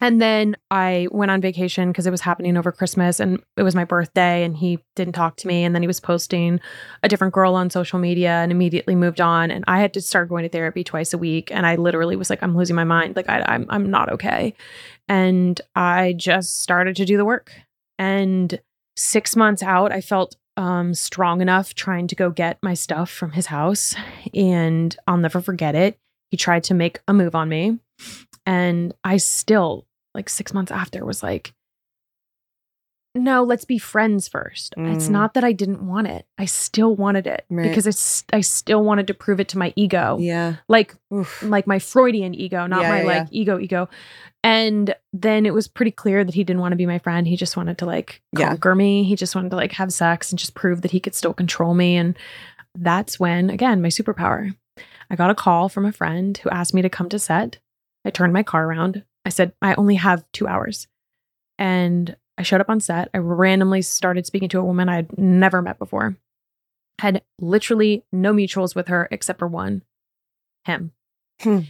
And 0.00 0.20
then 0.20 0.56
I 0.70 1.08
went 1.12 1.30
on 1.30 1.40
vacation 1.40 1.90
because 1.90 2.06
it 2.06 2.10
was 2.10 2.20
happening 2.20 2.56
over 2.56 2.72
Christmas 2.72 3.20
and 3.20 3.40
it 3.56 3.62
was 3.62 3.74
my 3.74 3.84
birthday 3.84 4.44
and 4.44 4.56
he 4.56 4.80
didn't 4.96 5.14
talk 5.14 5.36
to 5.36 5.46
me. 5.46 5.64
And 5.64 5.74
then 5.74 5.82
he 5.82 5.86
was 5.86 6.00
posting 6.00 6.60
a 7.02 7.08
different 7.08 7.32
girl 7.32 7.54
on 7.54 7.70
social 7.70 7.98
media 7.98 8.30
and 8.30 8.52
immediately 8.52 8.94
moved 8.94 9.20
on. 9.20 9.50
And 9.50 9.64
I 9.66 9.80
had 9.80 9.94
to 9.94 10.00
start 10.00 10.28
going 10.28 10.42
to 10.42 10.48
therapy 10.48 10.84
twice 10.84 11.12
a 11.14 11.18
week. 11.18 11.50
And 11.50 11.64
I 11.64 11.76
literally 11.76 12.16
was 12.16 12.28
like, 12.28 12.42
I'm 12.42 12.56
losing 12.56 12.76
my 12.76 12.84
mind. 12.84 13.16
Like, 13.16 13.28
I, 13.28 13.44
I'm, 13.46 13.66
I'm 13.70 13.88
not 13.88 14.10
okay. 14.12 14.54
And 15.08 15.60
I 15.74 16.14
just 16.18 16.60
started 16.60 16.96
to 16.96 17.04
do 17.04 17.16
the 17.16 17.24
work. 17.24 17.52
And 17.98 18.60
six 18.96 19.36
months 19.36 19.62
out, 19.62 19.92
I 19.92 20.00
felt 20.00 20.36
um, 20.56 20.94
strong 20.94 21.40
enough 21.40 21.74
trying 21.74 22.08
to 22.08 22.14
go 22.14 22.30
get 22.30 22.58
my 22.62 22.74
stuff 22.74 23.10
from 23.10 23.32
his 23.32 23.46
house. 23.46 23.94
And 24.34 24.94
I'll 25.06 25.16
never 25.16 25.40
forget 25.40 25.74
it. 25.74 25.98
He 26.30 26.36
tried 26.36 26.64
to 26.64 26.74
make 26.74 27.00
a 27.06 27.14
move 27.14 27.34
on 27.34 27.48
me. 27.48 27.78
And 28.46 28.92
I 29.04 29.16
still, 29.16 29.86
like 30.14 30.28
six 30.28 30.52
months 30.52 30.70
after, 30.72 31.04
was 31.04 31.22
like, 31.22 31.52
no, 33.16 33.44
let's 33.44 33.64
be 33.64 33.78
friends 33.78 34.26
first. 34.26 34.74
It's 34.76 35.06
Mm. 35.06 35.10
not 35.12 35.34
that 35.34 35.44
I 35.44 35.52
didn't 35.52 35.86
want 35.86 36.08
it. 36.08 36.26
I 36.36 36.46
still 36.46 36.96
wanted 36.96 37.28
it 37.28 37.44
Right. 37.48 37.62
because 37.62 37.86
it's, 37.86 38.24
I 38.32 38.40
still 38.40 38.82
wanted 38.82 39.06
to 39.06 39.14
prove 39.14 39.38
it 39.38 39.48
to 39.50 39.58
my 39.58 39.72
ego. 39.76 40.18
yeah. 40.20 40.56
Like, 40.66 40.96
Oof. 41.12 41.40
like 41.42 41.64
my 41.68 41.78
Freudian 41.78 42.34
ego, 42.34 42.66
not 42.66 42.82
Yeah, 42.82 42.88
my 42.88 43.00
yeah, 43.02 43.06
like 43.06 43.28
ego 43.30 43.60
ego. 43.60 43.88
And 44.42 44.96
then 45.12 45.46
it 45.46 45.54
was 45.54 45.68
pretty 45.68 45.92
clear 45.92 46.24
that 46.24 46.34
he 46.34 46.42
didn't 46.42 46.60
want 46.60 46.72
to 46.72 46.76
be 46.76 46.86
my 46.86 46.98
friend. 46.98 47.26
He 47.28 47.36
just 47.36 47.56
wanted 47.56 47.78
to 47.78 47.86
like 47.86 48.20
Yeah. 48.36 48.48
conquer 48.48 48.74
me. 48.74 49.04
He 49.04 49.14
just 49.14 49.36
wanted 49.36 49.50
to 49.50 49.56
like 49.56 49.72
have 49.72 49.92
sex 49.92 50.32
and 50.32 50.38
just 50.38 50.54
prove 50.54 50.82
that 50.82 50.90
he 50.90 50.98
could 50.98 51.14
still 51.14 51.32
control 51.32 51.72
me. 51.72 51.96
And 51.96 52.18
that's 52.74 53.20
when, 53.20 53.48
again, 53.48 53.80
my 53.80 53.88
superpower. 53.88 54.56
I 55.08 55.14
got 55.14 55.30
a 55.30 55.34
call 55.36 55.68
from 55.68 55.86
a 55.86 55.92
friend 55.92 56.36
who 56.38 56.50
asked 56.50 56.74
me 56.74 56.82
to 56.82 56.88
come 56.88 57.08
to 57.10 57.18
set. 57.20 57.58
I 58.04 58.10
turned 58.10 58.32
my 58.32 58.42
car 58.42 58.66
around. 58.66 59.04
I 59.24 59.30
said, 59.30 59.52
I 59.62 59.74
only 59.74 59.94
have 59.96 60.24
two 60.32 60.46
hours. 60.46 60.86
And 61.58 62.16
I 62.36 62.42
showed 62.42 62.60
up 62.60 62.68
on 62.68 62.80
set. 62.80 63.08
I 63.14 63.18
randomly 63.18 63.82
started 63.82 64.26
speaking 64.26 64.48
to 64.50 64.58
a 64.58 64.64
woman 64.64 64.88
I 64.88 64.96
had 64.96 65.18
never 65.18 65.62
met 65.62 65.78
before. 65.78 66.16
Had 67.00 67.22
literally 67.40 68.04
no 68.12 68.32
mutuals 68.32 68.74
with 68.74 68.88
her 68.88 69.08
except 69.10 69.38
for 69.38 69.48
one 69.48 69.82
him. 70.64 70.92
Hmm. 71.40 71.60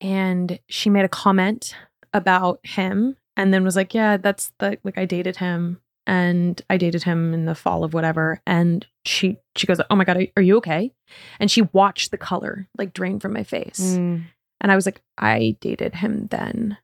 And 0.00 0.58
she 0.68 0.90
made 0.90 1.04
a 1.04 1.08
comment 1.08 1.74
about 2.12 2.60
him 2.64 3.16
and 3.36 3.52
then 3.52 3.64
was 3.64 3.76
like, 3.76 3.94
Yeah, 3.94 4.16
that's 4.16 4.52
the 4.58 4.78
like 4.84 4.98
I 4.98 5.04
dated 5.04 5.36
him 5.36 5.80
and 6.06 6.60
I 6.68 6.76
dated 6.76 7.04
him 7.04 7.32
in 7.34 7.44
the 7.44 7.54
fall 7.54 7.84
of 7.84 7.94
whatever. 7.94 8.40
And 8.46 8.86
she 9.04 9.38
she 9.56 9.66
goes, 9.66 9.80
Oh 9.90 9.96
my 9.96 10.04
God, 10.04 10.16
are, 10.16 10.26
are 10.36 10.42
you 10.42 10.56
okay? 10.58 10.92
And 11.38 11.50
she 11.50 11.62
watched 11.72 12.10
the 12.10 12.18
color 12.18 12.68
like 12.76 12.92
drain 12.92 13.20
from 13.20 13.32
my 13.32 13.44
face. 13.44 13.80
Mm. 13.80 14.24
And 14.62 14.72
I 14.72 14.76
was 14.76 14.86
like, 14.86 15.02
I 15.18 15.56
dated 15.60 15.94
him 15.96 16.28
then. 16.30 16.78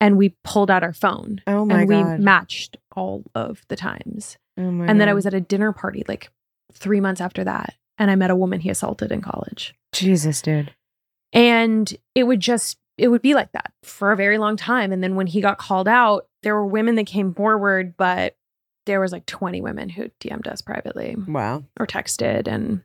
and 0.00 0.18
we 0.18 0.34
pulled 0.44 0.70
out 0.70 0.82
our 0.82 0.92
phone 0.92 1.40
Oh 1.46 1.64
my 1.64 1.80
and 1.80 1.88
we 1.88 1.94
god. 1.94 2.20
matched 2.20 2.76
all 2.94 3.24
of 3.34 3.62
the 3.68 3.76
times. 3.76 4.36
oh 4.58 4.70
my 4.70 4.86
and 4.86 5.00
then 5.00 5.08
I 5.08 5.14
was 5.14 5.24
at 5.26 5.34
a 5.34 5.40
dinner 5.40 5.72
party 5.72 6.04
like 6.06 6.30
three 6.72 7.00
months 7.00 7.20
after 7.20 7.44
that. 7.44 7.74
And 7.96 8.10
I 8.10 8.16
met 8.16 8.30
a 8.30 8.36
woman 8.36 8.58
he 8.60 8.70
assaulted 8.70 9.12
in 9.12 9.20
college. 9.22 9.72
Jesus, 9.92 10.42
dude. 10.42 10.74
And 11.32 11.92
it 12.16 12.24
would 12.24 12.40
just, 12.40 12.76
it 12.98 13.06
would 13.08 13.22
be 13.22 13.34
like 13.34 13.52
that 13.52 13.72
for 13.84 14.10
a 14.10 14.16
very 14.16 14.36
long 14.36 14.56
time. 14.56 14.90
And 14.90 15.02
then 15.02 15.14
when 15.14 15.28
he 15.28 15.40
got 15.40 15.58
called 15.58 15.86
out, 15.86 16.26
there 16.42 16.54
were 16.56 16.66
women 16.66 16.96
that 16.96 17.06
came 17.06 17.32
forward, 17.32 17.96
but 17.96 18.36
there 18.86 19.00
was 19.00 19.12
like 19.12 19.26
20 19.26 19.60
women 19.60 19.88
who 19.88 20.10
DM'd 20.20 20.48
us 20.48 20.60
privately 20.60 21.14
Wow. 21.28 21.62
or 21.78 21.86
texted. 21.86 22.48
And, 22.48 22.82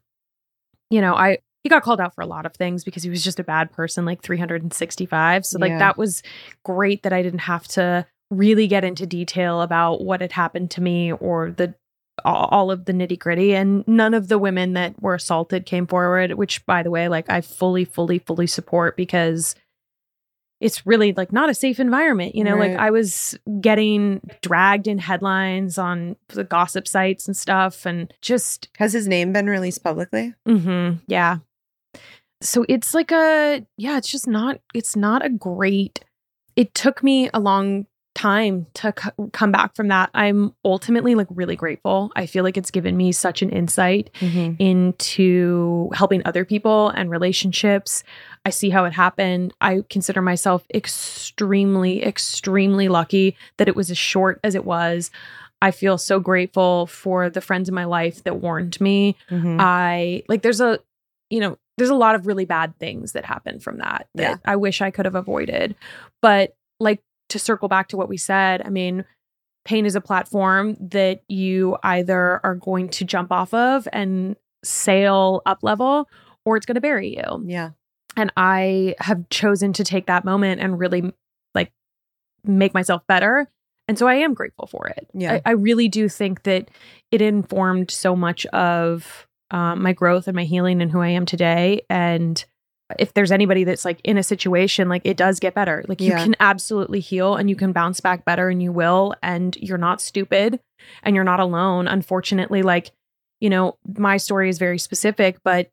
you 0.91 1.02
know, 1.02 1.16
I, 1.16 1.39
he 1.64 1.70
got 1.70 1.84
called 1.84 1.99
out 1.99 2.16
for 2.16 2.22
a 2.22 2.26
lot 2.28 2.45
of 2.45 2.53
things 2.53 2.84
because 2.84 3.03
he 3.03 3.10
was 3.10 3.24
just 3.24 3.39
a 3.39 3.43
bad 3.43 3.72
person, 3.72 4.05
like 4.05 4.22
365. 4.22 5.45
So, 5.45 5.60
like, 5.60 5.72
Yeah. 5.72 5.80
that 5.80 5.97
was 5.97 6.24
great 6.64 7.03
that 7.03 7.14
I 7.14 7.22
didn't 7.22 7.39
have 7.39 7.68
to 7.70 8.05
really 8.32 8.68
get 8.68 8.84
into 8.84 9.05
detail 9.05 9.62
about 9.62 10.01
what 10.01 10.22
had 10.22 10.32
happened 10.32 10.72
to 10.72 10.82
me 10.82 11.12
or 11.12 11.51
the 11.51 11.74
all 12.26 12.47
all 12.51 12.72
of 12.72 12.84
the 12.86 12.91
nitty 12.93 13.18
gritty. 13.18 13.55
And 13.55 13.88
none 13.88 14.14
of 14.14 14.28
the 14.28 14.38
women 14.38 14.74
that 14.74 15.01
were 15.01 15.16
assaulted 15.16 15.66
came 15.66 15.88
forward, 15.88 16.34
which, 16.34 16.66
by 16.66 16.84
the 16.84 16.91
way, 16.91 17.07
like, 17.07 17.30
I 17.30 17.41
fully, 17.41 17.86
fully, 17.86 18.20
fully 18.20 18.45
support 18.47 18.95
because 18.97 19.55
it's 20.60 20.86
really 20.86 21.14
like 21.14 21.32
not 21.32 21.49
a 21.49 21.53
safe 21.53 21.80
environment. 21.80 22.36
You 22.36 22.43
know, 22.43 22.57
like 22.57 22.76
I 22.76 22.91
was 22.91 23.38
getting 23.62 24.20
dragged 24.41 24.88
in 24.88 24.97
headlines 24.97 25.78
on 25.78 26.18
the 26.28 26.43
gossip 26.43 26.86
sites 26.86 27.28
and 27.28 27.38
stuff 27.38 27.86
and 27.86 28.14
just 28.22 28.68
Has 28.78 28.91
his 28.91 29.07
name 29.07 29.32
been 29.32 29.47
released 29.47 29.82
publicly? 29.86 30.34
mm-hmm 30.45 30.97
Yeah. 31.07 31.38
So 32.42 32.66
it's 32.70 32.94
like 32.94 33.12
a 33.12 33.66
yeah, 33.78 33.98
it's 33.98 34.10
just 34.10 34.28
not 34.28 34.60
it's 34.74 34.96
not 34.96 35.26
a 35.26 35.30
great 35.30 36.00
it 36.56 36.74
took 36.74 37.04
me 37.04 37.30
a 37.34 37.40
long 37.40 37.86
time 38.16 38.66
to 38.74 38.94
c- 39.00 39.10
come 39.32 39.52
back 39.52 39.76
from 39.76 39.88
that. 39.88 40.10
I'm 40.14 40.54
ultimately 40.66 41.16
like 41.16 41.28
really 41.30 41.56
grateful. 41.56 42.12
I 42.16 42.26
feel 42.26 42.44
like 42.44 42.58
it's 42.58 42.72
given 42.72 42.98
me 42.98 43.12
such 43.14 43.42
an 43.42 43.50
insight 43.50 44.10
Mm-hmm. 44.20 44.62
into 44.62 45.90
helping 45.94 46.22
other 46.26 46.44
people 46.44 46.90
and 46.90 47.10
relationships. 47.10 48.04
I 48.46 48.50
see 48.50 48.70
how 48.72 48.84
it 48.86 48.94
happened. 48.94 49.54
I 49.62 49.84
consider 49.90 50.22
myself 50.22 50.66
extremely, 50.74 52.04
extremely 52.04 52.88
lucky 52.88 53.36
that 53.58 53.68
it 53.68 53.76
was 53.76 53.92
as 53.92 53.98
short 53.98 54.40
as 54.44 54.56
it 54.56 54.66
was. 54.66 55.12
I 55.62 55.72
feel 55.72 55.98
so 55.98 56.20
grateful 56.20 56.88
for 56.88 57.30
the 57.30 57.42
friends 57.42 57.70
in 57.70 57.76
my 57.76 57.86
life 57.86 58.24
that 58.24 58.38
warned 58.42 58.80
me. 58.82 59.16
Mm-hmm. 59.30 59.58
I 59.60 60.24
like, 60.30 60.42
there's 60.42 60.62
a, 60.62 60.80
you 61.30 61.40
know, 61.42 61.58
there's 61.80 61.90
a 61.90 61.96
lot 61.96 62.14
of 62.14 62.28
really 62.28 62.46
bad 62.46 62.78
things 62.78 63.14
that 63.14 63.26
happen 63.26 63.60
from 63.60 63.78
that 63.78 64.08
that 64.16 64.24
Yeah. 64.24 64.36
I 64.46 64.56
wish 64.56 64.82
I 64.82 64.92
could 64.92 65.06
have 65.06 65.16
avoided. 65.16 65.76
But 66.22 66.56
like 66.80 67.02
to 67.30 67.40
circle 67.40 67.68
back 67.68 67.88
to 67.90 67.98
what 67.98 68.10
we 68.10 68.18
said, 68.18 68.62
I 68.64 68.70
mean, 68.70 69.06
pain 69.66 69.86
is 69.86 69.96
a 69.96 70.02
platform 70.02 70.76
that 70.80 71.22
you 71.28 71.78
either 71.84 72.40
are 72.44 72.56
going 72.56 72.90
to 72.90 73.06
jump 73.06 73.32
off 73.32 73.54
of 73.54 73.88
and 73.94 74.36
sail 74.64 75.42
up 75.46 75.60
level 75.64 76.10
or 76.46 76.58
it's 76.58 76.66
going 76.66 76.76
to 76.76 76.82
bury 76.82 77.16
you. 77.16 77.44
yeah. 77.46 77.72
And 78.18 78.34
I 78.36 78.96
have 79.00 79.30
chosen 79.30 79.72
to 79.74 79.84
take 79.84 80.08
that 80.08 80.26
moment 80.26 80.60
and 80.60 80.80
really 80.80 81.14
like 81.56 81.72
make 82.44 82.74
myself 82.74 83.06
better. 83.08 83.48
And 83.88 83.98
so 83.98 84.08
I 84.08 84.16
am 84.16 84.34
grateful 84.34 84.68
for 84.68 84.88
it. 84.88 85.08
Yeah. 85.14 85.36
I, 85.36 85.42
I 85.46 85.52
really 85.52 85.88
do 85.88 86.10
think 86.10 86.44
that 86.44 86.70
it 87.12 87.22
informed 87.22 87.92
so 87.92 88.16
much 88.16 88.46
of 88.48 89.28
um, 89.52 89.82
my 89.82 89.93
growth 89.93 90.28
and 90.28 90.36
my 90.36 90.43
healing 90.43 90.82
and 90.82 90.91
who 90.91 91.02
I 91.02 91.10
am 91.10 91.26
today. 91.26 91.82
And 91.89 92.43
if 92.97 93.14
there's 93.14 93.32
anybody 93.32 93.64
that's 93.64 93.86
like 93.86 94.00
in 94.04 94.18
a 94.18 94.24
situation, 94.24 94.89
like 94.89 95.04
it 95.06 95.16
does 95.18 95.39
get 95.39 95.54
better. 95.54 95.84
Like 95.88 96.02
you 96.02 96.10
Yeah. 96.12 96.24
can 96.24 96.36
absolutely 96.39 97.00
heal 97.00 97.36
and 97.36 97.50
you 97.50 97.56
can 97.56 97.72
bounce 97.72 98.00
back 98.00 98.26
better 98.26 98.50
and 98.50 98.62
you 98.64 98.72
will. 98.72 99.14
And 99.22 99.56
you're 99.58 99.78
not 99.78 100.02
stupid 100.02 100.60
and 101.04 101.16
you're 101.16 101.24
not 101.26 101.39
alone. 101.39 101.88
Unfortunately, 101.88 102.64
like, 102.64 102.91
you 103.39 103.50
know, 103.50 103.78
my 103.97 104.18
story 104.18 104.50
is 104.50 104.58
very 104.58 104.80
specific, 104.80 105.38
but 105.43 105.70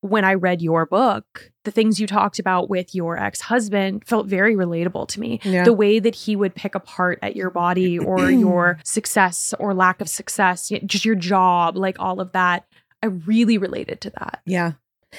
when 0.00 0.24
I 0.24 0.34
read 0.34 0.62
your 0.62 0.86
book, 0.86 1.50
the 1.64 1.72
things 1.72 1.98
you 1.98 2.06
talked 2.06 2.38
about 2.38 2.70
with 2.70 2.94
your 2.94 3.18
ex 3.18 3.40
husband 3.40 4.04
felt 4.06 4.28
very 4.28 4.54
relatable 4.54 5.08
to 5.08 5.18
me. 5.20 5.40
Yeah. 5.42 5.64
The 5.64 5.72
way 5.72 5.98
that 5.98 6.14
he 6.14 6.36
would 6.36 6.54
pick 6.54 6.76
apart 6.76 7.18
at 7.20 7.34
your 7.34 7.50
body 7.50 7.98
or 7.98 8.30
your 8.30 8.78
success 8.84 9.54
or 9.58 9.74
lack 9.74 10.00
of 10.00 10.08
success, 10.08 10.70
just 10.86 11.04
your 11.04 11.16
job, 11.16 11.76
like 11.76 11.96
all 11.98 12.20
of 12.20 12.30
that. 12.30 12.64
I 13.02 13.06
really 13.06 13.58
related 13.58 14.00
to 14.02 14.10
that. 14.10 14.40
yeah. 14.44 14.72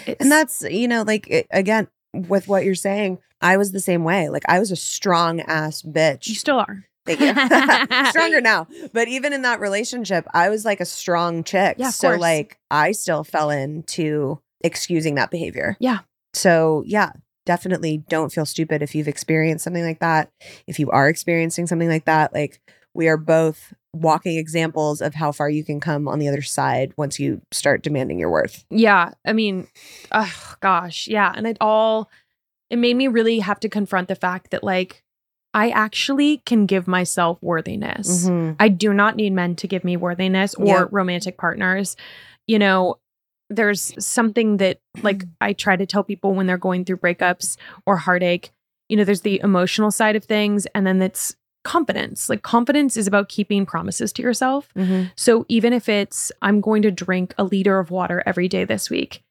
It's, 0.06 0.22
And 0.22 0.32
that's, 0.32 0.62
you 0.62 0.88
know, 0.88 1.04
like 1.04 1.28
it, 1.30 1.48
again, 1.50 1.88
with 2.14 2.48
what 2.48 2.64
you're 2.64 2.76
saying, 2.76 3.20
I 3.42 3.58
was 3.58 3.72
the 3.72 3.80
same 3.80 4.04
way. 4.04 4.30
Like 4.30 4.44
I 4.48 4.60
was 4.60 4.72
a 4.72 4.76
strong 4.76 5.42
ass 5.42 5.82
bitch. 5.82 6.28
you 6.28 6.36
still 6.36 6.60
are. 6.60 6.86
Thank 7.06 7.22
you. 7.22 7.34
Stronger 8.12 8.42
now. 8.42 8.68
But 8.94 9.08
even 9.08 9.34
in 9.34 9.42
that 9.44 9.60
relationship, 9.60 10.28
I 10.34 10.50
was 10.50 10.66
like 10.66 10.80
a 10.80 10.86
strong 10.86 11.44
chick. 11.44 11.78
Yeah, 11.80 11.90
so 11.90 12.10
course. 12.10 12.22
like 12.22 12.60
I 12.70 12.92
still 12.92 13.24
fell 13.24 13.50
into 13.50 14.40
excusing 14.62 15.16
that 15.16 15.32
behavior. 15.32 15.76
Yeah. 15.80 16.00
So 16.34 16.84
yeah, 16.86 17.12
definitely 17.46 18.04
don't 18.10 18.32
feel 18.32 18.46
stupid 18.46 18.84
if 18.84 18.94
you've 18.94 19.08
experienced 19.08 19.64
something 19.64 19.84
like 19.84 20.00
that. 20.00 20.32
If 20.68 20.78
you 20.78 20.92
are 20.92 21.10
experiencing 21.10 21.66
something 21.66 21.90
like 21.90 22.06
that, 22.06 22.34
like 22.34 22.62
we 23.00 23.08
are 23.08 23.18
both 23.18 23.74
walking 23.94 24.38
examples 24.38 25.02
of 25.02 25.16
how 25.16 25.32
far 25.32 25.50
you 25.50 25.64
can 25.64 25.80
come 25.80 26.08
on 26.08 26.20
the 26.20 26.28
other 26.28 26.42
side 26.44 26.94
once 26.98 27.18
you 27.20 27.42
start 27.52 27.82
demanding 27.82 28.20
your 28.20 28.30
worth. 28.30 28.66
Yeah. 28.70 29.14
I 29.26 29.34
mean, 29.34 29.68
oh 30.12 30.56
gosh. 30.60 31.08
Yeah. 31.08 31.32
And 31.36 31.48
it 31.48 31.58
all, 31.62 32.10
it 32.70 32.78
made 32.78 32.96
me 32.98 33.08
really 33.08 33.40
have 33.40 33.60
to 33.62 33.70
confront 33.70 34.10
the 34.10 34.16
fact 34.16 34.52
that 34.52 34.64
like 34.64 35.02
I 35.54 35.70
actually 35.70 36.38
can 36.46 36.68
give 36.68 36.88
myself 36.88 37.42
worthiness. 37.42 38.28
Mhm. 38.28 38.58
I 38.60 38.68
do 38.68 38.94
not 38.94 39.16
need 39.16 39.32
men 39.34 39.56
to 39.56 39.68
give 39.68 39.84
me 39.84 39.98
worthiness 39.98 40.54
or 40.56 40.66
Yeah. 40.66 40.86
romantic 40.92 41.38
partners. 41.38 41.96
You 42.48 42.60
know, 42.60 43.00
there's 43.50 43.94
something 43.98 44.58
that 44.58 44.80
like 45.02 45.24
I 45.42 45.54
try 45.54 45.78
to 45.78 45.86
tell 45.88 46.04
people 46.04 46.36
when 46.36 46.46
they're 46.48 46.58
going 46.58 46.84
through 46.86 46.98
breakups 46.98 47.56
or 47.88 47.96
heartache. 47.96 48.52
You 48.90 48.98
know, 48.98 49.04
there's 49.04 49.22
the 49.22 49.40
emotional 49.44 49.90
side 49.90 50.16
of 50.16 50.26
things 50.26 50.68
and 50.76 50.86
then 50.86 51.02
it's 51.02 51.36
confidence. 51.64 52.30
Like 52.30 52.42
confidence 52.42 52.98
is 52.98 53.08
about 53.08 53.30
keeping 53.30 53.66
promises 53.66 54.14
to 54.14 54.22
yourself. 54.22 54.70
Mhm. 54.76 55.12
So 55.16 55.46
even 55.50 55.74
if 55.74 55.90
it's 55.90 56.32
I'm 56.42 56.62
going 56.62 56.82
to 56.84 56.92
drink 56.92 57.34
a 57.38 57.44
liter 57.44 57.80
of 57.80 57.92
water 57.92 58.24
every 58.26 58.48
day 58.48 58.66
this 58.66 58.90
week, 58.90 59.22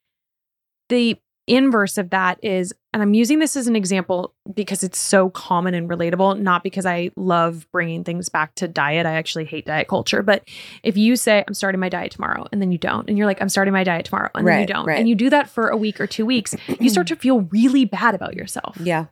the 0.89 1.19
inverse 1.49 1.97
of 1.99 2.11
that 2.11 2.39
is, 2.43 2.75
and 2.93 3.03
I'm 3.03 3.15
using 3.15 3.39
this 3.39 3.57
as 3.57 3.67
an 3.67 3.75
example 3.75 4.35
because 4.53 4.85
it's 4.85 4.99
so 4.99 5.31
common 5.31 5.75
and 5.75 5.89
relatable, 5.89 6.39
not 6.39 6.63
because 6.63 6.87
I 6.87 7.11
love 7.17 7.67
bringing 7.73 8.05
things 8.05 8.29
back 8.29 8.55
to 8.57 8.69
diet. 8.69 9.07
I 9.07 9.15
actually 9.15 9.47
hate 9.47 9.67
diet 9.67 9.89
culture. 9.89 10.23
But 10.23 10.47
if 10.83 10.97
you 10.97 11.17
say, 11.17 11.45
I'm 11.49 11.55
starting 11.55 11.81
my 11.81 11.89
diet 11.89 12.13
tomorrow, 12.13 12.47
and 12.53 12.61
then 12.61 12.71
you 12.71 12.79
don't, 12.79 13.09
and 13.09 13.17
you're 13.17 13.27
like, 13.27 13.41
I'm 13.41 13.49
starting 13.49 13.73
my 13.73 13.85
diet 13.85 14.05
tomorrow, 14.05 14.31
and 14.35 14.47
then 14.47 14.61
you 14.61 14.67
don't, 14.67 14.87
right. 14.87 14.99
and 14.99 15.09
you 15.09 15.15
do 15.15 15.31
that 15.31 15.49
for 15.49 15.69
a 15.69 15.77
week 15.77 16.01
or 16.01 16.07
two 16.07 16.27
weeks, 16.27 16.55
you 16.79 16.91
start 16.91 17.07
to 17.09 17.17
feel 17.17 17.41
really 17.41 17.87
bad 17.87 18.15
about 18.15 18.35
yourself. 18.35 18.77
Yeah. 18.81 19.07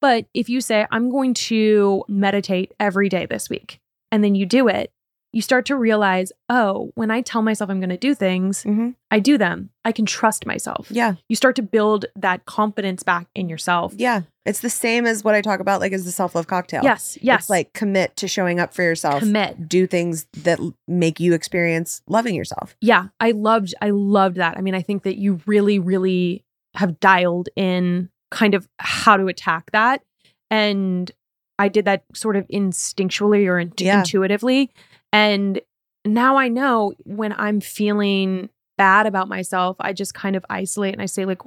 But 0.00 0.26
if 0.34 0.48
you 0.48 0.60
say, 0.60 0.86
I'm 0.90 1.10
going 1.10 1.34
to 1.34 2.04
meditate 2.08 2.72
every 2.80 3.08
day 3.08 3.26
this 3.26 3.50
week, 3.50 3.80
and 4.10 4.24
then 4.24 4.34
you 4.34 4.46
do 4.46 4.68
it, 4.68 4.92
you 5.32 5.42
start 5.42 5.64
to 5.66 5.76
realize, 5.76 6.32
oh, 6.48 6.90
when 6.96 7.08
I 7.12 7.20
tell 7.20 7.40
myself 7.40 7.70
I'm 7.70 7.78
going 7.78 7.90
to 7.90 7.96
do 7.96 8.16
things, 8.16 8.64
Mhm. 8.64 8.96
I 9.12 9.20
do 9.20 9.38
them. 9.38 9.70
I 9.84 9.92
can 9.92 10.04
trust 10.04 10.44
myself. 10.44 10.88
Yeah. 10.90 11.14
You 11.28 11.36
start 11.36 11.54
to 11.56 11.62
build 11.62 12.06
that 12.16 12.46
confidence 12.46 13.04
back 13.04 13.28
in 13.36 13.48
yourself. 13.48 13.94
Yeah. 13.96 14.22
It's 14.44 14.58
the 14.58 14.70
same 14.70 15.06
as 15.06 15.22
what 15.22 15.36
I 15.36 15.40
talk 15.40 15.60
about, 15.60 15.80
like, 15.80 15.92
as 15.92 16.04
the 16.04 16.10
self 16.10 16.34
love 16.34 16.48
cocktail. 16.48 16.82
Yes. 16.82 17.16
Yes. 17.22 17.42
It's 17.42 17.50
like 17.50 17.72
commit 17.74 18.16
to 18.16 18.26
showing 18.26 18.58
up 18.58 18.74
for 18.74 18.82
yourself. 18.82 19.20
commit. 19.20 19.68
Do 19.68 19.86
things 19.86 20.26
that 20.42 20.58
make 20.88 21.20
you 21.20 21.32
experience 21.34 22.02
loving 22.08 22.34
yourself. 22.34 22.74
Yeah. 22.80 23.08
I 23.20 23.30
loved, 23.30 23.72
I 23.80 23.90
loved 23.90 24.36
that. 24.38 24.56
I 24.58 24.62
mean, 24.62 24.74
I 24.74 24.82
think 24.82 25.04
that 25.04 25.16
you 25.16 25.40
really, 25.46 25.78
really 25.78 26.44
have 26.74 26.98
dialed 26.98 27.50
in 27.54 28.08
kind 28.30 28.54
of 28.54 28.68
how 28.78 29.16
to 29.16 29.26
attack 29.28 29.70
that. 29.72 30.02
And 30.50 31.10
I 31.58 31.68
did 31.68 31.84
that 31.84 32.04
sort 32.14 32.36
of 32.36 32.46
instinctually 32.48 33.46
or 33.46 33.58
int- 33.58 33.80
Yeah. 33.80 33.98
intuitively. 33.98 34.70
And 35.12 35.60
now 36.04 36.36
I 36.36 36.48
know 36.48 36.94
when 37.04 37.32
I'm 37.32 37.60
feeling 37.60 38.48
bad 38.78 39.06
about 39.06 39.28
myself, 39.28 39.76
I 39.80 39.92
just 39.92 40.14
kind 40.14 40.36
of 40.36 40.44
isolate 40.48 40.94
and 40.94 41.02
I 41.02 41.06
say, 41.06 41.24
like, 41.26 41.42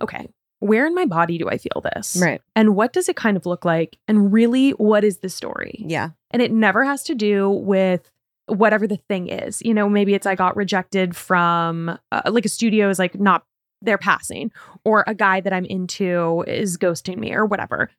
okay, 0.00 0.28
where 0.60 0.86
in 0.86 0.94
my 0.94 1.04
body 1.04 1.36
do 1.38 1.48
I 1.48 1.58
feel 1.58 1.82
this? 1.94 2.16
Right. 2.20 2.40
And 2.56 2.74
what 2.74 2.92
does 2.92 3.08
it 3.08 3.16
kind 3.16 3.36
of 3.36 3.44
look 3.46 3.64
like? 3.64 3.98
And 4.08 4.32
really, 4.32 4.70
what 4.72 5.04
is 5.04 5.18
the 5.18 5.28
story? 5.28 5.84
Yeah. 5.86 6.10
And 6.30 6.40
it 6.40 6.52
never 6.52 6.84
has 6.84 7.02
to 7.04 7.14
do 7.14 7.50
with 7.50 8.10
whatever 8.46 8.86
the 8.86 8.96
thing 9.08 9.28
is. 9.28 9.60
You 9.62 9.74
know, 9.74 9.88
maybe 9.88 10.14
it's 10.14 10.26
I 10.26 10.34
got 10.34 10.56
rejected 10.56 11.14
from 11.16 11.98
uh, 12.12 12.22
like 12.30 12.44
a 12.44 12.48
studio 12.48 12.88
is 12.88 12.98
like 12.98 13.18
not 13.18 13.44
they're 13.82 13.98
passing 13.98 14.52
or 14.84 15.04
a 15.06 15.14
guy 15.14 15.40
that 15.40 15.52
I'm 15.52 15.64
into 15.64 16.44
is 16.46 16.76
ghosting 16.76 17.18
me 17.18 17.32
or 17.32 17.46
whatever. 17.46 17.90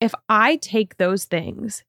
If 0.00 0.14
I 0.28 0.56
take 0.56 0.96
those 0.96 1.24
things 1.24 1.84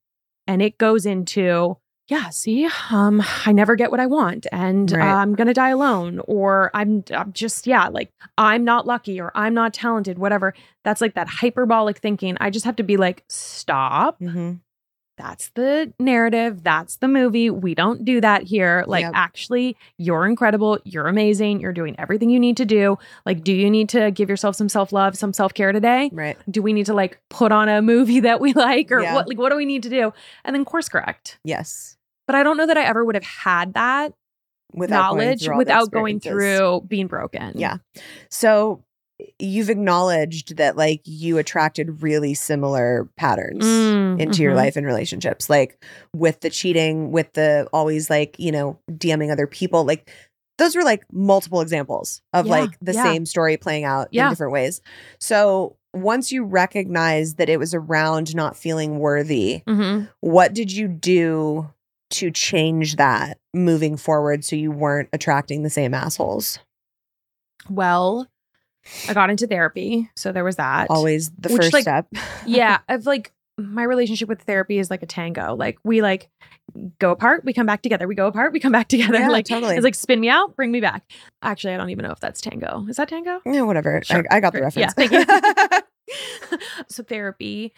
and 0.46 0.62
it 0.62 0.78
goes 0.78 1.06
into 1.06 1.76
yeah, 2.08 2.28
see, 2.28 2.68
um, 2.90 3.20
I 3.46 3.50
never 3.50 3.74
get 3.74 3.90
what 3.90 3.98
I 3.98 4.06
want, 4.06 4.46
and 4.52 4.92
Right. 4.92 5.02
I'm 5.02 5.34
gonna 5.34 5.52
die 5.52 5.70
alone, 5.70 6.20
or 6.28 6.70
I'm, 6.72 7.02
I'm 7.12 7.32
just, 7.32 7.66
yeah, 7.66 7.88
like 7.88 8.12
I'm 8.38 8.62
not 8.62 8.86
lucky, 8.86 9.20
or 9.20 9.32
I'm 9.34 9.54
not 9.54 9.74
talented, 9.74 10.16
whatever. 10.16 10.54
That's 10.84 11.00
like 11.00 11.14
that 11.14 11.26
hyperbolic 11.26 11.98
thinking. 11.98 12.36
I 12.40 12.50
just 12.50 12.64
have 12.64 12.76
to 12.76 12.84
be 12.84 12.96
like, 12.96 13.24
stop, 13.28 14.18
hmm 14.20 14.52
that's 15.16 15.48
the 15.54 15.92
narrative. 15.98 16.62
That's 16.62 16.96
the 16.96 17.08
movie. 17.08 17.48
We 17.50 17.74
don't 17.74 18.04
do 18.04 18.20
that 18.20 18.42
here. 18.42 18.84
Like, 18.86 19.02
Yep. 19.02 19.12
actually, 19.14 19.76
you're 19.98 20.26
incredible. 20.26 20.78
You're 20.84 21.06
amazing. 21.06 21.60
You're 21.60 21.72
doing 21.72 21.94
everything 21.98 22.28
you 22.30 22.38
need 22.38 22.56
to 22.58 22.64
do. 22.66 22.98
Like, 23.24 23.42
do 23.42 23.52
you 23.52 23.70
need 23.70 23.88
to 23.90 24.10
give 24.10 24.28
yourself 24.28 24.56
some 24.56 24.68
self 24.68 24.92
love, 24.92 25.16
some 25.16 25.32
self 25.32 25.54
care 25.54 25.72
today? 25.72 26.10
Right. 26.12 26.36
Do 26.50 26.60
we 26.62 26.72
need 26.72 26.86
to 26.86 26.94
like 26.94 27.18
put 27.30 27.50
on 27.52 27.68
a 27.68 27.80
movie 27.82 28.20
that 28.28 28.40
we 28.40 28.52
like, 28.52 28.92
or 28.92 29.00
Yeah. 29.00 29.14
what? 29.14 29.28
Like, 29.28 29.38
what 29.38 29.50
do 29.50 29.56
we 29.56 29.64
need 29.64 29.82
to 29.84 29.90
do? 29.90 30.12
And 30.44 30.54
then 30.54 30.64
course 30.64 30.88
correct. 30.88 31.38
Yes. 31.44 31.96
But 32.26 32.34
I 32.36 32.42
don't 32.42 32.56
know 32.56 32.66
that 32.66 32.76
I 32.76 32.84
ever 32.84 33.04
would 33.04 33.14
have 33.14 33.24
had 33.24 33.74
that 33.74 34.12
Without 34.74 35.12
going 35.12 35.24
knowledge 35.24 35.46
the 35.46 35.56
without 35.56 35.90
going 35.92 36.20
through 36.20 36.82
being 36.88 37.06
broken. 37.06 37.52
Yeah. 37.54 37.76
So 38.28 38.82
you've 39.38 39.70
acknowledged 39.70 40.56
that 40.56 40.76
like 40.76 41.00
you 41.04 41.38
attracted 41.38 42.02
really 42.02 42.34
similar 42.34 43.08
patterns 43.16 43.64
Mm, 43.64 44.20
into 44.20 44.42
your 44.42 44.52
mhm. 44.52 44.56
life 44.56 44.76
and 44.76 44.86
relationships, 44.86 45.48
like 45.48 45.82
with 46.14 46.40
the 46.40 46.50
cheating, 46.50 47.12
with 47.12 47.32
the 47.32 47.66
always 47.72 48.10
like, 48.10 48.36
you 48.38 48.52
know, 48.52 48.78
DMing 48.90 49.32
other 49.32 49.46
people. 49.46 49.84
Like 49.84 50.10
those 50.58 50.76
were 50.76 50.82
like 50.84 51.04
multiple 51.12 51.60
examples 51.60 52.20
of 52.32 52.46
Yeah, 52.46 52.52
like 52.52 52.78
the 52.80 52.92
yeah. 52.92 53.02
same 53.04 53.26
story 53.26 53.56
playing 53.56 53.84
out 53.84 54.08
Yeah. 54.10 54.24
in 54.26 54.30
different 54.32 54.52
ways. 54.52 54.80
So 55.18 55.76
once 55.94 56.30
you 56.30 56.44
recognized 56.44 57.38
that 57.38 57.48
it 57.48 57.58
was 57.58 57.72
around 57.72 58.34
not 58.34 58.54
feeling 58.56 58.98
worthy, 58.98 59.62
Mhm. 59.66 60.08
what 60.20 60.52
did 60.52 60.70
you 60.72 60.88
do 60.88 61.70
to 62.10 62.30
change 62.30 62.96
that 62.96 63.38
moving 63.54 63.96
forward 63.96 64.44
so 64.44 64.56
you 64.56 64.70
weren't 64.70 65.08
attracting 65.12 65.62
the 65.62 65.70
same 65.70 65.94
assholes? 65.94 66.58
Well, 67.68 68.28
I 69.08 69.14
got 69.14 69.30
into 69.30 69.46
therapy. 69.46 70.10
So 70.16 70.32
there 70.32 70.44
was 70.44 70.56
that. 70.56 70.88
Always 70.90 71.30
the 71.30 71.48
Which, 71.50 71.62
first 71.62 71.72
like, 71.72 71.82
step. 71.82 72.06
yeah 72.46 72.78
i've 72.88 73.06
like 73.06 73.32
my 73.58 73.82
relationship 73.84 74.28
with 74.28 74.42
therapy 74.42 74.78
is 74.78 74.90
like 74.90 75.02
a 75.02 75.06
tango 75.06 75.54
like 75.54 75.78
we 75.82 76.02
like 76.02 76.28
go 76.98 77.10
apart 77.10 77.42
we 77.44 77.54
come 77.54 77.64
back 77.64 77.80
together 77.80 78.06
we 78.06 78.14
go 78.14 78.26
apart 78.26 78.52
we 78.52 78.60
come 78.60 78.72
back 78.72 78.86
together 78.94 79.18
Yeah, 79.18 79.28
like 79.28 79.46
totally. 79.46 79.76
it's 79.76 79.84
like 79.84 79.94
spin 79.94 80.20
me 80.20 80.28
out 80.28 80.54
bring 80.56 80.70
me 80.70 80.80
back 80.80 81.10
actually 81.42 81.72
i 81.72 81.76
don't 81.78 81.88
even 81.88 82.04
know 82.04 82.10
if 82.12 82.20
that's 82.20 82.40
tango 82.42 82.84
is 82.88 82.96
that 82.96 83.08
tango 83.08 83.40
Yeah, 83.46 83.62
whatever. 83.62 84.02
Sure. 84.04 84.24
I, 84.30 84.36
I 84.36 84.40
got 84.40 84.52
the. 84.52 84.58
Yeah, 84.74 84.90
reference. 84.96 85.80
you. 86.08 86.14
so 86.88 87.02
therapy 87.02 87.72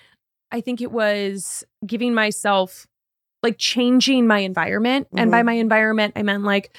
i 0.51 0.61
think 0.61 0.81
it 0.81 0.91
was 0.93 1.65
giving 1.87 2.13
myself 2.15 2.87
like 3.43 3.57
changing 3.59 4.27
my 4.27 4.41
environment 4.41 5.07
and 5.17 5.31
by 5.31 5.43
Mhm. 5.43 5.47
my 5.47 5.53
environment 5.55 6.13
i 6.17 6.23
meant 6.23 6.43
like 6.45 6.77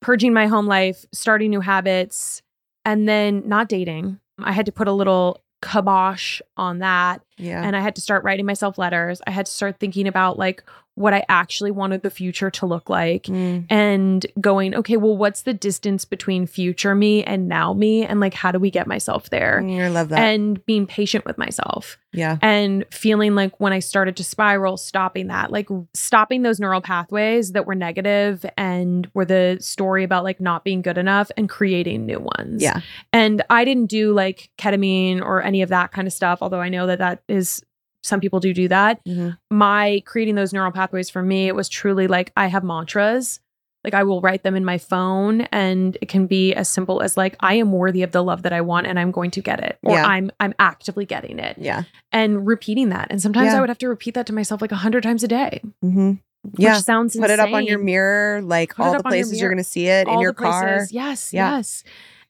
purging 0.00 0.32
my 0.32 0.46
home 0.46 0.66
life 0.66 1.04
starting 1.12 1.50
new 1.50 1.60
habits 1.60 2.40
and 2.84 3.08
then 3.08 3.42
not 3.46 3.68
dating 3.68 4.18
i 4.38 4.52
had 4.52 4.66
to 4.66 4.72
put 4.72 4.88
a 4.88 4.92
little 4.92 5.40
kibosh 5.62 6.40
on 6.56 6.78
that 6.78 7.22
yeah. 7.36 7.62
and 7.62 7.76
I 7.76 7.80
had 7.80 7.94
to 7.96 8.00
start 8.00 8.24
writing 8.24 8.46
myself 8.46 8.78
letters. 8.78 9.20
I 9.26 9.30
had 9.30 9.46
to 9.46 9.52
start 9.52 9.78
thinking 9.78 10.06
about 10.06 10.38
like 10.38 10.64
what 11.00 11.14
I 11.14 11.24
actually 11.28 11.70
wanted 11.70 12.02
the 12.02 12.10
future 12.10 12.50
to 12.50 12.66
look 12.66 12.88
like 12.88 13.28
Mm, 13.30 13.66
and 13.70 14.26
going, 14.40 14.74
okay, 14.74 14.96
well, 14.96 15.16
what's 15.16 15.42
the 15.42 15.54
distance 15.54 16.04
between 16.04 16.46
future 16.46 16.94
me 16.94 17.22
and 17.24 17.48
now 17.48 17.72
me? 17.72 18.04
And 18.04 18.20
like, 18.20 18.34
how 18.34 18.52
do 18.52 18.58
we 18.58 18.70
get 18.70 18.86
myself 18.86 19.30
there? 19.30 19.62
I 19.62 19.88
love 19.88 20.08
that. 20.10 20.18
And 20.18 20.64
being 20.66 20.86
patient 20.86 21.24
with 21.24 21.38
myself 21.38 21.98
yeah. 22.12 22.38
and 22.42 22.84
feeling 22.90 23.34
like 23.34 23.58
when 23.60 23.72
I 23.72 23.78
started 23.78 24.16
to 24.16 24.24
spiral, 24.24 24.76
stopping 24.76 25.28
that, 25.28 25.50
like 25.50 25.68
stopping 25.94 26.42
those 26.42 26.60
neural 26.60 26.80
pathways 26.80 27.52
that 27.52 27.66
were 27.66 27.74
negative 27.74 28.44
and 28.56 29.08
were 29.14 29.24
the 29.24 29.58
story 29.60 30.04
about 30.04 30.24
like 30.24 30.40
not 30.40 30.64
being 30.64 30.82
good 30.82 30.98
enough 30.98 31.30
and 31.36 31.48
creating 31.48 32.06
new 32.06 32.18
ones. 32.18 32.62
Yeah. 32.62 32.80
And 33.12 33.42
I 33.48 33.64
didn't 33.64 33.86
do 33.86 34.12
like 34.12 34.50
ketamine 34.58 35.20
or 35.20 35.42
any 35.42 35.62
of 35.62 35.68
that 35.70 35.92
kind 35.92 36.06
of 36.06 36.12
stuff, 36.12 36.38
although 36.42 36.60
I 36.60 36.68
know 36.68 36.86
that 36.86 36.98
that 36.98 37.22
is 37.28 37.62
some 38.02 38.20
people 38.20 38.40
do 38.40 38.52
do 38.54 38.68
that. 38.68 39.04
Mhm. 39.06 39.36
My 39.50 40.02
creating 40.06 40.34
those 40.34 40.52
neural 40.52 40.72
pathways 40.72 41.10
for 41.10 41.22
me, 41.22 41.48
it 41.48 41.54
was 41.54 41.68
truly 41.68 42.06
like 42.06 42.32
I 42.36 42.46
have 42.46 42.64
mantras. 42.64 43.40
Like 43.82 43.94
I 43.94 44.02
will 44.04 44.20
write 44.20 44.42
them 44.42 44.56
in 44.56 44.64
my 44.64 44.76
phone 44.76 45.42
and 45.52 45.96
it 46.02 46.08
can 46.08 46.26
be 46.26 46.52
as 46.54 46.68
simple 46.68 47.00
as 47.00 47.16
like 47.16 47.34
I 47.40 47.54
am 47.54 47.72
worthy 47.72 48.02
of 48.02 48.12
the 48.12 48.22
love 48.22 48.42
that 48.42 48.52
I 48.52 48.60
want 48.60 48.86
and 48.86 48.98
I'm 48.98 49.10
going 49.10 49.30
to 49.32 49.40
get 49.40 49.58
it 49.60 49.78
or 49.82 49.94
Yeah. 49.96 50.04
I'm 50.06 50.30
I'm 50.38 50.52
actively 50.58 51.06
getting 51.06 51.38
it 51.38 51.56
Yeah. 51.58 51.84
and 52.12 52.46
repeating 52.46 52.90
that. 52.90 53.06
And 53.10 53.22
sometimes 53.22 53.46
Yeah. 53.52 53.56
I 53.56 53.60
would 53.60 53.70
have 53.70 53.78
to 53.78 53.88
repeat 53.88 54.12
that 54.14 54.26
to 54.26 54.34
myself 54.34 54.60
like 54.60 54.72
a 54.72 54.76
hundred 54.76 55.02
times 55.02 55.22
a 55.24 55.28
day. 55.28 55.62
hmm 55.80 56.12
Yeah. 56.58 56.74
Which 56.76 56.84
sounds 56.84 57.16
Put 57.16 57.30
it 57.30 57.40
up 57.40 57.52
on 57.52 57.64
your 57.64 57.78
mirror, 57.78 58.42
like 58.42 58.74
Put 58.76 58.82
all 58.84 58.92
the 58.92 58.98
on 58.98 59.02
your 59.04 59.10
places 59.10 59.40
you're 59.40 59.48
going 59.50 59.56
to 59.58 59.64
see 59.64 59.86
it 59.88 60.08
in 60.08 60.20
your 60.20 60.34
car. 60.34 60.62
places. 60.62 60.92
Yes, 60.92 61.32
Yeah. 61.32 61.56
yes. 61.56 61.82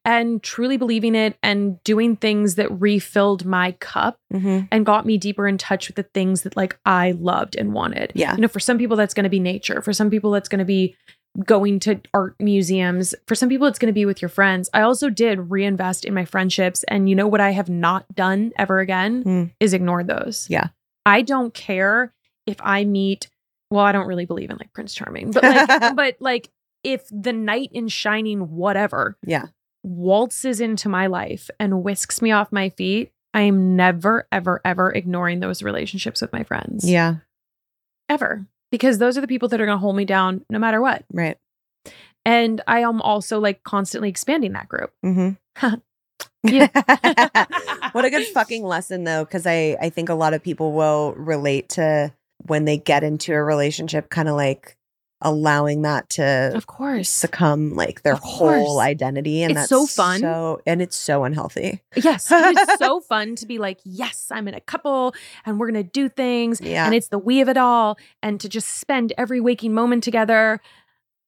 And 0.05 0.43
truly 0.43 0.77
believing 0.79 1.15
it 1.15 1.37
and 1.43 1.83
doing 1.85 2.17
things 2.17 2.55
that 2.55 2.71
refilled 2.81 3.45
my 3.45 3.73
cup 3.73 4.17
hmm 4.33 4.61
and 4.73 4.87
got 4.87 5.05
me 5.05 5.19
deeper 5.19 5.47
in 5.47 5.59
touch 5.59 5.89
with 5.89 5.97
the 5.97 6.03
things 6.03 6.43
that 6.43 6.57
like 6.57 6.79
I 6.87 7.13
loved 7.13 7.55
and 7.57 7.73
wanted. 7.75 8.13
Yeah. 8.15 8.35
You 8.35 8.41
know, 8.43 8.49
for 8.49 8.61
some 8.61 8.79
people 8.79 8.97
that's 8.97 9.13
going 9.15 9.25
to 9.25 9.31
be 9.31 9.41
nature. 9.41 9.83
For 9.83 9.93
some 9.93 10.09
people 10.11 10.31
that's 10.31 10.49
going 10.49 10.61
to 10.61 10.65
be 10.65 10.97
going 11.45 11.79
to 11.81 12.01
art 12.15 12.35
museums. 12.41 13.15
For 13.29 13.35
some 13.35 13.49
people 13.49 13.67
it's 13.67 13.79
going 13.79 13.89
to 13.93 13.93
be 13.93 14.07
with 14.07 14.21
your 14.23 14.29
friends. 14.31 14.69
I 14.73 14.81
also 14.81 15.11
did 15.11 15.51
reinvest 15.51 16.05
in 16.05 16.15
my 16.15 16.25
friendships 16.25 16.83
and 16.89 17.09
you 17.09 17.15
know 17.15 17.29
what 17.29 17.41
I 17.41 17.51
have 17.53 17.69
not 17.69 18.07
done 18.15 18.53
ever 18.59 18.81
again 18.81 19.23
Hmm. 19.23 19.45
is 19.61 19.75
ignore 19.75 20.03
those. 20.03 20.47
Yeah. 20.51 20.69
I 21.07 21.23
don't 21.23 21.53
care 21.55 22.13
if 22.47 22.57
I 22.63 22.85
meet 22.85 23.29
well, 23.71 23.85
I 23.85 23.93
don't 23.93 24.09
really 24.09 24.27
believe 24.27 24.51
in 24.51 24.57
like 24.57 24.73
Prince 24.73 24.95
Charming, 24.95 25.31
but 25.31 25.45
like 25.45 25.69
but 25.97 26.17
like 26.21 26.49
if 26.83 27.07
the 27.13 27.33
knight 27.33 27.69
in 27.73 27.87
shining 27.89 28.57
whatever 28.57 29.17
Yeah. 29.25 29.47
Waltzes 29.83 30.61
into 30.61 30.89
my 30.89 31.07
life 31.07 31.51
and 31.59 31.83
whisks 31.83 32.21
me 32.21 32.33
off 32.33 32.53
my 32.53 32.71
feet, 32.71 33.13
I 33.33 33.43
am 33.43 33.77
never, 33.77 34.27
ever, 34.33 34.61
ever 34.65 34.91
ignoring 34.91 35.41
those 35.41 35.63
relationships 35.63 36.21
with 36.21 36.33
my 36.33 36.43
friends. 36.43 36.89
Yeah. 36.89 37.17
Ever. 38.09 38.47
Because 38.71 38.99
those 38.99 39.17
are 39.17 39.21
the 39.21 39.29
people 39.29 39.49
that 39.49 39.61
are 39.61 39.67
going 39.67 39.77
to 39.77 39.81
hold 39.81 39.97
me 39.97 40.05
down 40.05 40.45
no 40.51 40.59
matter 40.59 40.81
what. 40.81 41.05
Right. 41.13 41.39
And 42.25 42.61
I 42.67 42.81
am 42.81 43.01
also 43.01 43.41
like 43.41 43.63
constantly 43.63 44.09
expanding 44.09 44.53
that 44.53 44.69
group. 44.69 44.93
Mm-hmm. 45.05 45.75
Yeah. 46.43 46.69
what 47.93 48.05
a 48.05 48.11
good 48.11 48.27
fucking 48.29 48.65
lesson 48.65 49.05
though, 49.05 49.25
because 49.25 49.47
I 49.47 49.77
I 49.81 49.91
think 49.91 50.09
a 50.09 50.15
lot 50.15 50.35
of 50.35 50.43
people 50.43 50.73
will 50.73 51.13
relate 51.15 51.69
to 51.71 52.15
when 52.47 52.65
they 52.65 52.79
get 52.79 53.05
into 53.05 53.35
a 53.35 53.43
relationship, 53.43 54.09
kind 54.09 54.29
of 54.29 54.37
like 54.37 54.77
allowing 55.23 55.83
that 55.83 56.09
to 56.11 56.53
Of 56.55 56.67
course. 56.67 57.09
succumb 57.11 57.75
like 57.75 58.03
their 58.03 58.15
whole 58.15 58.81
identity, 58.81 59.43
and 59.43 59.53
It's 59.53 59.61
that's 59.61 59.69
so 59.69 59.87
fun. 59.87 60.21
So 60.21 60.61
and 60.67 60.81
it's 60.81 60.97
so 60.97 61.25
unhealthy. 61.25 61.83
Yes. 61.97 62.29
It's 62.33 62.79
so 62.79 63.01
fun 63.09 63.37
to 63.37 63.47
be 63.47 63.59
like, 63.59 63.81
yes, 63.85 64.29
I'm 64.31 64.49
in 64.49 64.55
a 64.55 64.61
couple 64.61 65.15
and 65.45 65.59
we're 65.61 65.71
going 65.71 65.85
to 65.85 65.91
do 65.91 66.09
things. 66.09 66.61
Yeah. 66.61 66.87
And 66.87 66.95
it's 66.95 67.09
the 67.09 67.19
we 67.19 67.41
of 67.41 67.49
it 67.49 67.57
all. 67.57 67.99
And 68.23 68.41
to 68.41 68.49
just 68.49 68.69
spend 68.81 69.13
every 69.19 69.41
waking 69.41 69.75
moment 69.75 70.03
together. 70.05 70.61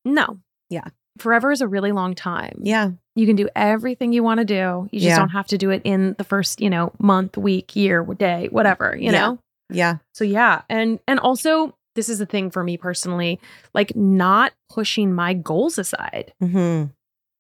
No. 0.05 0.38
Yeah. 0.70 0.84
Forever 1.18 1.53
is 1.53 1.61
a 1.61 1.68
really 1.68 1.93
long 1.93 2.14
time. 2.14 2.59
yeah. 2.62 2.90
You 3.14 3.26
can 3.26 3.36
do 3.36 3.47
everything 3.55 4.14
you 4.14 4.22
want 4.22 4.38
to 4.38 4.45
do. 4.47 4.88
You 4.90 4.99
just 5.01 5.05
Yeah. 5.11 5.18
don't 5.18 5.28
have 5.28 5.47
to 5.49 5.59
do 5.59 5.68
it 5.68 5.82
in 5.84 6.14
the 6.16 6.24
first, 6.24 6.62
you 6.62 6.70
know, 6.70 6.93
month, 6.99 7.36
week, 7.36 7.76
year, 7.76 8.03
day, 8.03 8.49
whatever, 8.51 8.97
you 8.99 9.11
Yeah. 9.11 9.20
know? 9.20 9.38
Yeah. 9.70 9.97
So 10.14 10.24
yeah. 10.24 10.62
And 10.70 10.99
and 11.07 11.20
also 11.20 11.74
this 11.95 12.09
is 12.09 12.20
a 12.20 12.26
thing 12.26 12.51
for 12.51 12.64
me 12.64 12.76
personally, 12.76 13.40
like 13.74 13.95
not 13.95 14.53
pushing 14.68 15.12
my 15.12 15.34
goals 15.34 15.78
aside 15.78 16.32
hmm 16.40 16.84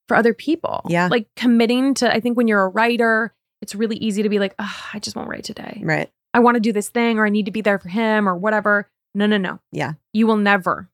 for 0.08 0.16
other 0.16 0.34
people. 0.34 0.82
Yeah. 0.88 1.08
Like 1.10 1.28
committing 1.36 1.94
to, 1.94 2.12
I 2.12 2.20
think 2.20 2.36
when 2.36 2.48
you're 2.48 2.62
a 2.62 2.68
writer, 2.68 3.32
it's 3.62 3.74
really 3.74 3.96
easy 3.96 4.22
to 4.22 4.28
be 4.28 4.38
like, 4.38 4.54
oh, 4.58 4.80
I 4.92 4.98
just 4.98 5.16
won't 5.16 5.28
write 5.28 5.44
today. 5.44 5.80
Right. 5.82 6.10
I 6.34 6.40
want 6.40 6.56
to 6.56 6.60
do 6.60 6.72
this 6.72 6.88
thing 6.88 7.18
or 7.18 7.24
I 7.26 7.30
need 7.30 7.46
to 7.46 7.52
be 7.52 7.60
there 7.60 7.78
for 7.78 7.88
him 7.88 8.28
or 8.28 8.36
whatever. 8.36 8.88
No, 9.14 9.26
no, 9.26 9.36
no. 9.36 9.60
Yeah. 9.70 9.92
You 10.12 10.26
will 10.26 10.36
never 10.36 10.88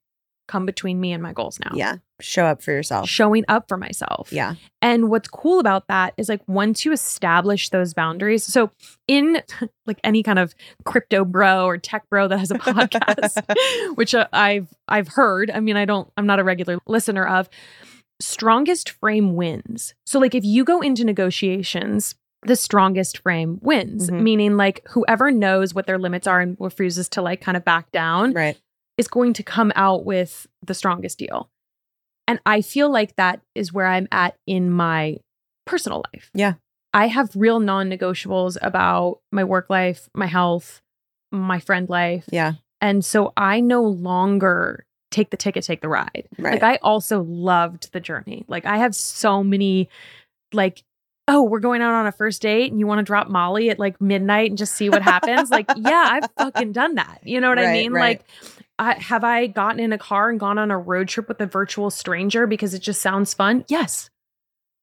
come 0.49 0.66
between 0.66 1.01
me 1.01 1.12
and 1.12 1.22
my 1.22 1.32
goals 1.32 1.61
now. 1.64 1.70
Yeah. 1.74 1.96
Show 2.20 2.46
up 2.46 2.61
for 2.62 2.72
yourself. 2.72 3.09
Showing 3.09 3.44
up 3.46 3.68
for 3.68 3.76
myself. 3.76 4.32
Yeah. 4.32 4.55
And 4.82 5.09
what's 5.09 5.28
cool 5.28 5.61
about 5.61 5.86
that 5.86 6.14
is 6.16 6.28
like 6.28 6.40
once 6.49 6.84
you 6.84 6.90
establish 6.90 7.68
those 7.68 7.94
boundaries. 7.94 8.42
So 8.44 8.70
in 9.07 9.40
like 9.86 10.01
any 10.03 10.24
kind 10.24 10.40
of 10.40 10.53
crypto 10.84 11.24
bro 11.24 11.64
or 11.66 11.78
tech 11.78 12.09
bro 12.11 12.26
that 12.26 12.38
has 12.38 12.51
a 12.51 12.55
podcast, 12.59 13.96
which 13.96 14.14
uh, 14.16 14.26
I've 14.32 14.66
I've 14.88 15.07
heard. 15.09 15.51
I 15.53 15.61
mean, 15.61 15.76
I 15.76 15.84
don't. 15.84 16.11
I'm 16.16 16.26
not 16.26 16.40
a 16.40 16.44
regular 16.44 16.78
listener 16.88 17.24
of. 17.24 17.49
Strongest 18.20 18.90
frame 18.90 19.36
wins. 19.36 19.94
So 20.05 20.18
like 20.18 20.34
if 20.34 20.44
you 20.44 20.64
go 20.64 20.80
into 20.80 21.05
negotiations. 21.05 22.14
The 22.42 22.55
strongest 22.55 23.18
frame 23.18 23.59
wins, 23.62 24.09
Mhm. 24.11 24.22
meaning 24.22 24.57
like 24.57 24.86
whoever 24.90 25.32
knows 25.32 25.74
what 25.74 25.86
their 25.88 25.99
limits 25.99 26.28
are 26.28 26.40
and 26.40 26.57
refuses 26.61 27.09
to 27.11 27.20
like 27.20 27.40
kind 27.40 27.57
of 27.57 27.64
back 27.64 27.90
down 27.90 28.32
Right. 28.32 28.57
Is 28.99 29.09
going 29.09 29.32
to 29.34 29.42
come 29.42 29.72
out 29.76 30.05
with 30.05 30.46
the 30.62 30.74
strongest 30.74 31.18
deal. 31.18 31.49
And 32.26 32.40
I 32.44 32.61
feel 32.61 32.90
like 32.90 33.16
that 33.16 33.40
is 33.55 33.72
where 33.72 33.86
I'm 33.86 34.09
at 34.12 34.36
in 34.46 34.70
my 34.70 35.16
personal 35.64 36.05
life. 36.12 36.30
Yeah. 36.34 36.55
I 36.92 37.07
have 37.07 37.30
real 37.34 37.61
non 37.61 37.88
negotiables 37.88 38.59
about 38.61 39.20
my 39.32 39.44
work 39.44 39.70
life, 39.70 40.09
my 40.14 40.26
health, 40.26 40.82
my 41.30 41.59
friend 41.59 41.88
life. 41.88 42.26
Yeah. 42.30 42.55
And 42.80 43.05
so 43.05 43.32
I 43.36 43.61
no 43.61 43.82
longer 43.82 44.84
take 45.11 45.30
the 45.30 45.36
ticket, 45.36 45.64
take 45.64 45.80
the 45.80 45.88
ride. 45.88 46.28
Right. 46.38 46.55
Like 46.55 46.62
I 46.62 46.76
also 46.82 47.22
loved 47.22 47.92
the 47.92 48.01
journey. 48.01 48.44
Like 48.49 48.66
I 48.66 48.78
have 48.78 48.94
so 48.94 49.42
many, 49.42 49.88
like, 50.53 50.82
oh, 51.28 51.42
we're 51.42 51.61
going 51.61 51.82
out 51.82 51.92
on 51.92 52.07
a 52.07 52.12
first 52.12 52.40
date 52.40 52.70
and 52.70 52.80
you 52.80 52.86
want 52.86 53.01
to 53.01 53.05
drop 53.05 53.28
Molly 53.28 53.68
at 53.70 53.78
like 53.78 54.01
midnight 54.01 54.51
and 54.51 54.59
just 54.59 54.74
see 54.74 54.88
what 54.88 55.03
happens. 55.03 55.51
like, 55.51 55.66
yeah, 55.76 56.09
I've 56.11 56.30
fucking 56.38 56.72
done 56.72 56.94
that. 56.96 57.20
You 57.24 57.40
know 57.40 57.49
what 57.49 57.59
I 57.59 57.72
mean? 57.72 57.92
right. 57.92 58.18
Like, 58.18 58.57
I, 58.79 58.95
have 58.95 59.24
I 59.24 59.47
gotten 59.49 59.81
in 59.81 59.93
a 59.93 59.99
car 59.99 60.31
and 60.31 60.39
gone 60.39 60.59
on 60.59 60.70
a 60.70 60.79
road 60.79 61.09
trip 61.09 61.29
with 61.29 61.41
a 61.41 61.47
virtual 61.47 61.91
stranger 61.91 62.47
because 62.47 62.74
it 62.74 62.79
just 62.83 63.01
sounds 63.03 63.35
fun? 63.35 63.64
Yes. 63.68 64.09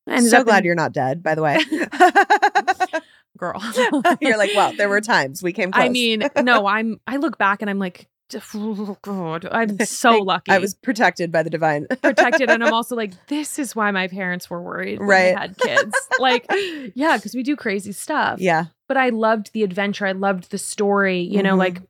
I 0.08 0.16
ended 0.16 0.30
so 0.32 0.44
glad 0.44 0.60
in- 0.60 0.66
you're 0.66 0.76
not 0.76 0.92
dead, 0.92 1.24
by 1.24 1.34
the 1.36 1.42
way. 1.42 1.58
girl. 3.38 3.62
you're 4.22 4.38
like, 4.38 4.52
well, 4.56 4.74
there 4.76 4.90
were 4.90 5.02
times 5.02 5.42
we 5.44 5.54
came 5.54 5.72
close. 5.72 5.84
I 5.86 5.90
mean, 5.90 6.24
no, 6.42 6.66
I'm. 6.68 7.00
I 7.08 7.18
look 7.18 7.38
back 7.38 7.62
and 7.62 7.70
I'm 7.70 7.80
like, 7.80 8.08
oh, 8.54 8.98
God, 9.02 9.48
I'm 9.52 9.78
so 9.86 10.20
lucky. 10.20 10.52
I 10.52 10.60
was 10.60 10.74
protected 10.74 11.32
by 11.32 11.44
the 11.44 11.50
divine. 11.50 11.88
protected, 12.02 12.50
and 12.50 12.64
I'm 12.64 12.74
also 12.74 12.96
like, 12.96 13.14
this 13.28 13.60
is 13.60 13.76
why 13.76 13.92
my 13.92 14.08
parents 14.08 14.50
were 14.50 14.62
worried 14.62 15.00
when 15.00 15.08
Right. 15.08 15.24
they 15.26 15.34
had 15.34 15.58
kids. 15.58 15.96
like, 16.20 16.46
yeah, 16.96 17.18
because 17.18 17.34
we 17.36 17.44
do 17.44 17.56
crazy 17.56 17.92
stuff. 17.92 18.40
yeah. 18.40 18.66
But 18.88 18.98
I 18.98 19.10
loved 19.10 19.52
the 19.54 19.64
adventure. 19.64 20.06
I 20.06 20.12
loved 20.12 20.52
the 20.52 20.58
story. 20.60 21.22
You 21.22 21.42
know, 21.42 21.56
Mhm. 21.56 21.60
like 21.60 21.82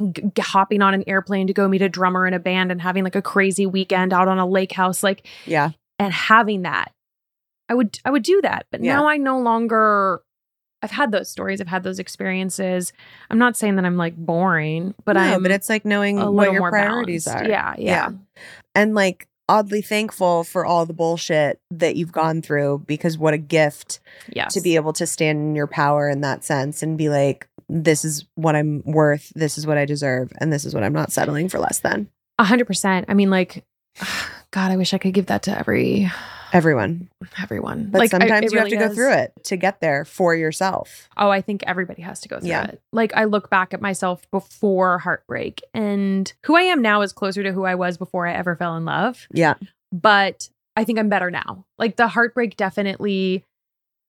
g- 0.00 0.22
hopping 0.40 0.82
on 0.82 0.94
an 0.94 1.04
airplane 1.06 1.46
to 1.46 1.52
go 1.52 1.68
meet 1.68 1.82
a 1.82 1.88
drummer 1.88 2.26
in 2.26 2.34
a 2.34 2.38
band 2.38 2.70
and 2.72 2.80
having 2.82 3.04
like 3.04 3.16
a 3.16 3.22
crazy 3.22 3.66
weekend 3.66 4.12
out 4.12 4.28
on 4.28 4.38
a 4.38 4.46
lake 4.46 4.72
house, 4.72 5.02
like, 5.02 5.26
Yeah. 5.46 5.70
and 5.98 6.12
having 6.12 6.62
that. 6.62 6.92
I 7.68 7.74
would 7.74 7.98
I 8.04 8.10
would 8.10 8.22
do 8.24 8.40
that, 8.42 8.66
but 8.72 8.82
Yeah. 8.82 8.96
now 8.96 9.08
I 9.08 9.16
no 9.16 9.38
longer. 9.38 10.22
I've 10.82 10.90
had 10.90 11.12
those 11.12 11.28
stories. 11.28 11.60
I've 11.60 11.68
had 11.68 11.82
those 11.82 11.98
experiences. 11.98 12.92
I'm 13.28 13.36
not 13.38 13.54
saying 13.56 13.76
that 13.76 13.84
I'm 13.84 13.98
like 13.98 14.16
boring, 14.16 14.94
but 15.04 15.12
no, 15.12 15.20
I'm 15.20 15.42
but 15.42 15.52
it's 15.52 15.68
like 15.68 15.84
knowing 15.84 16.16
what 16.34 16.52
your 16.52 16.70
priorities 16.70 17.26
balanced. 17.26 17.46
are. 17.46 17.50
Yeah, 17.50 17.74
yeah, 17.76 18.10
And 18.74 18.94
like 18.94 19.26
oddly 19.46 19.82
thankful 19.82 20.42
for 20.44 20.64
all 20.64 20.86
the 20.86 20.92
bullshit 20.94 21.60
that 21.72 21.96
you've 21.96 22.12
gone 22.12 22.40
through 22.40 22.82
because 22.86 23.18
what 23.18 23.34
a 23.34 23.38
gift 23.38 23.98
yes. 24.32 24.54
to 24.54 24.60
be 24.62 24.76
able 24.76 24.92
to 24.94 25.04
stand 25.06 25.38
in 25.40 25.54
your 25.56 25.66
power 25.66 26.08
in 26.08 26.20
that 26.22 26.44
sense 26.44 26.82
and 26.84 26.96
be 26.96 27.08
like, 27.10 27.46
this 27.72 28.04
is 28.04 28.24
what 28.34 28.56
I'm 28.56 28.82
worth, 28.84 29.32
this 29.34 29.56
is 29.58 29.66
what 29.66 29.78
I 29.78 29.84
deserve, 29.84 30.32
and 30.40 30.52
this 30.52 30.64
is 30.64 30.74
what 30.74 30.82
I'm 30.82 30.92
not 30.92 31.12
settling 31.12 31.48
for 31.48 31.58
less 31.58 31.78
than. 31.80 32.08
A 32.38 32.44
hundred 32.44 32.66
percent. 32.66 33.06
I 33.08 33.14
mean, 33.14 33.30
like, 33.30 33.64
God, 34.50 34.70
I 34.72 34.76
wish 34.76 34.92
I 34.94 34.98
could 34.98 35.14
give 35.14 35.26
that 35.26 35.42
to 35.44 35.56
every 35.58 36.10
Everyone. 36.52 37.08
everyone. 37.40 37.90
But 37.90 38.00
like, 38.00 38.10
sometimes 38.10 38.46
it 38.46 38.52
you 38.52 38.58
have 38.58 38.64
really 38.66 38.76
to 38.76 38.88
go 38.88 38.92
through 38.94 39.12
it 39.12 39.32
to 39.44 39.56
get 39.56 39.80
there 39.80 40.04
for 40.04 40.34
yourself. 40.34 41.08
Oh, 41.16 41.30
I 41.30 41.40
think 41.42 41.62
everybody 41.64 42.02
has 42.02 42.20
to 42.22 42.28
go 42.28 42.40
through 42.40 42.48
Yeah. 42.48 42.64
it. 42.64 42.80
Like 42.92 43.14
I 43.14 43.24
look 43.24 43.50
back 43.50 43.72
at 43.72 43.80
myself 43.80 44.28
before 44.32 44.98
heartbreak 44.98 45.62
and 45.74 46.32
who 46.46 46.56
I 46.56 46.62
am 46.62 46.82
now 46.82 47.02
is 47.02 47.12
closer 47.12 47.44
to 47.44 47.52
who 47.52 47.64
I 47.64 47.76
was 47.76 47.98
before 47.98 48.26
I 48.26 48.32
ever 48.32 48.56
fell 48.56 48.76
in 48.76 48.84
love. 48.84 49.28
Yeah. 49.32 49.54
But 49.92 50.48
I 50.74 50.82
think 50.82 50.98
I'm 50.98 51.08
better 51.08 51.30
now. 51.30 51.66
Like 51.78 51.94
the 51.94 52.08
heartbreak 52.08 52.56
definitely 52.56 53.44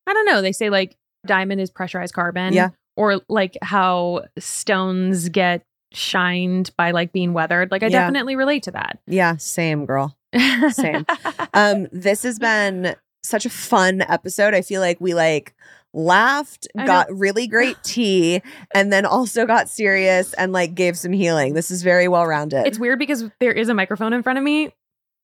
I 0.07 0.13
don't 0.13 0.25
know, 0.25 0.41
they 0.41 0.51
say 0.51 0.71
like 0.71 0.95
diamond 1.27 1.61
is 1.61 1.69
pressurized 1.69 2.15
carbon. 2.15 2.53
Yeah. 2.53 2.69
Or 3.01 3.21
like 3.27 3.57
how 3.61 4.25
stones 4.37 5.29
get 5.29 5.63
shined 5.91 6.71
by 6.77 6.91
like 6.91 7.11
being 7.11 7.33
weathered. 7.33 7.71
Like 7.71 7.83
I 7.83 7.87
Yeah. 7.87 8.01
definitely 8.01 8.35
relate 8.35 8.63
to 8.63 8.71
that. 8.71 8.99
Yeah, 9.07 9.37
same 9.37 9.85
girl. 9.85 10.15
Same. 10.71 11.05
Um, 11.53 11.87
this 11.91 12.23
has 12.23 12.39
been 12.39 12.95
such 13.23 13.45
a 13.45 13.49
fun 13.49 14.01
episode. 14.01 14.53
I 14.53 14.61
feel 14.61 14.79
like 14.79 15.01
we 15.01 15.13
like 15.13 15.53
laughed, 15.93 16.67
I 16.77 16.81
know. 16.81 16.87
got 16.87 17.07
really 17.17 17.47
great 17.47 17.75
tea, 17.83 18.41
and 18.73 18.93
then 18.93 19.05
also 19.05 19.45
got 19.45 19.67
serious 19.69 20.33
and 20.33 20.53
like 20.53 20.73
gave 20.75 20.97
some 20.97 21.11
healing. 21.11 21.53
This 21.53 21.71
is 21.71 21.83
very 21.83 22.07
well 22.07 22.25
rounded. 22.25 22.65
It's 22.67 22.79
weird 22.79 22.99
because 22.99 23.29
there 23.41 23.51
is 23.51 23.67
a 23.67 23.73
microphone 23.73 24.13
in 24.13 24.23
front 24.23 24.37
of 24.37 24.43
me. 24.45 24.71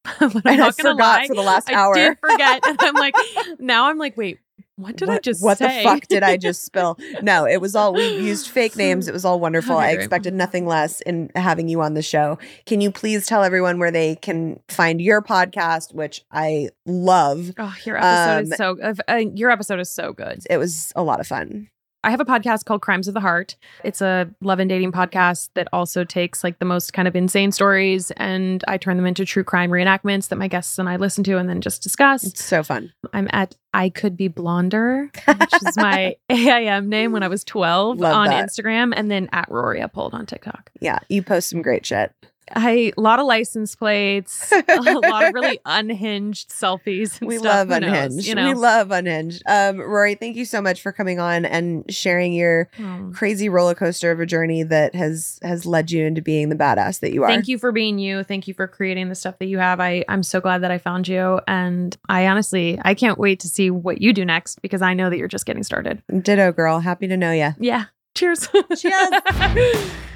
but 0.19 0.21
I'm 0.21 0.31
and 0.35 0.47
I 0.47 0.55
not 0.55 0.77
gonna 0.77 0.89
forgot 0.95 1.19
lie. 1.21 1.27
for 1.27 1.35
the 1.35 1.41
last 1.41 1.69
I 1.69 1.73
hour. 1.75 1.93
did 1.93 2.17
forget, 2.19 2.65
and 2.67 2.77
I'm 2.81 2.93
like, 2.95 3.15
now 3.59 3.89
I'm 3.89 3.97
like, 3.97 4.17
wait, 4.17 4.39
what 4.77 4.95
did 4.95 5.09
I 5.09 5.19
just 5.19 5.43
what 5.43 5.57
say? 5.57 5.79
the 5.79 5.83
fuck 5.89 6.07
did 6.07 6.23
I 6.23 6.37
just 6.47 6.63
spill? 6.63 6.97
No, 7.21 7.45
it 7.45 7.59
was 7.59 7.75
all 7.75 7.93
we 7.93 8.07
used 8.17 8.47
fake 8.47 8.75
names. 8.77 9.07
It 9.07 9.11
was 9.13 9.25
all 9.25 9.39
wonderful. 9.39 9.75
I 9.77 9.89
expected 9.91 10.33
nothing 10.33 10.65
less 10.65 11.01
in 11.01 11.29
having 11.35 11.67
you 11.67 11.81
on 11.81 11.93
the 11.93 12.01
show. 12.01 12.37
Can 12.65 12.79
you 12.79 12.91
please 12.91 13.25
tell 13.25 13.43
everyone 13.43 13.79
where 13.79 13.91
they 13.91 14.15
can 14.15 14.59
find 14.69 15.01
your 15.01 15.21
podcast, 15.21 15.93
which 15.93 16.23
I 16.31 16.69
love. 16.85 17.53
Oh, 17.57 17.75
your 17.85 17.97
episode 17.97 18.37
Um, 18.37 18.43
is 18.43 18.57
so. 18.57 18.95
Uh, 19.09 19.15
your 19.33 19.51
episode 19.51 19.79
is 19.79 19.89
so 19.89 20.13
good. 20.13 20.41
It 20.49 20.57
was 20.57 20.93
a 20.95 21.03
lot 21.03 21.19
of 21.19 21.27
fun. 21.27 21.69
I 22.03 22.11
have 22.11 22.19
a 22.19 22.25
podcast 22.25 22.65
called 22.65 22.81
Crimes 22.81 23.07
of 23.07 23.13
the 23.13 23.19
Heart. 23.19 23.55
It's 23.83 24.01
a 24.01 24.29
love 24.41 24.59
and 24.59 24.69
dating 24.69 24.91
podcast 24.91 25.49
that 25.55 25.67
also 25.73 26.03
takes 26.03 26.43
like 26.43 26.59
the 26.59 26.65
most 26.65 26.93
kind 26.93 27.07
of 27.07 27.15
insane 27.15 27.51
stories 27.51 28.11
and 28.11 28.63
I 28.67 28.77
turn 28.77 28.97
them 28.97 29.05
into 29.05 29.25
true 29.25 29.43
crime 29.43 29.71
reenactments 29.71 30.29
that 30.29 30.37
my 30.37 30.47
guests 30.47 30.77
and 30.79 30.87
I 30.87 30.97
listen 30.97 31.23
to 31.25 31.37
and 31.37 31.49
then 31.49 31.59
just 31.59 31.81
discuss. 31.81 32.23
It's 32.23 32.43
so 32.43 32.63
fun. 32.63 32.93
I'm 33.13 33.27
at 33.31 33.55
I 33.73 33.89
Could 33.89 34.15
Be 34.15 34.27
Blonder, 34.27 35.11
which 35.25 35.53
is 35.67 35.77
my 35.77 36.15
AIM 36.29 36.87
name 36.89 37.11
when 37.11 37.23
I 37.23 37.27
was 37.27 37.43
12 37.43 37.99
Love 37.99 38.15
on 38.15 38.27
that. 38.27 38.47
Instagram, 38.47 38.93
and 38.95 39.11
then 39.11 39.29
at 39.31 39.49
Rory 39.49 39.81
Uphold 39.81 40.13
on 40.13 40.25
TikTok. 40.25 40.71
Yeah, 40.79 40.99
you 41.09 41.21
post 41.21 41.49
some 41.49 41.61
great 41.61 41.85
shit. 41.85 42.11
I 42.55 42.93
a 42.97 43.01
lot 43.01 43.19
of 43.19 43.25
license 43.25 43.75
plates, 43.75 44.51
a 44.67 44.81
lot 44.81 45.25
of 45.25 45.33
really 45.33 45.59
unhinged 45.65 46.49
selfies. 46.49 47.19
And 47.19 47.27
we 47.27 47.37
stuff. 47.37 47.67
love 47.67 47.69
Who 47.69 47.79
knows, 47.81 47.89
unhinged 48.13 48.27
you 48.27 48.35
know, 48.35 48.47
we 48.47 48.53
love 48.53 48.91
unhinged 48.91 49.43
um 49.47 49.79
rory 49.79 50.15
thank 50.15 50.35
you 50.35 50.45
so 50.45 50.61
much 50.61 50.81
for 50.81 50.91
coming 50.91 51.19
on 51.19 51.45
and 51.45 51.83
sharing 51.93 52.33
your 52.33 52.69
Oh. 52.79 53.11
crazy 53.13 53.49
roller 53.49 53.75
coaster 53.75 54.11
of 54.11 54.19
a 54.19 54.25
journey 54.25 54.63
that 54.63 54.95
has 54.95 55.39
has 55.43 55.65
led 55.65 55.91
you 55.91 56.05
into 56.05 56.21
being 56.21 56.49
the 56.49 56.55
badass 56.55 56.99
that 57.01 57.11
you 57.13 57.23
are 57.23 57.27
Thank 57.29 57.47
you 57.47 57.57
for 57.57 57.71
being 57.71 57.99
you. 57.99 58.23
Thank 58.23 58.47
you 58.47 58.53
for 58.53 58.67
creating 58.67 59.09
the 59.09 59.15
stuff 59.15 59.37
that 59.39 59.47
you 59.47 59.57
have. 59.57 59.79
I 59.79 60.03
I'm 60.07 60.23
so 60.23 60.39
glad 60.41 60.63
that 60.63 60.71
I 60.71 60.77
found 60.77 61.07
you, 61.07 61.39
and 61.47 61.95
I 62.09 62.27
honestly 62.27 62.79
I 62.83 62.93
can't 62.93 63.17
wait 63.17 63.39
to 63.41 63.47
see 63.47 63.69
what 63.71 64.01
you 64.01 64.13
do 64.13 64.23
next 64.25 64.61
because 64.61 64.81
I 64.81 64.93
know 64.93 65.09
that 65.09 65.17
you're 65.17 65.27
just 65.27 65.45
getting 65.45 65.63
started. 65.63 66.01
ditto 66.21 66.51
girl 66.51 66.79
happy 66.79 67.07
to 67.07 67.17
know 67.17 67.31
you 67.31 67.53
Yeah. 67.59 67.85
Cheers. 68.15 68.47
Cheers. 68.77 69.11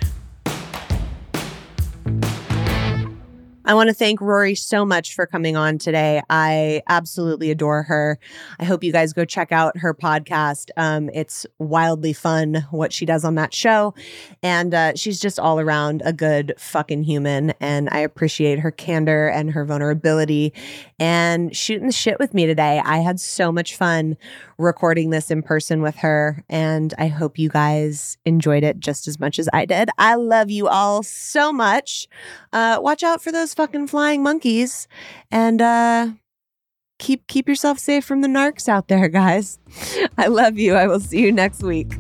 I 3.72 3.74
want 3.74 3.88
to 3.88 3.94
thank 3.94 4.20
Rory 4.20 4.54
so 4.54 4.84
much 4.84 5.16
for 5.16 5.26
coming 5.26 5.56
on 5.56 5.78
today. 5.78 6.22
I 6.30 6.82
absolutely 6.90 7.52
adore 7.52 7.84
her. 7.84 8.20
I 8.60 8.66
hope 8.66 8.84
you 8.84 8.92
guys 8.92 9.14
go 9.14 9.24
check 9.24 9.54
out 9.54 9.78
her 9.78 9.94
podcast. 9.94 10.72
Um, 10.76 11.10
it's 11.14 11.46
wildly 11.58 12.12
fun 12.12 12.68
what 12.72 12.92
she 12.92 13.06
does 13.06 13.24
on 13.24 13.36
that 13.36 13.54
show. 13.54 13.94
And 14.44 14.74
uh, 14.74 14.96
she's 14.96 15.22
just 15.22 15.40
all 15.40 15.58
around 15.58 16.02
a 16.04 16.12
good 16.12 16.54
fucking 16.58 17.04
human. 17.04 17.52
And 17.62 17.88
I 17.94 18.00
appreciate 18.00 18.60
her 18.60 18.72
candor 18.72 19.30
and 19.30 19.52
her 19.52 19.64
vulnerability 19.64 20.52
and 21.00 21.56
shooting 21.56 21.88
the 21.88 21.94
shit 21.94 22.20
with 22.20 22.34
me 22.34 22.46
today. 22.46 22.82
I 22.84 22.98
had 22.98 23.22
so 23.22 23.54
much 23.54 23.78
fun 23.78 24.18
recording 24.58 25.12
this 25.12 25.32
in 25.32 25.44
person 25.44 25.82
with 25.82 25.96
her. 25.96 26.44
And 26.50 26.94
I 26.98 27.08
hope 27.08 27.40
you 27.40 27.48
guys 27.48 28.18
enjoyed 28.26 28.66
it 28.66 28.82
just 28.82 29.08
as 29.08 29.18
much 29.18 29.40
as 29.40 29.48
I 29.54 29.64
did. 29.64 29.90
I 29.98 30.16
love 30.16 30.52
you 30.52 30.68
all 30.68 31.04
so 31.04 31.54
much. 31.54 32.10
Uh, 32.54 32.80
watch 32.82 33.04
out 33.04 33.22
for 33.22 33.32
those 33.32 33.54
fucking 33.54 33.88
flying 33.88 34.22
monkeys 34.22 34.88
and 35.32 35.62
uh, 35.62 36.10
keep 37.00 37.28
keep 37.28 37.48
yourself 37.48 37.80
safe 37.80 38.06
from 38.06 38.22
the 38.22 38.28
narcs 38.28 38.68
out 38.68 38.88
there, 38.88 39.08
guys. 39.08 39.60
I 40.18 40.28
love 40.28 40.58
you. 40.58 40.76
I 40.76 40.88
will 40.88 41.00
see 41.00 41.20
you 41.20 41.32
next 41.32 41.64
week. 41.64 41.94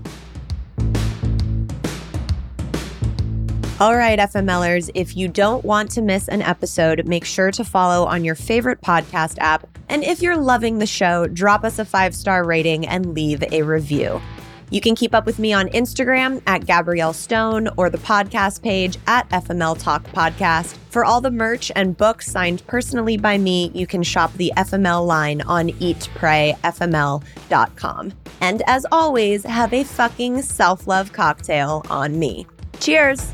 All 3.81 3.95
right, 3.95 4.19
FMLers, 4.19 4.91
if 4.93 5.17
you 5.17 5.27
don't 5.27 5.65
want 5.65 5.89
to 5.91 6.03
miss 6.03 6.27
an 6.27 6.43
episode, 6.43 7.07
make 7.07 7.25
sure 7.25 7.49
to 7.49 7.63
follow 7.63 8.05
on 8.05 8.23
your 8.23 8.35
favorite 8.35 8.79
podcast 8.81 9.39
app. 9.39 9.67
And 9.89 10.03
if 10.03 10.21
you're 10.21 10.37
loving 10.37 10.77
the 10.77 10.85
show, 10.85 11.25
drop 11.25 11.63
us 11.63 11.79
a 11.79 11.85
five 11.85 12.13
star 12.13 12.45
rating 12.45 12.85
and 12.85 13.15
leave 13.15 13.43
a 13.51 13.63
review. 13.63 14.21
You 14.71 14.81
can 14.81 14.95
keep 14.95 15.13
up 15.13 15.25
with 15.25 15.37
me 15.37 15.51
on 15.53 15.67
Instagram 15.69 16.41
at 16.47 16.65
Gabrielle 16.65 17.13
Stone 17.13 17.69
or 17.77 17.89
the 17.89 17.97
podcast 17.97 18.63
page 18.63 18.97
at 19.05 19.29
FML 19.29 19.77
Talk 19.77 20.03
Podcast. 20.05 20.77
For 20.89 21.05
all 21.05 21.21
the 21.21 21.29
merch 21.29 21.71
and 21.75 21.95
books 21.95 22.31
signed 22.31 22.65
personally 22.67 23.17
by 23.17 23.37
me, 23.37 23.69
you 23.73 23.85
can 23.85 24.01
shop 24.01 24.33
the 24.33 24.51
FML 24.55 25.05
line 25.05 25.41
on 25.41 25.69
eatprayfml.com. 25.69 28.13
And 28.39 28.63
as 28.65 28.85
always, 28.91 29.43
have 29.43 29.73
a 29.73 29.83
fucking 29.83 30.41
self 30.41 30.87
love 30.87 31.11
cocktail 31.11 31.85
on 31.89 32.17
me. 32.17 32.47
Cheers! 32.79 33.33